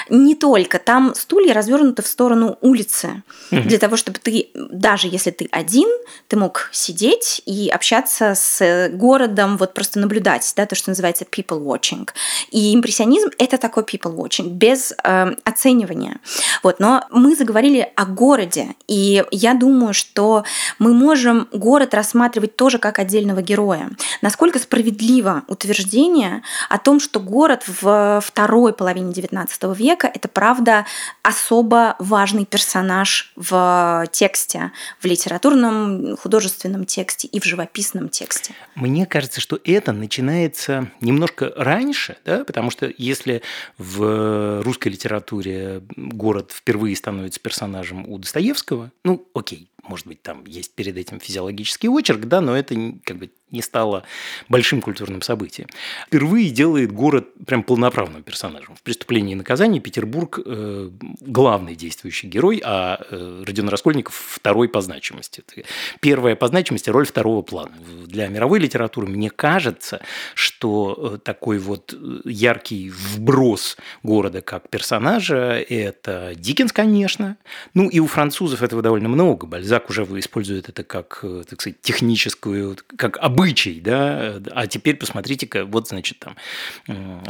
Не 0.08 0.36
только. 0.36 0.78
Там 0.78 1.16
стулья 1.16 1.52
развернуты 1.52 2.02
в 2.02 2.06
сторону 2.06 2.58
улицы. 2.60 3.24
Для 3.50 3.76
того, 3.76 3.96
чтобы 3.96 4.20
ты, 4.20 4.50
даже 4.54 5.08
если 5.08 5.32
ты 5.32 5.48
один, 5.50 5.88
ты 6.28 6.36
мог 6.36 6.70
сидеть 6.70 7.42
и 7.44 7.68
общаться 7.68 8.36
с 8.36 8.88
городом, 8.92 9.56
вот 9.56 9.74
просто 9.74 9.98
наблюдать, 9.98 10.52
да, 10.54 10.64
то, 10.64 10.76
что 10.76 10.90
называется 10.90 11.24
people 11.24 11.60
watching. 11.60 12.08
И 12.52 12.76
импрессионизм– 12.76 13.30
это 13.38 13.58
такой 13.58 13.82
people 13.82 14.14
watching, 14.14 14.50
без 14.50 14.94
э, 15.02 15.34
оценивания. 15.42 16.20
Вот. 16.62 16.78
Но 16.78 17.04
мы 17.10 17.34
заговорили 17.34 17.90
о 17.96 18.04
городе, 18.04 18.76
и 18.86 19.24
я 19.32 19.54
думаю, 19.54 19.92
что 19.92 20.44
мы 20.78 20.94
можем 20.94 21.48
город 21.52 21.94
рассматривать 21.94 22.54
тоже 22.54 22.78
как 22.78 23.00
отдельного 23.00 23.42
героя. 23.42 23.87
Насколько 24.22 24.58
справедливо 24.58 25.42
утверждение 25.48 26.42
о 26.68 26.78
том, 26.78 27.00
что 27.00 27.20
город 27.20 27.64
в 27.66 28.20
второй 28.24 28.72
половине 28.72 29.12
XIX 29.12 29.74
века– 29.74 30.10
это, 30.14 30.28
правда, 30.28 30.86
особо 31.22 31.96
важный 31.98 32.44
персонаж 32.44 33.32
в 33.36 34.06
тексте, 34.12 34.72
в 35.00 35.04
литературном, 35.04 36.16
художественном 36.16 36.84
тексте 36.84 37.28
и 37.28 37.40
в 37.40 37.44
живописном 37.44 38.08
тексте. 38.08 38.54
Мне 38.74 39.06
кажется, 39.06 39.40
что 39.40 39.58
это 39.64 39.92
начинается 39.92 40.90
немножко 41.00 41.52
раньше, 41.56 42.16
да, 42.24 42.44
потому 42.44 42.70
что 42.70 42.92
если 42.96 43.42
в 43.76 44.62
русской 44.62 44.88
литературе 44.88 45.82
город 45.96 46.52
впервые 46.54 46.96
становится 46.96 47.40
персонажем 47.40 48.08
у 48.08 48.18
Достоевского, 48.18 48.90
ну, 49.04 49.26
окей, 49.34 49.68
может 49.88 50.06
быть, 50.06 50.22
там 50.22 50.44
есть 50.46 50.74
перед 50.74 50.96
этим 50.96 51.20
физиологический 51.20 51.88
очерк, 51.88 52.20
да, 52.26 52.40
но 52.40 52.56
это 52.56 52.74
как 53.04 53.16
бы 53.16 53.30
не 53.50 53.62
стало 53.62 54.04
большим 54.48 54.82
культурным 54.82 55.22
событием. 55.22 55.68
Впервые 56.06 56.50
делает 56.50 56.92
город 56.92 57.28
прям 57.46 57.62
полноправным 57.62 58.22
персонажем. 58.22 58.76
В 58.76 58.82
«Преступлении 58.82 59.32
и 59.32 59.34
наказании» 59.34 59.80
Петербург 59.80 60.38
э, 60.44 60.90
главный 61.20 61.74
действующий 61.74 62.28
герой, 62.28 62.60
а 62.62 63.00
э, 63.10 63.44
Родион 63.46 63.68
Раскольников 63.68 64.14
второй 64.14 64.68
по 64.68 64.80
значимости. 64.80 65.42
Первая 66.00 66.36
по 66.36 66.46
значимости– 66.48 66.90
роль 66.90 67.06
второго 67.06 67.42
плана. 67.42 67.72
Для 68.06 68.28
мировой 68.28 68.58
литературы 68.58 69.06
мне 69.06 69.30
кажется, 69.30 70.00
что 70.34 71.14
э, 71.14 71.18
такой 71.18 71.58
вот 71.58 71.94
яркий 72.24 72.90
вброс 72.90 73.76
города 74.02 74.42
как 74.42 74.68
персонажа– 74.68 75.64
это 75.68 76.32
Диккенс, 76.36 76.72
конечно. 76.72 77.38
Ну 77.72 77.88
и 77.88 77.98
у 77.98 78.06
французов 78.06 78.62
этого 78.62 78.82
довольно 78.82 79.08
много. 79.08 79.46
Бальзак 79.46 79.77
уже 79.88 80.02
использует 80.18 80.68
это 80.68 80.84
как, 80.84 81.24
так 81.48 81.60
сказать, 81.60 81.80
техническую, 81.80 82.76
как 82.96 83.18
обычай, 83.18 83.80
да, 83.80 84.40
а 84.52 84.66
теперь 84.66 84.96
посмотрите-ка, 84.96 85.64
вот, 85.64 85.88
значит, 85.88 86.18
там 86.18 86.36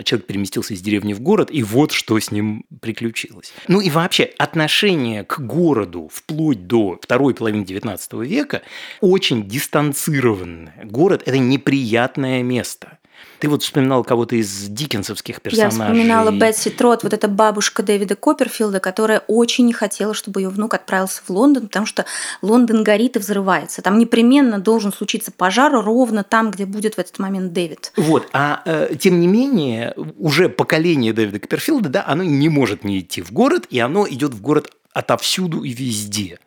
человек 0.05 0.27
переместился 0.27 0.75
из 0.75 0.81
деревни 0.81 1.15
в 1.15 1.21
город, 1.21 1.51
и 1.51 1.63
вот 1.63 1.93
что 1.93 2.19
с 2.19 2.31
ним 2.31 2.65
приключилось. 2.81 3.53
Ну 3.69 3.81
и 3.81 3.91
вообще 3.91 4.25
отношение 4.39 5.25
к 5.25 5.41
городу 5.41 6.11
вплоть 6.13 6.67
до 6.67 6.99
второй 7.03 7.35
половины 7.35 7.65
XIX 7.65 8.27
века 8.27 8.63
очень 9.01 9.49
дистанцированное. 9.49 10.85
Город– 10.85 11.23
это 11.27 11.39
неприятное 11.39 12.43
место. 12.43 12.98
Ты 13.39 13.49
вот 13.49 13.63
вспоминал 13.63 14.03
кого-то 14.03 14.35
из 14.35 14.69
диккенсовских 14.69 15.41
персонажей. 15.41 15.79
Я 15.79 15.85
вспоминала 15.85 16.31
Бетси 16.31 16.71
Трот, 16.71 17.05
вот 17.05 17.13
эта 17.13 17.29
бабушка 17.29 17.83
Дэвида 17.83 18.17
Копперфилда, 18.17 18.81
которая 18.81 19.23
очень 19.29 19.67
не 19.67 19.73
хотела, 19.73 20.13
чтобы 20.13 20.41
ее 20.41 20.49
внук 20.49 20.75
отправился 20.75 21.23
в 21.25 21.31
Лондон, 21.31 21.69
потому 21.69 21.87
что 21.87 22.05
Лондон 22.43 22.83
горит 22.83 23.17
и 23.17 23.19
взрывается. 23.21 23.81
Там 23.81 23.99
непременно 23.99 24.59
должен 24.59 24.93
случиться 24.93 25.31
пожар 25.31 25.73
ровно 25.73 26.25
там, 26.25 26.51
где 26.51 26.67
будет 26.67 26.97
в 26.97 26.99
этот 26.99 27.19
момент 27.19 27.53
Дэвид. 27.53 27.93
Вот, 27.97 28.29
а 28.33 28.63
э, 28.65 28.95
тем 28.99 29.21
не 29.21 29.27
менее, 29.27 29.95
уже 30.19 30.49
поколение 30.49 31.13
Дэвида 31.13 31.39
Копперфилда, 31.39 31.89
да, 31.89 32.05
оно 32.07 32.25
не 32.25 32.49
может 32.49 32.85
не 32.85 33.01
идти 33.01 33.23
в 33.23 33.33
город, 33.33 33.67
и 33.71 33.79
оно 33.79 34.09
идет 34.09 34.35
в 34.35 34.41
город 34.41 34.73
отовсюду 34.93 35.63
и 35.63 35.73
везде. 35.73 36.39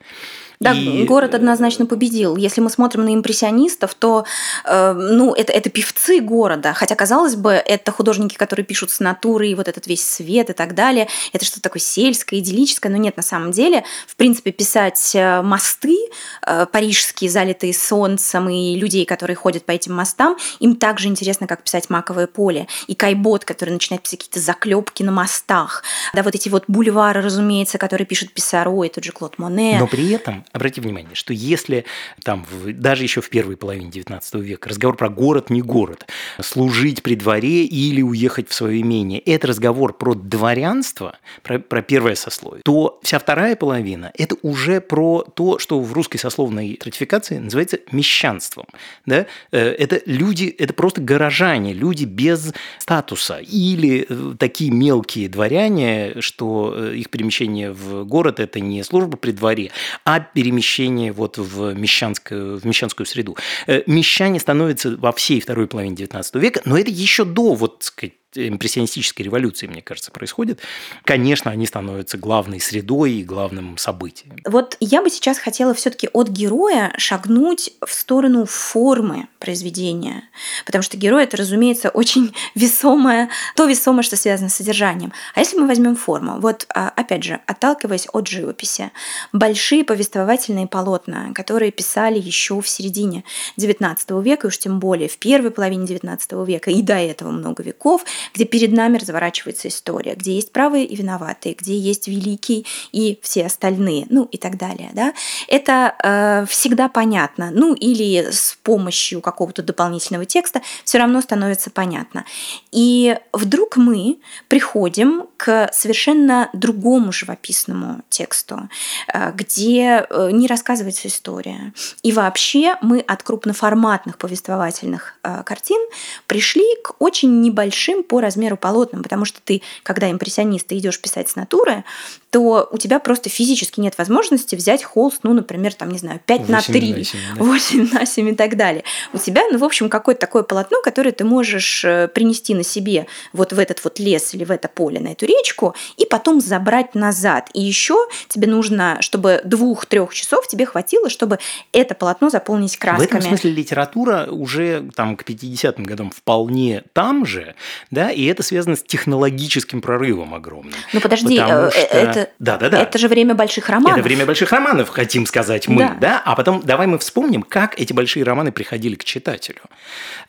Да, 0.61 0.73
и... 0.73 1.05
город 1.05 1.33
однозначно 1.33 1.87
победил. 1.87 2.37
Если 2.37 2.61
мы 2.61 2.69
смотрим 2.69 3.03
на 3.03 3.15
импрессионистов, 3.15 3.95
то 3.95 4.25
э, 4.63 4.93
ну, 4.93 5.33
это, 5.33 5.51
это 5.51 5.71
певцы 5.71 6.21
города. 6.21 6.73
Хотя, 6.73 6.95
казалось 6.95 7.35
бы, 7.35 7.53
это 7.53 7.91
художники, 7.91 8.35
которые 8.35 8.63
пишут 8.63 8.91
с 8.91 8.99
натуры, 8.99 9.47
и 9.47 9.55
вот 9.55 9.67
этот 9.67 9.87
весь 9.87 10.07
свет 10.07 10.51
и 10.51 10.53
так 10.53 10.75
далее. 10.75 11.07
Это 11.33 11.45
что-то 11.45 11.63
такое 11.63 11.81
сельское, 11.81 12.37
идиллическое. 12.37 12.91
Но 12.91 12.99
нет, 12.99 13.17
на 13.17 13.23
самом 13.23 13.51
деле, 13.51 13.83
в 14.05 14.15
принципе, 14.15 14.51
писать 14.51 15.15
э, 15.15 15.41
мосты 15.41 15.97
э, 16.45 16.67
парижские, 16.71 17.31
залитые 17.31 17.73
солнцем, 17.73 18.47
и 18.47 18.75
людей, 18.75 19.05
которые 19.05 19.35
ходят 19.35 19.65
по 19.65 19.71
этим 19.71 19.95
мостам, 19.95 20.37
им 20.59 20.75
так 20.75 20.99
же 20.99 21.07
интересно, 21.07 21.47
как 21.47 21.63
писать 21.63 21.89
маковое 21.89 22.27
поле. 22.27 22.67
И 22.85 22.93
Кайбот, 22.93 23.45
который 23.45 23.71
начинает 23.71 24.03
писать 24.03 24.19
какие-то 24.19 24.39
заклепки 24.39 25.01
на 25.01 25.11
мостах. 25.11 25.83
Да, 26.13 26.21
вот 26.21 26.35
эти 26.35 26.49
вот 26.49 26.65
бульвары, 26.67 27.21
разумеется, 27.21 27.79
которые 27.79 28.05
пишет 28.05 28.31
Писаро 28.31 28.83
и 28.83 28.89
тот 28.89 29.03
же 29.03 29.11
Клод 29.11 29.39
Моне. 29.39 29.77
Но 29.79 29.87
при 29.87 30.11
этом 30.11 30.45
обратите 30.53 30.81
внимание, 30.81 31.15
что 31.15 31.33
если 31.33 31.85
там 32.23 32.45
в, 32.49 32.73
даже 32.73 33.03
еще 33.03 33.21
в 33.21 33.29
первой 33.29 33.57
половине 33.57 33.89
XIX 33.89 34.41
века 34.41 34.69
разговор 34.69 34.97
про 34.97 35.09
город 35.09 35.49
не 35.49 35.61
город, 35.61 36.07
служить 36.41 37.03
при 37.03 37.15
дворе 37.15 37.65
или 37.65 38.01
уехать 38.01 38.49
в 38.49 38.53
свое 38.53 38.81
имение, 38.81 39.19
это 39.19 39.47
разговор 39.47 39.93
про 39.93 40.13
дворянство, 40.13 41.17
про, 41.43 41.59
про 41.59 41.81
первое 41.81 42.15
сословие, 42.15 42.61
то 42.63 42.99
вся 43.03 43.19
вторая 43.19 43.55
половина– 43.55 44.11
это 44.17 44.35
уже 44.41 44.81
про 44.81 45.23
то, 45.35 45.59
что 45.59 45.79
в 45.79 45.93
русской 45.93 46.17
сословной 46.17 46.77
стратификации 46.79 47.37
называется 47.37 47.79
мещанством. 47.91 48.65
Да? 49.05 49.25
Э, 49.51 49.59
это 49.59 50.01
люди, 50.05 50.45
это 50.57 50.73
просто 50.73 51.01
горожане, 51.01 51.73
люди 51.73 52.05
без 52.05 52.53
статуса 52.79 53.39
или 53.39 54.05
э, 54.07 54.35
такие 54.37 54.71
мелкие 54.71 55.29
дворяне, 55.29 56.21
что 56.21 56.73
э, 56.75 56.95
их 56.95 57.09
перемещение 57.09 57.71
в 57.71 58.05
город– 58.05 58.39
это 58.41 58.59
не 58.59 58.83
служба 58.83 59.17
при 59.17 59.31
дворе, 59.31 59.71
а 60.05 60.19
перемещение 60.41 61.11
вот 61.11 61.37
в 61.37 61.73
мещанскую, 61.75 62.59
в 62.59 62.65
мещанскую 62.65 63.05
среду. 63.05 63.37
Э, 63.67 63.83
мещане 63.85 64.39
становятся 64.39 64.97
во 64.97 65.11
всей 65.11 65.39
второй 65.39 65.67
половине 65.67 65.95
XIX 65.95 66.39
века, 66.39 66.61
но 66.65 66.79
это 66.79 66.89
еще 66.89 67.25
до 67.25 67.53
вот, 67.53 67.83
сказать, 67.83 68.13
импрессионистической 68.35 69.25
революции, 69.25 69.67
мне 69.67 69.81
кажется, 69.81 70.11
происходит, 70.11 70.59
конечно, 71.03 71.51
они 71.51 71.65
становятся 71.65 72.17
главной 72.17 72.59
средой 72.59 73.13
и 73.13 73.23
главным 73.23 73.77
событием. 73.77 74.37
Вот 74.45 74.77
я 74.79 75.01
бы 75.01 75.09
сейчас 75.09 75.37
хотела 75.37 75.73
все-таки 75.73 76.09
от 76.13 76.29
героя 76.29 76.93
шагнуть 76.97 77.73
в 77.85 77.93
сторону 77.93 78.45
формы 78.45 79.27
произведения, 79.39 80.23
потому 80.65 80.81
что 80.81 80.97
герой 80.97 81.23
это, 81.23 81.37
разумеется, 81.37 81.89
очень 81.89 82.33
весомое, 82.55 83.29
то 83.55 83.65
весомое, 83.65 84.03
что 84.03 84.15
связано 84.15 84.49
с 84.49 84.55
содержанием. 84.55 85.11
А 85.35 85.39
если 85.39 85.57
мы 85.57 85.67
возьмем 85.67 85.95
форму, 85.95 86.39
вот 86.39 86.65
а, 86.73 86.89
опять 86.95 87.23
же, 87.23 87.39
отталкиваясь 87.47 88.07
от 88.13 88.27
живописи, 88.27 88.91
большие 89.33 89.83
повествовательные 89.83 90.67
полотна, 90.67 91.33
которые 91.33 91.71
писали 91.71 92.19
еще 92.19 92.61
в 92.61 92.67
середине 92.67 93.23
XIX 93.57 94.23
века, 94.23 94.47
и 94.47 94.49
уж 94.49 94.57
тем 94.57 94.79
более 94.79 95.09
в 95.09 95.17
первой 95.17 95.51
половине 95.51 95.85
XIX 95.85 96.45
века 96.45 96.71
и 96.71 96.81
до 96.81 96.95
этого 96.95 97.31
много 97.31 97.63
веков, 97.63 98.05
где 98.33 98.45
перед 98.45 98.71
нами 98.71 98.97
разворачивается 98.97 99.67
история, 99.67 100.15
где 100.15 100.33
есть 100.35 100.51
правые 100.51 100.85
и 100.85 100.95
виноватые, 100.95 101.55
где 101.55 101.77
есть 101.77 102.07
великий 102.07 102.65
и 102.91 103.19
все 103.21 103.45
остальные, 103.45 104.07
ну 104.09 104.25
и 104.25 104.37
так 104.37 104.57
далее. 104.57 104.91
Да? 104.93 105.13
Это 105.47 105.95
э, 106.03 106.45
всегда 106.49 106.89
понятно. 106.89 107.49
Ну 107.51 107.73
или 107.73 108.31
с 108.31 108.57
помощью 108.63 109.21
какого-то 109.21 109.63
дополнительного 109.63 110.25
текста 110.25 110.61
все 110.83 110.97
равно 110.97 111.21
становится 111.21 111.69
понятно. 111.69 112.25
И 112.71 113.17
вдруг 113.33 113.77
мы 113.77 114.19
приходим 114.47 115.27
к 115.37 115.69
совершенно 115.73 116.49
другому 116.53 117.11
живописному 117.11 118.01
тексту, 118.09 118.69
э, 119.13 119.31
где 119.33 120.05
э, 120.09 120.29
не 120.31 120.47
рассказывается 120.47 121.07
история. 121.07 121.73
И 122.03 122.11
вообще 122.11 122.75
мы 122.81 122.99
от 122.99 123.23
крупноформатных 123.23 124.17
повествовательных 124.17 125.15
э, 125.23 125.43
картин 125.43 125.81
пришли 126.27 126.65
к 126.83 126.95
очень 126.99 127.41
небольшим 127.41 128.03
по 128.11 128.19
размеру 128.19 128.57
полотнам, 128.57 129.03
потому 129.03 129.23
что 129.23 129.39
ты, 129.41 129.61
когда 129.83 130.11
импрессионист, 130.11 130.67
ты 130.67 130.77
идешь 130.77 130.99
писать 130.99 131.29
с 131.29 131.37
натуры, 131.37 131.85
то 132.29 132.67
у 132.69 132.77
тебя 132.77 132.99
просто 132.99 133.29
физически 133.29 133.79
нет 133.79 133.97
возможности 133.97 134.53
взять 134.55 134.83
холст, 134.83 135.19
ну, 135.23 135.31
например, 135.31 135.73
там, 135.73 135.91
не 135.91 135.97
знаю, 135.97 136.19
5 136.25 136.49
на 136.49 136.61
3, 136.61 136.93
на 136.93 137.03
7, 137.05 137.19
да? 137.37 137.43
8 137.45 137.89
на 137.93 138.05
7 138.05 138.29
и 138.29 138.35
так 138.35 138.57
далее. 138.57 138.83
У 139.13 139.17
тебя, 139.17 139.43
ну, 139.49 139.57
в 139.57 139.63
общем, 139.63 139.87
какое-то 139.87 140.19
такое 140.19 140.43
полотно, 140.43 140.81
которое 140.81 141.13
ты 141.13 141.23
можешь 141.23 141.85
э, 141.85 142.09
принести 142.09 142.53
на 142.53 142.63
себе 142.63 143.07
вот 143.31 143.53
в 143.53 143.59
этот 143.59 143.81
вот 143.81 143.97
лес 143.97 144.33
или 144.33 144.43
в 144.43 144.51
это 144.51 144.67
поле, 144.67 144.99
на 144.99 145.13
эту 145.13 145.25
речку, 145.25 145.73
и 145.95 146.05
потом 146.05 146.41
забрать 146.41 146.95
назад. 146.95 147.49
И 147.53 147.61
еще 147.61 147.95
тебе 148.27 148.49
нужно, 148.49 148.97
чтобы 148.99 149.39
двух-трех 149.45 150.13
часов 150.13 150.49
тебе 150.49 150.65
хватило, 150.65 151.09
чтобы 151.09 151.39
это 151.71 151.95
полотно 151.95 152.29
заполнить 152.29 152.75
красками. 152.75 153.07
В 153.07 153.09
этом 153.09 153.21
смысле 153.21 153.51
литература 153.51 154.27
уже 154.29 154.89
там 154.95 155.15
к 155.15 155.23
50-м 155.23 155.85
годам 155.85 156.11
вполне 156.11 156.83
там 156.91 157.25
же, 157.25 157.55
да, 157.89 158.00
да, 158.01 158.09
и 158.09 158.25
это 158.25 158.41
связано 158.41 158.75
с 158.75 158.81
технологическим 158.81 159.79
прорывом 159.79 160.33
огромным. 160.33 160.73
Ну 160.91 161.01
подожди, 161.01 161.37
э, 161.37 161.69
что... 161.69 161.79
это, 161.91 162.29
да, 162.39 162.57
да, 162.57 162.69
да. 162.69 162.81
это 162.81 162.97
же 162.97 163.07
время 163.07 163.35
больших 163.35 163.69
романов. 163.69 163.99
Это 163.99 164.03
время 164.03 164.25
больших 164.25 164.51
романов, 164.51 164.89
хотим 164.89 165.27
сказать 165.27 165.67
мы, 165.67 165.83
да. 165.83 165.97
да, 166.01 166.21
а 166.25 166.35
потом 166.35 166.61
давай 166.63 166.87
мы 166.87 166.97
вспомним, 166.97 167.43
как 167.43 167.79
эти 167.79 167.93
большие 167.93 168.23
романы 168.23 168.51
приходили 168.51 168.95
к 168.95 169.03
читателю. 169.03 169.61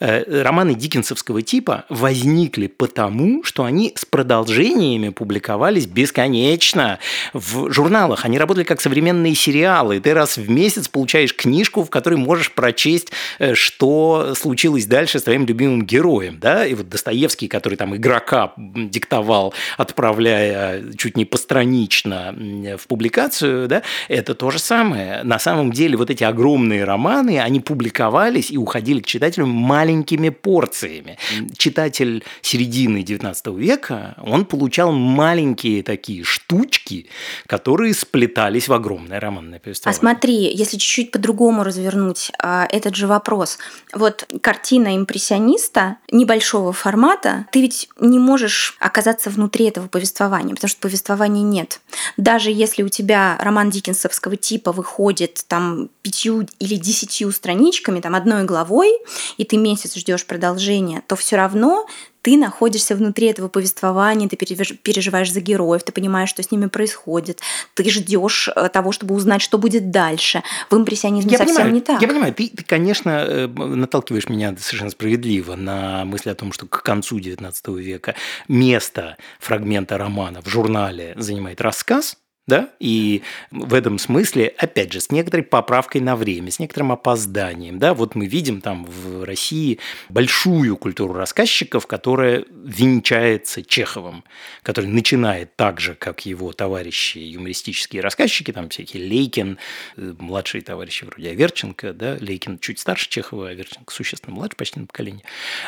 Э, 0.01 0.43
романы 0.43 0.75
диккенсовского 0.75 1.41
типа 1.41 1.87
возникли 1.89 2.67
потому, 2.67 3.43
что 3.43 3.65
они 3.65 3.95
с 3.97 4.05
продолжениями 4.05 5.09
публиковались 5.09 5.87
бесконечно 5.87 6.99
в 7.33 7.73
журналах. 7.73 8.27
Они 8.27 8.39
работали 8.39 8.65
как 8.65 8.83
современные 8.83 9.35
сериалы. 9.35 9.99
Ты 9.99 10.13
раз 10.13 10.37
в 10.37 10.51
месяц 10.51 10.89
получаешь 10.89 11.35
книжку, 11.35 11.85
в 11.85 11.89
которой 11.89 12.17
можешь 12.17 12.53
прочесть, 12.53 13.13
э, 13.39 13.55
что 13.55 14.35
случилось 14.37 14.85
дальше 14.85 15.21
с 15.21 15.23
твоим 15.23 15.47
любимым 15.47 15.87
героем. 15.87 16.39
Да? 16.39 16.67
И 16.67 16.75
вот 16.75 16.91
Достоевский, 16.91 17.49
который 17.49 17.62
там 17.77 17.97
игрока 17.97 18.53
диктовал, 18.57 19.55
отправляя 19.77 20.83
чуть 20.97 21.17
не 21.17 21.25
постранично 21.25 22.35
в 22.79 22.87
публикацию, 22.87 23.69
да, 23.69 23.83
это 24.09 24.35
то 24.35 24.51
же 24.51 24.59
самое. 24.59 25.23
На 25.23 25.39
самом 25.39 25.73
деле 25.73 25.97
вот 25.97 26.11
эти 26.11 26.25
огромные 26.25 26.85
романы, 26.85 27.41
они 27.41 27.61
публиковались 27.61 28.51
и 28.51 28.59
уходили 28.59 29.01
к 29.01 29.07
читателю 29.07 29.47
маленькими 29.47 30.29
порциями. 30.29 31.19
Читатель 31.57 32.25
середины 32.43 33.03
XIX 33.03 33.59
века, 33.59 34.15
он 34.23 34.45
получал 34.45 34.93
маленькие 34.93 35.83
такие 35.83 36.25
штучки, 36.25 37.07
которые 37.47 37.95
сплетались 37.95 38.69
в 38.69 38.73
огромное 38.73 39.21
романное 39.21 39.59
повествование. 39.59 39.97
А 39.97 40.01
смотри, 40.01 40.55
если 40.55 40.77
чуть-чуть 40.77 41.11
по-другому 41.11 41.65
развернуть 41.65 42.31
а, 42.39 42.67
этот 42.71 42.95
же 42.97 43.07
вопрос. 43.07 43.59
Вот 43.93 44.27
картина 44.41 44.97
импрессиониста 44.97 45.99
небольшого 46.11 46.73
формата, 46.73 47.42
ты 47.51 47.61
ведь 47.63 47.89
не 48.01 48.19
можешь 48.19 48.77
оказаться 48.79 49.31
внутри 49.31 49.67
этого 49.67 49.89
повествования, 49.89 50.55
потому 50.55 50.69
что 50.69 50.81
повествования 50.81 51.43
нет. 51.43 51.81
Даже 52.17 52.51
если 52.51 52.83
у 52.83 52.89
тебя 52.89 53.37
роман 53.41 53.71
диккенсовского 53.71 54.37
типа 54.37 54.73
выходит 54.73 55.45
там 55.49 55.89
пятью 56.03 56.47
или 56.59 56.77
десятью 56.77 57.33
страничками, 57.33 58.01
там 58.01 58.15
одной 58.15 58.45
главой, 58.45 58.91
и 59.37 59.45
ты 59.45 59.57
месяц 59.57 59.97
ждешь 59.97 60.27
продолжения, 60.27 61.03
то 61.07 61.17
все 61.17 61.37
равно 61.37 61.87
ты 62.23 62.37
находишься 62.37 62.95
внутри 62.97 63.27
этого 63.27 63.49
повествования, 63.49 64.29
ты 64.29 64.37
переживаешь 64.37 65.33
за 65.33 65.41
героев, 65.41 65.83
ты 65.83 65.93
понимаешь, 65.93 66.29
что 66.31 66.43
с 66.43 66.51
ними 66.51 66.67
происходит, 66.67 67.41
ты 67.75 67.89
ждешь 67.91 68.49
э, 68.55 68.69
того, 68.69 68.93
чтобы 68.93 69.15
узнать, 69.15 69.43
что 69.43 69.59
будет 69.59 69.91
дальше. 69.91 70.43
В 70.71 70.77
импрессионизме 70.77 71.33
я 71.33 71.39
совсем 71.39 71.57
понимаю, 71.57 71.75
не 71.75 71.81
так. 71.81 72.01
Я 72.01 72.09
понимаю, 72.09 72.33
ты, 72.33 72.49
ты, 72.49 72.65
конечно, 72.65 73.11
э, 73.11 73.47
наталкиваешь 73.49 74.29
меня 74.29 74.57
совершенно 74.59 74.91
справедливо 74.91 75.57
на 75.57 76.05
мысль 76.05 76.31
о 76.31 76.35
том, 76.35 76.53
что 76.53 76.67
к 76.67 76.83
концу 76.83 77.19
XIX 77.19 77.53
века 77.81 78.15
место 78.47 79.17
фрагмента 79.41 79.99
романа 79.99 80.41
в 80.43 80.49
журнале 80.49 81.15
занимает 81.17 81.61
рассказ, 81.61 82.17
да? 82.49 82.71
И 82.81 83.23
в 83.53 83.73
этом 83.73 83.99
смысле, 83.99 84.53
опять 84.59 84.93
же, 84.93 85.01
с 85.01 85.11
некоторой 85.13 85.45
поправкой 85.45 86.01
на 86.01 86.17
время, 86.17 86.51
с 86.51 86.59
некоторым 86.59 86.91
опозданием. 86.91 87.79
Да? 87.79 87.95
Вот 87.95 88.17
мы 88.17 88.27
видим 88.27 88.61
там 88.61 88.85
в 88.85 89.25
России 89.25 89.79
большую 90.09 90.77
культуру 90.77 91.15
рассказчиков, 91.15 91.87
которая 91.87 92.45
венчается 92.51 93.63
Чеховым, 93.63 94.25
который 94.65 94.87
начинает 94.87 95.55
так 95.55 95.81
же, 95.81 95.95
как 95.95 96.27
его 96.27 96.53
товарищи 96.53 97.19
юмористические 97.19 98.03
рассказчики, 98.03 98.53
там 98.53 98.71
всякие 98.71 99.05
Лейкин, 99.05 99.59
э, 99.97 100.15
младшие 100.19 100.63
товарищи 100.63 101.05
вроде 101.05 101.31
Аверченко, 101.31 101.93
да? 101.93 102.17
Лейкин 102.21 102.59
чуть 102.59 102.81
старше 102.81 103.09
Чехова, 103.09 103.51
Аверченко 103.51 103.93
существенно 103.93 104.35
младше 104.35 104.57
почти 104.57 104.81
на 104.81 104.87
поколение. 104.87 105.25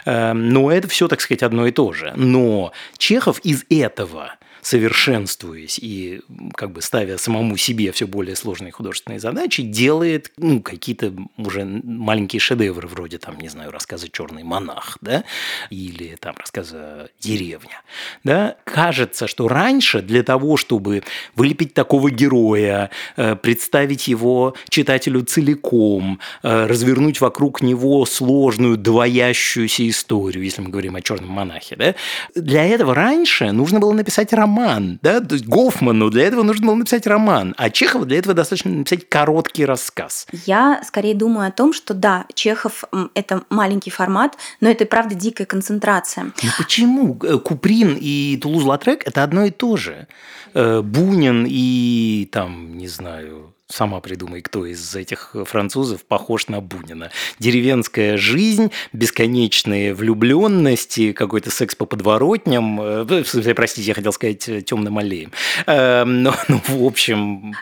Эм, 0.07 0.49
но 0.49 0.73
это 0.73 0.89
все, 0.89 1.07
так 1.07 1.21
сказать, 1.21 1.45
одно 1.45 1.67
и 1.69 1.71
то 1.71 1.93
же. 1.93 2.13
Но 2.17 2.73
Чехов 2.99 3.39
из 3.41 3.65
этого 3.71 4.35
совершенствуясь 4.65 5.79
и 5.79 6.23
как 6.55 6.73
бы 6.73 6.81
ставя 6.81 7.19
самому 7.19 7.59
себе 7.59 7.93
все 7.93 8.07
более 8.07 8.35
сложные 8.35 8.73
художественные 8.73 9.21
задачи, 9.21 9.63
делает 9.63 10.33
ну, 10.39 10.63
какие-то 10.63 11.13
уже 11.37 11.65
маленькие 11.65 12.41
шедевры, 12.41 12.89
вроде 12.89 13.19
там, 13.19 13.39
не 13.39 13.51
знаю, 13.51 13.71
рассказа 13.71 14.09
«Черный 14.09 14.43
монах», 14.43 14.97
да, 15.03 15.25
или 15.69 16.17
там 16.19 16.35
рассказа 16.39 17.11
«Деревня». 17.21 17.83
Да? 18.25 18.57
Кажется, 18.65 19.27
что 19.27 19.49
раньше 19.49 20.01
для 20.01 20.23
того, 20.23 20.57
чтобы 20.57 21.03
вылепить 21.35 21.75
такого 21.75 22.11
героя, 22.11 22.91
э, 23.17 23.37
представить 23.37 24.09
его 24.09 24.55
читателю 24.71 25.25
целиком, 25.25 26.21
э, 26.43 26.67
развернуть 26.67 27.21
вокруг 27.21 27.61
него 27.61 28.07
сложную 28.07 28.79
двоящуюся 28.79 29.87
историю, 29.87 30.43
если 30.43 30.63
мы 30.63 30.71
говорим 30.71 30.97
о 30.97 31.03
черном 31.03 31.31
монахе, 31.31 31.77
да, 31.77 31.95
для 32.35 32.65
этого 32.65 32.95
раньше 32.95 33.53
нужно 33.53 33.79
было 33.79 33.93
написать 33.93 34.33
роман, 34.33 34.54
да, 35.03 35.21
то 35.21 35.35
есть 35.35 35.47
Гофману 35.47 36.11
для 36.11 36.25
этого 36.25 36.43
нужно 36.43 36.67
было 36.67 36.75
написать 36.75 37.07
роман, 37.07 37.55
а 37.57 37.71
Чехову 37.71 38.05
для 38.05 38.19
этого 38.19 38.35
достаточно 38.35 38.71
написать 38.71 39.09
короткий 39.09 39.65
рассказ. 39.65 40.27
Я 40.47 40.83
скорее 40.87 41.15
думаю 41.15 41.49
о 41.49 41.53
том, 41.53 41.73
что 41.73 41.95
да, 41.95 42.27
Чехов– 42.35 42.85
это 43.15 43.43
маленький 43.51 43.91
формат, 43.91 44.37
но 44.61 44.69
это 44.71 44.85
правда 44.87 45.15
дикая 45.15 45.47
концентрация. 45.47 46.33
Ну 46.43 46.51
почему? 46.59 47.19
Э, 47.23 47.39
Куприн 47.39 47.97
и 48.01 48.39
Тулуз-Латрек– 48.43 49.03
это 49.05 49.23
одно 49.23 49.45
и 49.45 49.51
то 49.51 49.77
же. 49.77 50.07
Э, 50.55 50.83
Бунин 50.83 51.47
и 51.49 52.29
там, 52.31 52.77
не 52.77 52.89
знаю, 52.89 53.54
сама 53.69 54.01
придумай, 54.01 54.43
кто 54.43 54.67
из 54.67 54.95
этих 54.95 55.35
французов 55.45 56.05
похож 56.05 56.49
на 56.49 56.61
Бунина. 56.61 57.11
Деревенская 57.39 58.17
жизнь, 58.17 58.71
бесконечные 58.93 59.95
влюбленности, 59.95 61.13
какой-то 61.13 61.51
секс 61.51 61.75
по 61.75 61.87
подворотням. 61.87 62.81
Э, 62.81 63.55
простите, 63.55 63.89
я 63.89 63.95
хотел 63.95 64.13
сказать 64.13 64.49
э, 64.49 64.61
темным 64.63 64.99
аллеем. 64.99 65.33
Но, 65.67 66.35
ну, 66.49 66.61
в 66.69 66.85
общем... 66.85 67.55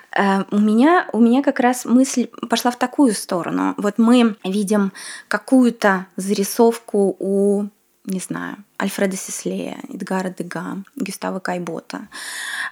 У 0.51 0.59
меня, 0.59 1.09
у 1.13 1.21
меня 1.21 1.43
как 1.43 1.61
раз 1.61 1.85
мысль 1.85 2.29
пошла 2.49 2.71
в 2.71 2.79
такую 2.79 3.15
сторону. 3.15 3.75
Вот 3.77 3.99
мы 3.99 4.37
видим 4.45 4.93
какую-то 5.29 6.07
зарисовку 6.17 7.17
у 7.19 7.67
не 8.05 8.19
знаю, 8.19 8.57
Альфреда 8.83 9.17
Сеслея, 9.17 9.79
Эдгара 9.89 10.35
Дега, 10.37 10.83
Гюстава 10.97 11.39
Кайбота. 11.39 12.09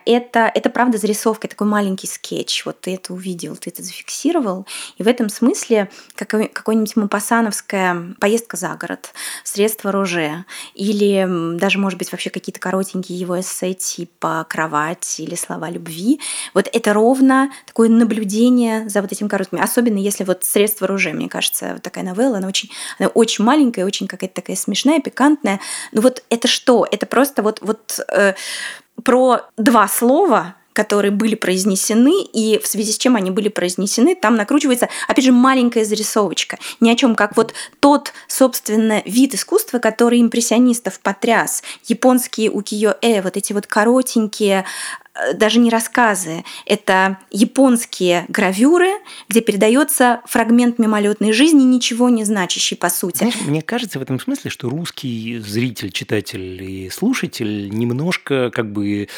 Это, 0.05 0.51
это 0.53 0.69
правда 0.69 0.99
зарисовка, 0.99 1.47
такой 1.47 1.69
маленький 1.69 2.09
скетч. 2.09 2.67
Вот 2.67 2.81
ты 2.81 2.95
это 2.95 3.13
увидел, 3.13 3.55
ты 3.55 3.71
это 3.71 3.85
зафиксировал. 3.85 4.67
И 4.99 5.05
в 5.05 5.09
этом 5.09 5.29
смысле 5.29 5.89
какой, 6.17 6.49
какой-нибудь 6.49 6.97
мапасановская 6.97 8.17
поездка 8.19 8.57
за 8.57 8.75
город, 8.75 9.13
средства 9.45 9.93
Роже, 9.93 10.45
или 10.75 11.57
даже, 11.57 11.79
может 11.79 11.97
быть, 11.97 12.11
вообще 12.11 12.31
какие-то 12.31 12.59
коротенькие 12.59 13.17
его 13.17 13.39
эссе 13.39 13.75
типа 13.75 14.45
«Кровать» 14.49 15.21
или 15.21 15.37
«Слова 15.37 15.71
любви». 15.71 16.21
Вот 16.55 16.69
это 16.73 16.93
ровно 16.93 17.53
такое 17.67 17.89
наблюдение 17.89 18.89
за 18.89 19.01
вот 19.01 19.13
этим 19.13 19.29
коротким. 19.29 19.63
Особенно 19.63 19.99
если 19.99 20.25
вот 20.25 20.43
«Средства 20.43 20.89
Роже», 20.89 21.13
мне 21.13 21.29
кажется, 21.29 21.75
вот 21.75 21.83
такая 21.83 22.03
новелла, 22.03 22.39
она 22.39 22.49
очень, 22.49 22.71
она 22.99 23.09
очень 23.11 23.45
маленькая, 23.45 23.85
очень 23.85 24.09
какая-то 24.09 24.35
такая 24.35 24.57
смешная, 24.57 25.01
пикантная. 25.01 25.61
Ну 26.01 26.05
вот 26.05 26.23
это 26.31 26.49
что? 26.49 26.87
Это 26.91 27.05
просто 27.05 27.43
вот, 27.43 27.59
вот 27.61 28.01
э, 28.09 28.33
про 29.05 29.43
два 29.59 29.87
слова, 29.87 30.55
которые 30.73 31.11
были 31.11 31.35
произнесены, 31.35 32.23
и 32.23 32.59
в 32.59 32.67
связи 32.67 32.93
с 32.93 32.97
чем 32.97 33.17
они 33.17 33.31
были 33.31 33.51
произнесены, 33.51 34.15
там 34.15 34.35
накручивается, 34.35 34.89
опять 35.09 35.27
же, 35.27 35.33
маленькая 35.33 35.85
зарисовочка. 35.85 36.59
Ни 36.81 36.91
о 36.91 36.97
чем, 36.97 37.17
как 37.17 37.37
вот 37.37 37.53
тот, 37.81 38.15
собственно, 38.29 39.03
вид 39.05 39.35
искусства, 39.35 39.79
который 39.79 40.23
импрессионистов 40.23 41.01
потряс. 41.01 41.63
Японские 41.85 42.51
укиё-э, 42.51 43.21
вот 43.21 43.37
эти 43.37 43.53
вот 43.53 43.67
коротенькие 43.67 44.65
даже 45.35 45.59
не 45.59 45.71
рассказы, 45.71 46.45
это 46.67 47.19
японские 47.31 48.25
гравюры, 48.29 48.91
где 49.29 49.41
передается 49.41 50.21
фрагмент 50.27 50.79
мимолетной 50.79 51.33
жизни, 51.33 51.63
ничего 51.63 52.09
не 52.09 52.25
значащий 52.25 52.77
по 52.77 52.89
сути. 52.89 53.19
Знаешь, 53.19 53.41
мне 53.45 53.63
кажется 53.63 53.99
в 53.99 54.03
этом 54.03 54.21
смысле, 54.21 54.51
что 54.51 54.69
русский 54.69 55.39
зритель, 55.39 55.91
читатель 55.91 56.63
и 56.63 56.91
слушатель 56.91 57.69
немножко 57.71 58.51
как 58.51 58.73
бы 58.73 59.09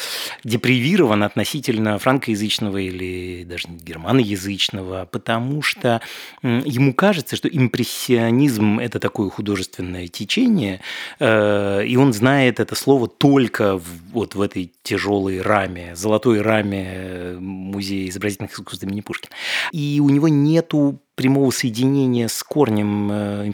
депривирован 0.43 1.23
относительно 1.23 1.99
франкоязычного 1.99 2.77
или 2.77 3.43
даже 3.43 3.67
германоязычного, 3.69 5.07
потому 5.11 5.61
что 5.61 6.01
ему 6.41 6.93
кажется, 6.93 7.35
что 7.35 7.47
импрессионизм– 7.47 8.79
это 8.79 8.99
такое 8.99 9.29
художественное 9.29 10.07
течение, 10.07 10.81
э, 11.19 11.85
и 11.85 11.95
он 11.97 12.13
знает 12.13 12.59
это 12.59 12.75
слово 12.75 13.07
только 13.07 13.79
вот 14.11 14.35
в 14.35 14.41
этой 14.41 14.71
тяжелой 14.83 15.41
раме 15.41 15.82
золотой 15.93 16.41
раме 16.41 16.83
э, 16.85 17.37
Музея 17.39 18.09
изобразительных 18.09 18.53
искусств 18.53 18.83
имени 18.83 19.01
Пушкина. 19.01 19.33
И 19.71 20.01
у 20.03 20.09
него 20.09 20.27
нету 20.27 21.01
прямого 21.15 21.51
соединения 21.51 22.27
с 22.27 22.43
корнем 22.43 23.11
э, 23.11 23.51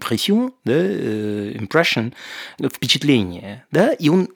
да, 0.65 0.73
э, 0.73 1.53
impression, 1.57 2.13
впечатление, 2.73 3.65
да, 3.71 3.91
и 3.91 4.09
он 4.09 4.30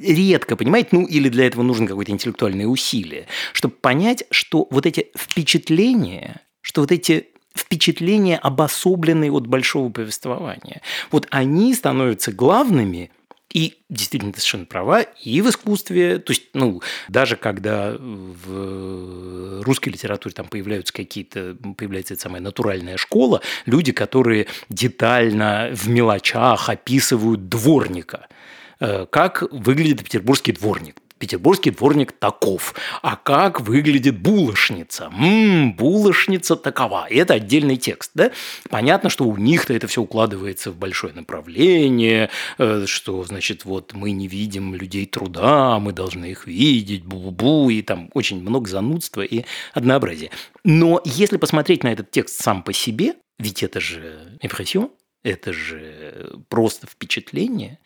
редко 0.00 0.56
понимает, 0.56 0.92
ну, 0.92 1.04
или 1.04 1.28
для 1.28 1.46
этого 1.46 1.62
нужно 1.62 1.86
какое-то 1.86 2.12
интеллектуальное 2.12 2.66
усилие, 2.66 3.26
чтобы 3.52 3.74
понять, 3.74 4.24
что 4.30 4.66
вот 4.70 4.86
эти 4.86 5.08
впечатления, 5.16 6.40
что 6.62 6.80
вот 6.80 6.92
эти 6.92 7.28
впечатления, 7.56 8.38
обособленные 8.38 9.30
от 9.30 9.46
большого 9.46 9.90
повествования, 9.90 10.80
вот 11.10 11.26
они 11.30 11.74
становятся 11.74 12.32
главными– 12.32 13.10
и 13.54 13.84
действительно, 13.88 14.32
ты 14.32 14.40
совершенно 14.40 14.66
права, 14.66 15.02
и 15.02 15.40
в 15.40 15.48
искусстве, 15.48 16.18
то 16.18 16.32
есть, 16.32 16.42
ну, 16.54 16.82
даже 17.08 17.36
когда 17.36 17.94
в 17.96 19.62
русской 19.62 19.90
литературе 19.90 20.34
там 20.34 20.48
появляются 20.48 20.92
какие-то, 20.92 21.56
появляется 21.78 22.14
эта 22.14 22.24
самая 22.24 22.42
натуральная 22.42 22.96
школа, 22.96 23.42
люди, 23.64 23.92
которые 23.92 24.48
детально 24.68 25.70
в 25.72 25.88
мелочах 25.88 26.68
описывают 26.68 27.48
дворника, 27.48 28.26
э, 28.80 29.06
как 29.08 29.44
выглядит 29.52 30.02
петербургский 30.02 30.52
дворник 30.52 30.96
петербургский 31.18 31.70
дворник 31.70 32.12
таков. 32.12 32.74
А 33.02 33.16
как 33.16 33.60
выглядит 33.60 34.18
булочница? 34.18 35.10
Ммм, 35.10 35.74
булочница 35.74 36.56
такова. 36.56 37.06
И 37.06 37.16
это 37.16 37.34
отдельный 37.34 37.76
текст. 37.76 38.10
Да? 38.14 38.30
Понятно, 38.68 39.10
что 39.10 39.24
у 39.24 39.36
них-то 39.36 39.74
это 39.74 39.86
все 39.86 40.02
укладывается 40.02 40.70
в 40.70 40.76
большое 40.76 41.12
направление, 41.12 42.30
э, 42.58 42.84
что, 42.86 43.24
значит, 43.24 43.64
вот 43.64 43.92
мы 43.94 44.12
не 44.12 44.28
видим 44.28 44.74
людей 44.74 45.06
труда, 45.06 45.78
мы 45.78 45.92
должны 45.92 46.26
их 46.26 46.46
видеть, 46.46 47.04
бу-бу-бу, 47.04 47.72
и 47.72 47.82
там 47.82 48.10
очень 48.14 48.40
много 48.40 48.68
занудства 48.68 49.22
и 49.22 49.44
однообразия. 49.72 50.30
Но 50.64 51.00
если 51.04 51.36
посмотреть 51.36 51.84
на 51.84 51.92
этот 51.92 52.10
текст 52.10 52.42
сам 52.42 52.62
по 52.62 52.72
себе, 52.72 53.14
ведь 53.38 53.62
это 53.62 53.80
же 53.80 54.38
импрессион, 54.40 54.90
это 55.24 55.52
же 55.52 56.38
просто 56.48 56.86
впечатление. 56.86 57.78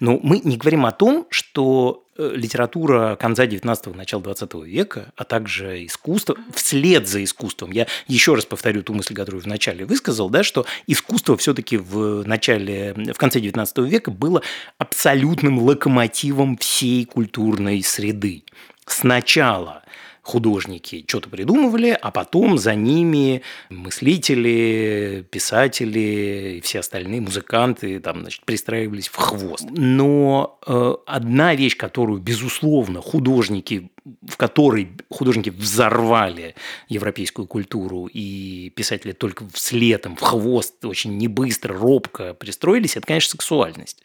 Но 0.00 0.18
мы 0.22 0.40
не 0.42 0.56
говорим 0.56 0.86
о 0.86 0.92
том, 0.92 1.26
что 1.30 2.06
э, 2.16 2.32
литература 2.34 3.16
конца 3.16 3.44
19-го, 3.44 3.92
начала 3.92 4.22
20 4.22 4.54
века, 4.64 5.12
а 5.16 5.24
также 5.24 5.84
искусство, 5.84 6.36
вслед 6.54 7.06
за 7.06 7.22
искусством, 7.22 7.72
я 7.72 7.86
еще 8.06 8.34
раз 8.34 8.46
повторю 8.46 8.82
ту 8.82 8.94
мысль, 8.94 9.14
которую 9.14 9.42
вначале 9.42 9.84
высказал, 9.84 10.30
да, 10.30 10.42
что 10.44 10.64
искусство 10.86 11.36
все-таки 11.36 11.76
в 11.76 12.22
начале, 12.26 12.94
в 12.94 13.18
конце 13.18 13.40
19 13.40 13.78
века 13.78 14.10
было 14.10 14.40
абсолютным 14.78 15.58
локомотивом 15.58 16.56
всей 16.56 17.04
культурной 17.04 17.82
среды. 17.82 18.44
Сначала 18.86 19.82
художники 20.26 21.04
что-то 21.06 21.28
придумывали, 21.28 21.96
а 22.00 22.10
потом 22.10 22.58
за 22.58 22.74
ними 22.74 23.42
мыслители, 23.70 25.24
писатели 25.30 26.56
и 26.58 26.60
все 26.62 26.80
остальные 26.80 27.20
музыканты 27.20 28.00
там, 28.00 28.22
значит, 28.22 28.44
пристраивались 28.44 29.06
в 29.06 29.16
хвост. 29.16 29.64
Но 29.70 30.58
э, 30.66 30.94
одна 31.06 31.54
вещь, 31.54 31.76
которую, 31.76 32.20
безусловно, 32.20 33.00
художники 33.00 33.90
в 34.22 34.36
которой 34.36 34.90
художники 35.10 35.50
взорвали 35.50 36.54
европейскую 36.88 37.46
культуру, 37.46 38.08
и 38.12 38.70
писатели 38.70 39.12
только 39.12 39.48
вслед, 39.52 40.06
в 40.06 40.20
хвост, 40.20 40.84
очень 40.84 41.16
небыстро, 41.16 41.74
робко 41.74 42.34
пристроились, 42.34 42.96
это, 42.96 43.06
конечно, 43.06 43.30
сексуальность. 43.30 44.02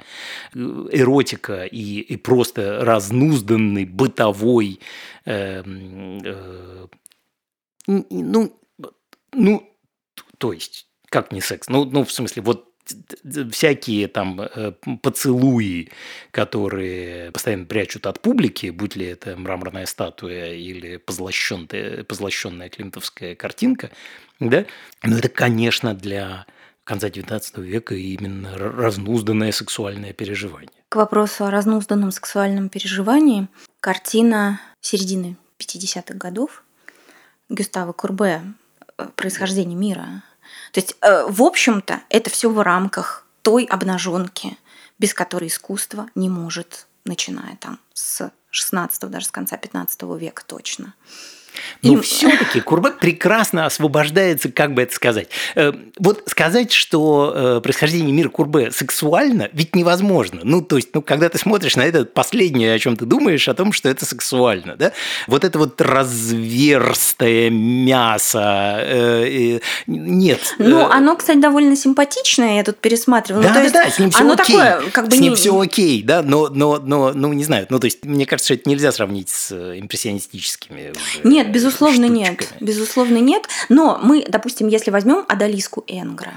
Эротика 0.54 1.66
и, 1.66 2.00
и 2.00 2.18
просто 2.18 2.80
разнузданный 2.84 3.86
бытовой 3.86 4.80
э, 5.26 5.64
э, 5.64 6.88
ну, 7.88 8.60
ну, 9.34 9.78
то 10.38 10.54
есть, 10.54 10.88
как 11.10 11.32
не 11.32 11.42
секс? 11.42 11.68
Ну, 11.70 11.86
ну, 11.86 12.04
в 12.04 12.12
смысле, 12.12 12.42
вот 12.42 12.71
всякие 13.52 14.08
там 14.08 14.42
э, 14.42 14.74
поцелуи, 15.02 15.90
которые 16.32 17.32
постоянно 17.32 17.66
прячут 17.66 18.06
от 18.08 18.22
публики, 18.22 18.70
будь 18.70 18.96
ли 18.96 19.06
это 19.06 19.36
мраморная 19.36 19.86
статуя 19.86 20.54
или 20.54 20.98
позлощенная, 20.98 22.04
позлощенная 22.04 22.70
климтовская 22.70 23.36
картинка, 23.36 23.92
да, 24.40 24.66
но 25.04 25.18
это, 25.18 25.30
конечно, 25.30 25.94
для 25.94 26.46
конца 26.84 27.10
XIX 27.10 27.42
века 27.62 27.96
именно 27.96 28.58
разнузданное 28.58 29.52
сексуальное 29.52 30.14
переживание. 30.14 30.72
К 30.90 30.96
вопросу 30.98 31.46
о 31.46 31.52
разнузданном 31.52 32.12
сексуальном 32.12 32.70
переживании, 32.70 33.48
картина 33.80 34.60
середины 34.82 35.38
50-х 35.60 36.16
годов 36.16 36.64
Гюстава 37.50 37.94
Курбе 37.94 38.42
э, 38.98 39.08
«Происхождение 39.16 39.78
мира». 39.78 40.24
То 40.72 40.80
есть, 40.80 40.96
э, 41.02 41.26
в 41.28 41.44
общем-то, 41.44 42.02
это 42.10 42.30
все 42.30 42.50
в 42.50 42.62
рамках 42.62 43.26
той 43.42 43.66
обнаженки, 43.66 44.58
без 45.00 45.14
которой 45.14 45.48
искусство 45.48 46.08
не 46.16 46.30
может, 46.30 46.88
начиная 47.06 47.58
там 47.58 47.80
с 47.94 48.32
16 48.52 49.10
даже 49.10 49.26
с 49.26 49.32
конца 49.32 49.58
15 49.58 50.02
века 50.18 50.44
точно. 50.46 50.94
Но 51.82 51.98
и... 51.98 52.02
все-таки 52.02 52.60
Курбак 52.60 53.00
прекрасно 53.00 53.66
освобождается, 53.66 54.52
как 54.52 54.74
бы 54.74 54.84
это 54.84 54.94
сказать. 54.94 55.30
Э, 55.56 55.74
вот 55.98 56.24
сказать, 56.28 56.72
что 56.72 57.34
э, 57.36 57.62
происхождение 57.62 58.14
мира 58.14 58.30
Курбе 58.30 58.72
сексуально, 58.72 59.50
ведь 59.54 59.76
невозможно. 59.76 60.42
Ну, 60.44 60.62
то 60.62 60.78
есть, 60.78 60.90
ну, 60.94 61.02
когда 61.02 61.30
ты 61.30 61.38
смотришь 61.38 61.76
на 61.76 61.82
это, 61.82 62.06
последнее, 62.06 62.74
о 62.74 62.80
чем 62.80 62.98
ты 62.98 63.06
думаешь, 63.06 63.48
о 63.48 63.54
том, 63.54 63.74
что 63.74 63.90
это 63.90 64.06
сексуально, 64.06 64.76
да? 64.76 64.92
Вот 65.28 65.44
это 65.44 65.58
вот 65.58 65.80
разверстое 65.82 67.50
мясо, 67.50 68.80
э, 68.82 69.60
нет. 69.88 70.56
Ну, 70.58 70.86
оно, 70.86 71.16
кстати, 71.16 71.40
довольно 71.40 71.76
симпатичное, 71.76 72.58
я 72.58 72.64
тут 72.64 72.78
пересматривала. 72.78 73.44
Да, 73.44 73.54
ну, 73.54 73.64
да, 73.64 73.84
да, 73.84 73.90
с 73.90 74.00
ним 74.00 74.12
все 74.12 74.22
оно 74.22 74.34
окей. 74.34 74.56
такое, 74.56 74.90
как 74.92 75.08
бы 75.08 75.16
с 75.16 75.20
ним 75.20 75.32
не... 75.32 75.36
все 75.36 75.60
окей, 75.60 76.04
да, 76.04 76.22
но, 76.22 76.50
но, 76.50 76.80
но, 76.80 77.12
ну, 77.14 77.34
не 77.34 77.44
знаю, 77.44 77.68
ну, 77.70 77.80
то 77.80 77.86
есть, 77.86 78.06
мне 78.06 78.26
кажется, 78.26 78.54
что 78.54 78.54
это 78.56 78.70
нельзя 78.70 78.92
сравнить 78.92 79.30
с 79.30 79.52
импрессионистическими 79.80 80.94
Нет, 81.24 81.51
безусловно, 81.52 82.08
штучками. 82.08 82.18
нет. 82.18 82.54
Безусловно, 82.60 83.18
нет. 83.18 83.48
Но 83.70 84.00
мы, 84.02 84.26
допустим, 84.28 84.68
если 84.68 84.92
возьмем 84.92 85.26
Адалиску 85.28 85.84
Энгра, 85.88 86.34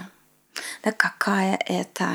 да, 0.82 0.92
какая 0.92 1.58
это 1.66 2.08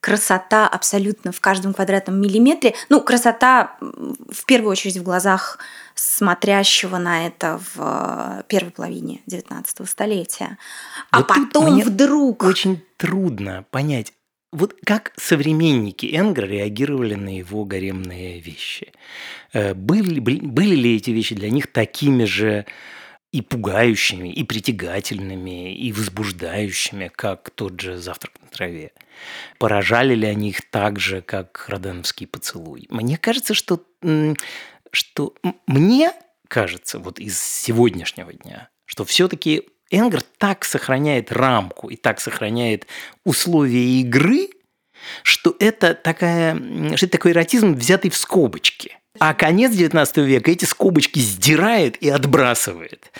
красота 0.00 0.66
абсолютно 0.66 1.30
в 1.30 1.40
каждом 1.40 1.72
квадратном 1.72 2.20
миллиметре. 2.20 2.74
Ну, 2.88 3.00
красота 3.00 3.76
в 3.80 4.44
первую 4.46 4.72
очередь 4.72 4.96
в 4.96 5.04
глазах 5.04 5.58
смотрящего 5.94 6.98
на 6.98 7.26
это 7.26 7.60
в 7.74 8.44
первой 8.48 8.72
половине 8.72 9.20
19 9.26 9.88
столетия. 9.88 10.58
А 11.12 11.18
Вот 11.18 11.28
потом 11.28 11.80
вдруг... 11.80 12.42
Очень 12.42 12.84
трудно 12.96 13.64
понять, 13.70 14.12
вот 14.52 14.74
как 14.84 15.12
современники 15.16 16.14
Энгра 16.14 16.46
реагировали 16.46 17.14
на 17.14 17.36
его 17.36 17.64
гаремные 17.64 18.38
вещи? 18.38 18.92
Э, 19.52 19.74
Были, 19.74 20.20
были, 20.20 20.74
ли 20.74 20.96
эти 20.96 21.10
вещи 21.10 21.34
для 21.34 21.50
них 21.50 21.72
такими 21.72 22.24
же 22.24 22.66
и 23.32 23.40
пугающими, 23.40 24.28
и 24.28 24.44
притягательными, 24.44 25.74
и 25.74 25.90
возбуждающими, 25.90 27.10
как 27.14 27.48
тот 27.50 27.80
же 27.80 27.96
«Завтрак 27.96 28.34
на 28.42 28.48
траве»? 28.48 28.92
Поражали 29.58 30.14
ли 30.14 30.26
они 30.26 30.50
их 30.50 30.70
так 30.70 31.00
же, 31.00 31.22
как 31.22 31.64
«Роденовский 31.68 32.26
поцелуй»? 32.26 32.86
Мне 32.90 33.16
кажется, 33.16 33.54
что, 33.54 33.82
что 34.90 35.34
мне 35.66 36.12
кажется, 36.48 36.98
вот 36.98 37.18
из 37.18 37.40
сегодняшнего 37.40 38.34
дня, 38.34 38.68
что 38.84 39.06
все-таки 39.06 39.62
Энгер 39.92 40.22
так 40.38 40.64
сохраняет 40.64 41.30
рамку 41.30 41.88
и 41.88 41.96
так 41.96 42.20
сохраняет 42.20 42.86
условия 43.24 44.00
игры, 44.00 44.48
что 45.22 45.54
это, 45.58 45.94
такая, 45.94 46.56
что 46.96 47.06
это 47.06 47.12
такой 47.12 47.32
эротизм, 47.32 47.74
взятый 47.74 48.10
в 48.10 48.16
скобочки. 48.16 48.98
А 49.18 49.34
конец 49.34 49.72
19 49.72 50.16
века 50.18 50.50
эти 50.50 50.64
скобочки 50.64 51.18
сдирает 51.18 51.96
и 52.02 52.08
отбрасывает. 52.08 53.12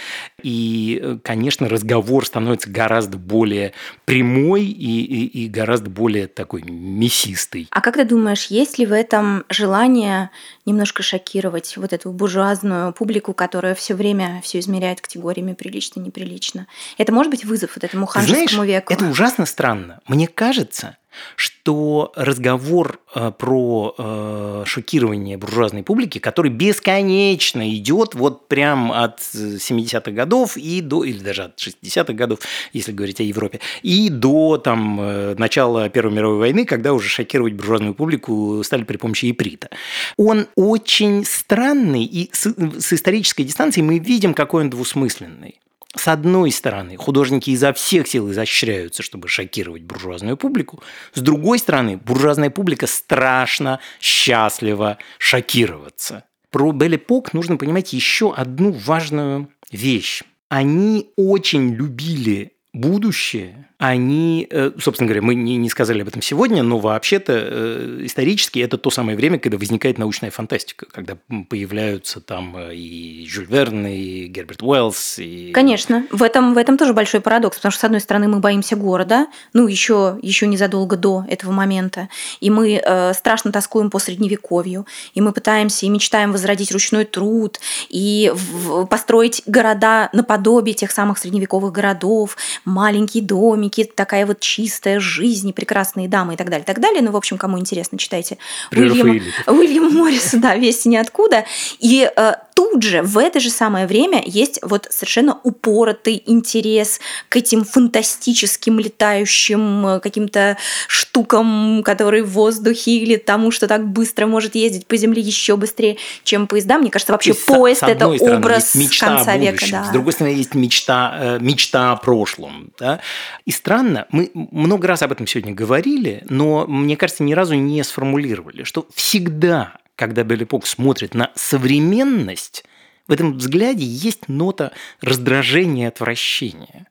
И, 0.42 0.98
э, 1.02 1.18
конечно, 1.22 1.68
разговор 1.68 2.24
становится 2.24 2.70
гораздо 2.70 3.18
более 3.18 3.72
прямой 4.06 4.64
и, 4.64 5.02
и, 5.02 5.44
и 5.44 5.48
гораздо 5.48 5.90
более 5.90 6.28
такой 6.28 6.62
мясистый. 6.62 7.68
А 7.70 7.82
как 7.82 7.96
ты 7.96 8.04
думаешь, 8.04 8.46
есть 8.46 8.78
ли 8.78 8.86
в 8.86 8.92
этом 8.92 9.44
желание 9.50 10.30
немножко 10.64 11.02
шокировать 11.02 11.76
вот 11.76 11.92
эту 11.92 12.10
буржуазную 12.10 12.94
публику, 12.94 13.34
которая 13.34 13.74
все 13.74 13.94
время 13.94 14.40
все 14.42 14.60
измеряет 14.60 15.02
категориями 15.02 15.52
прилично, 15.52 16.00
неприлично? 16.00 16.68
Это 16.96 17.12
может 17.12 17.30
быть 17.30 17.44
вызов 17.44 17.72
вот 17.76 17.84
этому 17.84 18.06
ханжескому 18.06 18.64
знаешь, 18.64 18.66
веку? 18.66 18.94
это 18.94 19.04
ужасно 19.04 19.44
странно. 19.44 20.00
Мне 20.08 20.26
кажется, 20.26 20.96
что 21.36 22.12
разговор 22.16 23.00
э, 23.14 23.32
про 23.36 23.94
э, 23.96 24.64
шокирование 24.66 25.36
буржуазной 25.36 25.82
публики, 25.82 26.18
который 26.18 26.50
бесконечно 26.50 27.68
идет 27.74 28.14
вот 28.14 28.48
прям 28.48 28.92
от 28.92 29.20
70-х 29.20 30.10
годов 30.10 30.56
и 30.56 30.80
до, 30.80 31.04
или 31.04 31.18
даже 31.18 31.44
от 31.44 31.58
60-х 31.58 32.12
годов, 32.12 32.40
если 32.72 32.92
говорить 32.92 33.20
о 33.20 33.24
Европе, 33.24 33.60
и 33.82 34.08
до 34.08 34.58
там, 34.58 35.00
э, 35.00 35.34
начала 35.38 35.88
Первой 35.88 36.12
мировой 36.12 36.38
войны, 36.38 36.64
когда 36.64 36.92
уже 36.92 37.08
шокировать 37.08 37.54
буржуазную 37.54 37.94
публику 37.94 38.62
стали 38.64 38.84
при 38.84 38.96
помощи 38.96 39.30
иприта. 39.30 39.70
Он 40.16 40.46
очень 40.56 41.24
странный, 41.24 42.04
и 42.04 42.30
с, 42.32 42.52
с 42.78 42.92
исторической 42.92 43.44
дистанции 43.44 43.82
мы 43.82 43.98
видим, 43.98 44.34
какой 44.34 44.64
он 44.64 44.70
двусмысленный. 44.70 45.61
С 45.94 46.08
одной 46.08 46.50
стороны, 46.50 46.96
художники 46.96 47.50
изо 47.50 47.72
всех 47.72 48.08
сил 48.08 48.30
изощряются, 48.30 49.02
чтобы 49.02 49.28
шокировать 49.28 49.82
буржуазную 49.82 50.36
публику. 50.36 50.82
С 51.12 51.20
другой 51.20 51.58
стороны, 51.58 51.98
буржуазная 51.98 52.50
публика 52.50 52.86
страшно 52.86 53.78
счастлива 54.00 54.98
шокироваться. 55.18 56.24
Про 56.50 56.72
Белли 56.72 56.96
Пок 56.96 57.34
нужно 57.34 57.56
понимать 57.56 57.92
еще 57.92 58.32
одну 58.34 58.72
важную 58.72 59.48
вещь. 59.70 60.22
Они 60.48 61.10
очень 61.16 61.74
любили 61.74 62.52
будущее, 62.72 63.68
они, 63.82 64.46
э, 64.48 64.70
собственно 64.78 65.08
говоря, 65.08 65.22
мы 65.22 65.34
не, 65.34 65.56
не 65.56 65.68
сказали 65.68 66.02
об 66.02 66.08
этом 66.08 66.22
сегодня, 66.22 66.62
но 66.62 66.78
вообще-то 66.78 67.32
э, 67.34 67.98
исторически 68.04 68.60
это 68.60 68.78
то 68.78 68.90
самое 68.90 69.16
время, 69.16 69.40
когда 69.40 69.58
возникает 69.58 69.98
научная 69.98 70.30
фантастика, 70.30 70.86
когда 70.88 71.16
появляются 71.48 72.20
там 72.20 72.56
э, 72.56 72.76
и 72.76 73.26
Жюль 73.28 73.46
Верн, 73.46 73.88
и 73.88 74.26
Герберт 74.28 74.62
Уэллс. 74.62 75.18
И... 75.18 75.50
Конечно, 75.50 76.06
в 76.12 76.22
этом, 76.22 76.54
в 76.54 76.58
этом 76.58 76.78
тоже 76.78 76.94
большой 76.94 77.20
парадокс, 77.20 77.56
потому 77.56 77.72
что, 77.72 77.80
с 77.80 77.84
одной 77.84 77.98
стороны, 77.98 78.28
мы 78.28 78.38
боимся 78.38 78.76
города, 78.76 79.26
ну, 79.52 79.66
еще, 79.66 80.16
еще 80.22 80.46
незадолго 80.46 80.96
до 80.96 81.24
этого 81.28 81.50
момента, 81.50 82.08
и 82.38 82.50
мы 82.50 82.80
э, 82.80 83.12
страшно 83.14 83.50
тоскуем 83.50 83.90
по 83.90 83.98
средневековью, 83.98 84.86
и 85.14 85.20
мы 85.20 85.32
пытаемся 85.32 85.86
и 85.86 85.88
мечтаем 85.88 86.30
возродить 86.30 86.70
ручной 86.70 87.04
труд, 87.04 87.58
и 87.88 88.30
в, 88.32 88.86
построить 88.86 89.42
города 89.46 90.08
наподобие 90.12 90.74
тех 90.74 90.92
самых 90.92 91.18
средневековых 91.18 91.72
городов, 91.72 92.36
маленькие 92.64 93.24
домики, 93.24 93.71
такая 93.94 94.26
вот 94.26 94.40
чистая 94.40 95.00
жизнь, 95.00 95.52
прекрасные 95.52 96.08
дамы 96.08 96.34
и 96.34 96.36
так 96.36 96.50
далее, 96.50 96.64
так 96.64 96.80
далее. 96.80 97.02
Ну, 97.02 97.10
в 97.10 97.16
общем, 97.16 97.38
кому 97.38 97.58
интересно, 97.58 97.98
читайте 97.98 98.38
Уильяма, 98.70 99.20
Уильяма 99.46 99.90
Морриса, 99.90 100.38
да, 100.38 100.54
«Вести 100.54 100.88
ниоткуда». 100.88 101.44
И 101.78 102.10
э, 102.14 102.34
тут 102.54 102.82
же, 102.82 103.02
в 103.02 103.18
это 103.18 103.40
же 103.40 103.50
самое 103.50 103.86
время, 103.86 104.22
есть 104.24 104.58
вот 104.62 104.86
совершенно 104.90 105.38
упоротый 105.42 106.22
интерес 106.26 107.00
к 107.28 107.36
этим 107.36 107.64
фантастическим 107.64 108.78
летающим 108.78 109.86
э, 109.86 110.00
каким-то 110.00 110.56
штукам, 110.88 111.82
которые 111.84 112.22
в 112.22 112.30
воздухе, 112.30 112.92
или 112.92 113.16
тому, 113.16 113.50
что 113.50 113.68
так 113.68 113.86
быстро 113.86 114.26
может 114.26 114.54
ездить 114.54 114.86
по 114.86 114.96
земле 114.96 115.22
еще 115.22 115.56
быстрее, 115.56 115.96
чем 116.24 116.46
поезда. 116.46 116.78
Мне 116.78 116.90
кажется, 116.90 117.12
вообще 117.12 117.30
есть, 117.30 117.46
поезд– 117.46 117.82
это 117.84 118.14
стороны, 118.14 118.36
образ 118.36 118.74
мечта 118.74 119.06
конца 119.06 119.32
о 119.32 119.36
века. 119.36 119.64
Да. 119.70 119.84
С 119.84 119.90
другой 119.90 120.12
стороны, 120.12 120.34
есть 120.34 120.54
мечта, 120.54 121.16
э, 121.18 121.38
мечта 121.40 121.92
о 121.92 121.96
прошлом. 121.96 122.72
Да? 122.78 123.00
И 123.44 123.50
странно, 123.50 124.06
мы 124.10 124.30
много 124.34 124.88
раз 124.88 125.02
об 125.02 125.12
этом 125.12 125.26
сегодня 125.26 125.54
говорили, 125.54 126.24
но, 126.28 126.66
мне 126.66 126.96
кажется, 126.96 127.22
ни 127.22 127.34
разу 127.34 127.54
не 127.54 127.82
сформулировали, 127.82 128.64
что 128.64 128.86
всегда, 128.94 129.74
когда 130.02 130.24
Белли 130.24 130.42
Пок 130.42 130.66
смотрит 130.66 131.14
на 131.14 131.30
современность, 131.36 132.64
в 133.06 133.12
этом 133.12 133.38
взгляде 133.38 133.84
есть 133.84 134.26
нота 134.26 134.72
раздражения 135.00 135.84
и 135.84 135.88
отвращения. 135.88 136.88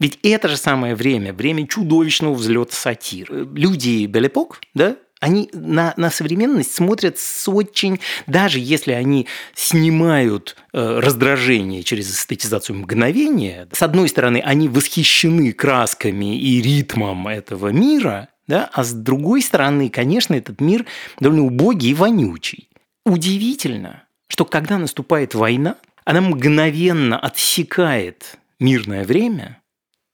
Ведь 0.00 0.18
это 0.24 0.48
же 0.48 0.56
самое 0.56 0.96
время, 0.96 1.32
время 1.32 1.68
чудовищного 1.68 2.34
взлета 2.34 2.74
сатиры. 2.74 3.48
Люди 3.54 4.06
Белепок, 4.06 4.60
да, 4.74 4.96
они 5.20 5.50
на, 5.52 5.94
на 5.96 6.10
современность 6.10 6.74
смотрят 6.74 7.16
с 7.16 7.48
очень, 7.48 8.00
даже 8.26 8.58
если 8.58 8.90
они 8.90 9.28
снимают 9.54 10.56
э, 10.72 10.98
раздражение 10.98 11.84
через 11.84 12.10
эстетизацию 12.10 12.74
мгновения, 12.74 13.68
с 13.70 13.82
одной 13.82 14.08
стороны, 14.08 14.42
они 14.44 14.68
восхищены 14.68 15.52
красками 15.52 16.36
и 16.36 16.60
ритмом 16.60 17.28
этого 17.28 17.68
мира, 17.68 18.30
да, 18.46 18.68
а 18.72 18.84
с 18.84 18.92
другой 18.92 19.42
стороны, 19.42 19.88
конечно, 19.88 20.34
этот 20.34 20.60
мир 20.60 20.84
довольно 21.20 21.44
убогий 21.44 21.90
и 21.90 21.94
вонючий. 21.94 22.68
Удивительно, 23.04 24.04
что 24.28 24.44
когда 24.44 24.78
наступает 24.78 25.34
война, 25.34 25.76
она 26.04 26.20
мгновенно 26.20 27.18
отсекает 27.18 28.38
мирное 28.58 29.04
время 29.04 29.62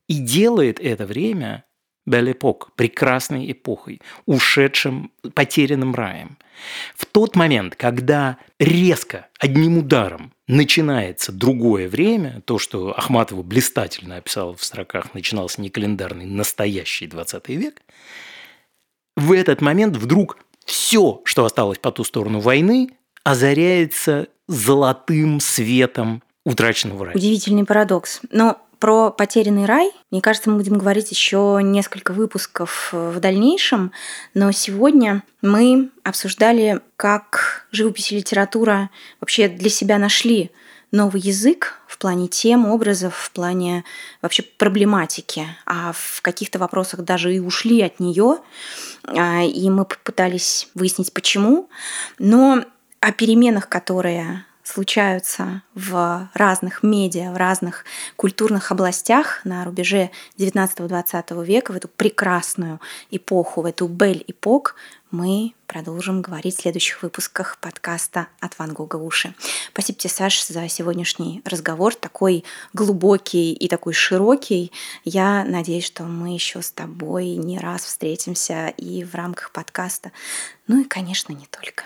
и 0.09 0.19
делает 0.19 0.81
это 0.81 1.07
время 1.07 1.65
Белепок, 2.09 2.73
прекрасной 2.75 3.51
эпохой, 3.53 4.01
ушедшим, 4.27 5.13
потерянным 5.35 5.95
раем. 5.95 6.39
В 6.97 7.07
тот 7.07 7.37
момент, 7.37 7.77
когда 7.77 8.39
резко, 8.59 9.29
одним 9.39 9.79
ударом 9.79 10.33
начинается 10.49 11.31
другое 11.31 11.89
время, 11.89 12.43
то, 12.45 12.59
что 12.59 12.97
Ахматова 12.99 13.43
блистательно 13.43 14.17
описала 14.17 14.57
в 14.57 14.65
строках, 14.65 15.15
начинался 15.15 15.61
не 15.61 15.71
календарный, 15.71 16.27
настоящий 16.27 17.07
20 17.07 17.49
век, 17.51 17.83
в 19.17 19.33
этот 19.33 19.61
момент 19.61 19.97
вдруг 19.97 20.39
все, 20.65 21.21
что 21.25 21.45
осталось 21.45 21.79
по 21.79 21.91
ту 21.91 22.05
сторону 22.05 22.41
войны, 22.41 22.91
озаряется 23.25 24.29
золотым 24.47 25.41
светом 25.41 26.23
утраченного 26.45 27.07
рая. 27.07 27.17
Удивительный 27.17 27.65
парадокс. 27.65 28.21
Но 28.31 28.59
про 28.79 29.11
потерянный 29.11 29.67
рай, 29.67 29.91
мне 30.11 30.21
кажется, 30.21 30.51
мы 30.51 30.57
будем 30.57 30.79
говорить 30.79 31.11
еще 31.11 31.61
несколько 31.63 32.13
выпусков 32.13 32.91
э, 32.93 33.11
в 33.11 33.21
дальнейшем, 33.21 33.93
но 34.35 34.53
сегодня 34.53 35.23
мы 35.43 35.91
обсуждали, 36.05 36.81
как 36.97 37.67
живопись 37.73 38.13
и 38.13 38.17
литература 38.17 38.91
вообще 39.21 39.49
для 39.49 39.71
себя 39.71 39.99
нашли 39.99 40.51
новый 40.91 41.21
язык 41.21 41.81
в 41.87 41.99
плане 41.99 42.29
тем, 42.29 42.67
образов, 42.67 43.15
в 43.17 43.31
плане 43.33 43.85
вообще 44.23 44.43
проблематики, 44.43 45.47
а 45.67 45.93
в 45.93 46.23
каких-то 46.23 46.59
вопросах 46.59 47.01
даже 47.01 47.35
и 47.35 47.41
ушли 47.41 47.83
от 47.83 48.01
нее, 48.01 48.39
а, 49.05 49.43
и 49.43 49.69
мы 49.71 49.85
попытались 49.85 50.69
выяснить, 50.75 51.13
почему. 51.13 51.69
Но 52.19 52.65
о 53.01 53.13
переменах, 53.13 53.69
которые 53.69 54.45
случаются 54.69 55.63
в 55.75 56.29
разных 56.35 56.83
медиа, 56.83 57.33
в 57.33 57.37
разных 57.37 57.85
культурных 58.17 58.71
областях 58.71 59.41
на 59.45 59.65
рубеже 59.65 60.11
19-20 60.37 61.45
века, 61.45 61.73
в 61.73 61.77
эту 61.77 61.89
прекрасную 61.89 62.79
эпоху, 63.11 63.63
в 63.63 63.67
эту 63.67 63.89
бель-эпок, 63.89 64.77
мы 65.11 65.55
продолжим 65.67 66.21
говорить 66.21 66.59
в 66.59 66.61
следующих 66.61 67.03
выпусках 67.03 67.57
подкаста 67.63 68.27
«От 68.41 68.59
Ван 68.59 68.75
Гога 68.75 68.97
уши». 68.97 69.35
Спасибо 69.73 69.99
тебе, 69.99 70.11
Саш, 70.11 70.45
за 70.45 70.69
сегодняшний 70.69 71.41
разговор, 71.47 71.95
такой 71.95 72.45
глубокий 72.75 73.55
и 73.55 73.69
такой 73.69 73.95
широкий. 73.95 74.71
Я 75.05 75.45
надеюсь, 75.45 75.87
что 75.87 76.05
мы 76.05 76.35
еще 76.35 76.61
с 76.61 76.71
тобой 76.71 77.37
не 77.37 77.59
раз 77.59 77.85
встретимся 77.85 78.69
и 78.77 79.03
в 79.03 79.15
рамках 79.15 79.51
подкаста, 79.51 80.13
ну 80.67 80.83
и, 80.83 80.85
конечно, 80.85 81.33
не 81.33 81.47
только. 81.47 81.85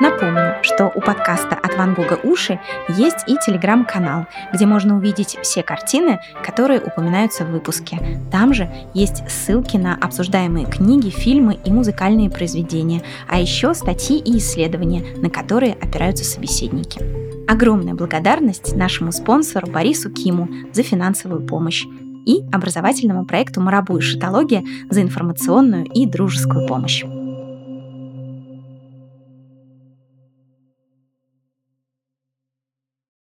Напомню, 0.00 0.56
что 0.62 0.90
у 0.92 1.00
подкаста 1.00 1.54
«От 1.54 1.76
Ван 1.76 1.94
Гога 1.94 2.18
уши» 2.24 2.58
есть 2.88 3.28
и 3.28 3.36
телеграм-канал, 3.36 4.26
где 4.52 4.66
можно 4.66 4.96
увидеть 4.96 5.38
все 5.42 5.62
картины, 5.62 6.20
которые 6.42 6.80
упоминаются 6.80 7.44
в 7.44 7.50
выпуске. 7.50 8.20
Там 8.32 8.52
же 8.52 8.68
есть 8.92 9.22
ссылки 9.30 9.76
на 9.76 9.94
обсуждаемые 9.94 10.66
книги, 10.66 11.10
фильмы 11.10 11.60
и 11.64 11.70
музыкальные 11.70 12.28
произведения, 12.28 13.02
а 13.28 13.38
еще 13.38 13.72
статьи 13.72 14.18
и 14.18 14.38
исследования, 14.38 15.04
на 15.16 15.30
которые 15.30 15.74
опираются 15.74 16.24
собеседники. 16.24 17.00
Огромная 17.48 17.94
благодарность 17.94 18.74
нашему 18.74 19.12
спонсору 19.12 19.68
Борису 19.68 20.10
Киму 20.10 20.48
за 20.72 20.82
финансовую 20.82 21.46
помощь 21.46 21.84
и 22.26 22.42
образовательному 22.52 23.26
проекту 23.26 23.60
«Марабу 23.60 23.98
и 23.98 24.00
шитология» 24.00 24.64
за 24.90 25.02
информационную 25.02 25.84
и 25.84 26.06
дружескую 26.06 26.66
помощь. 26.66 27.04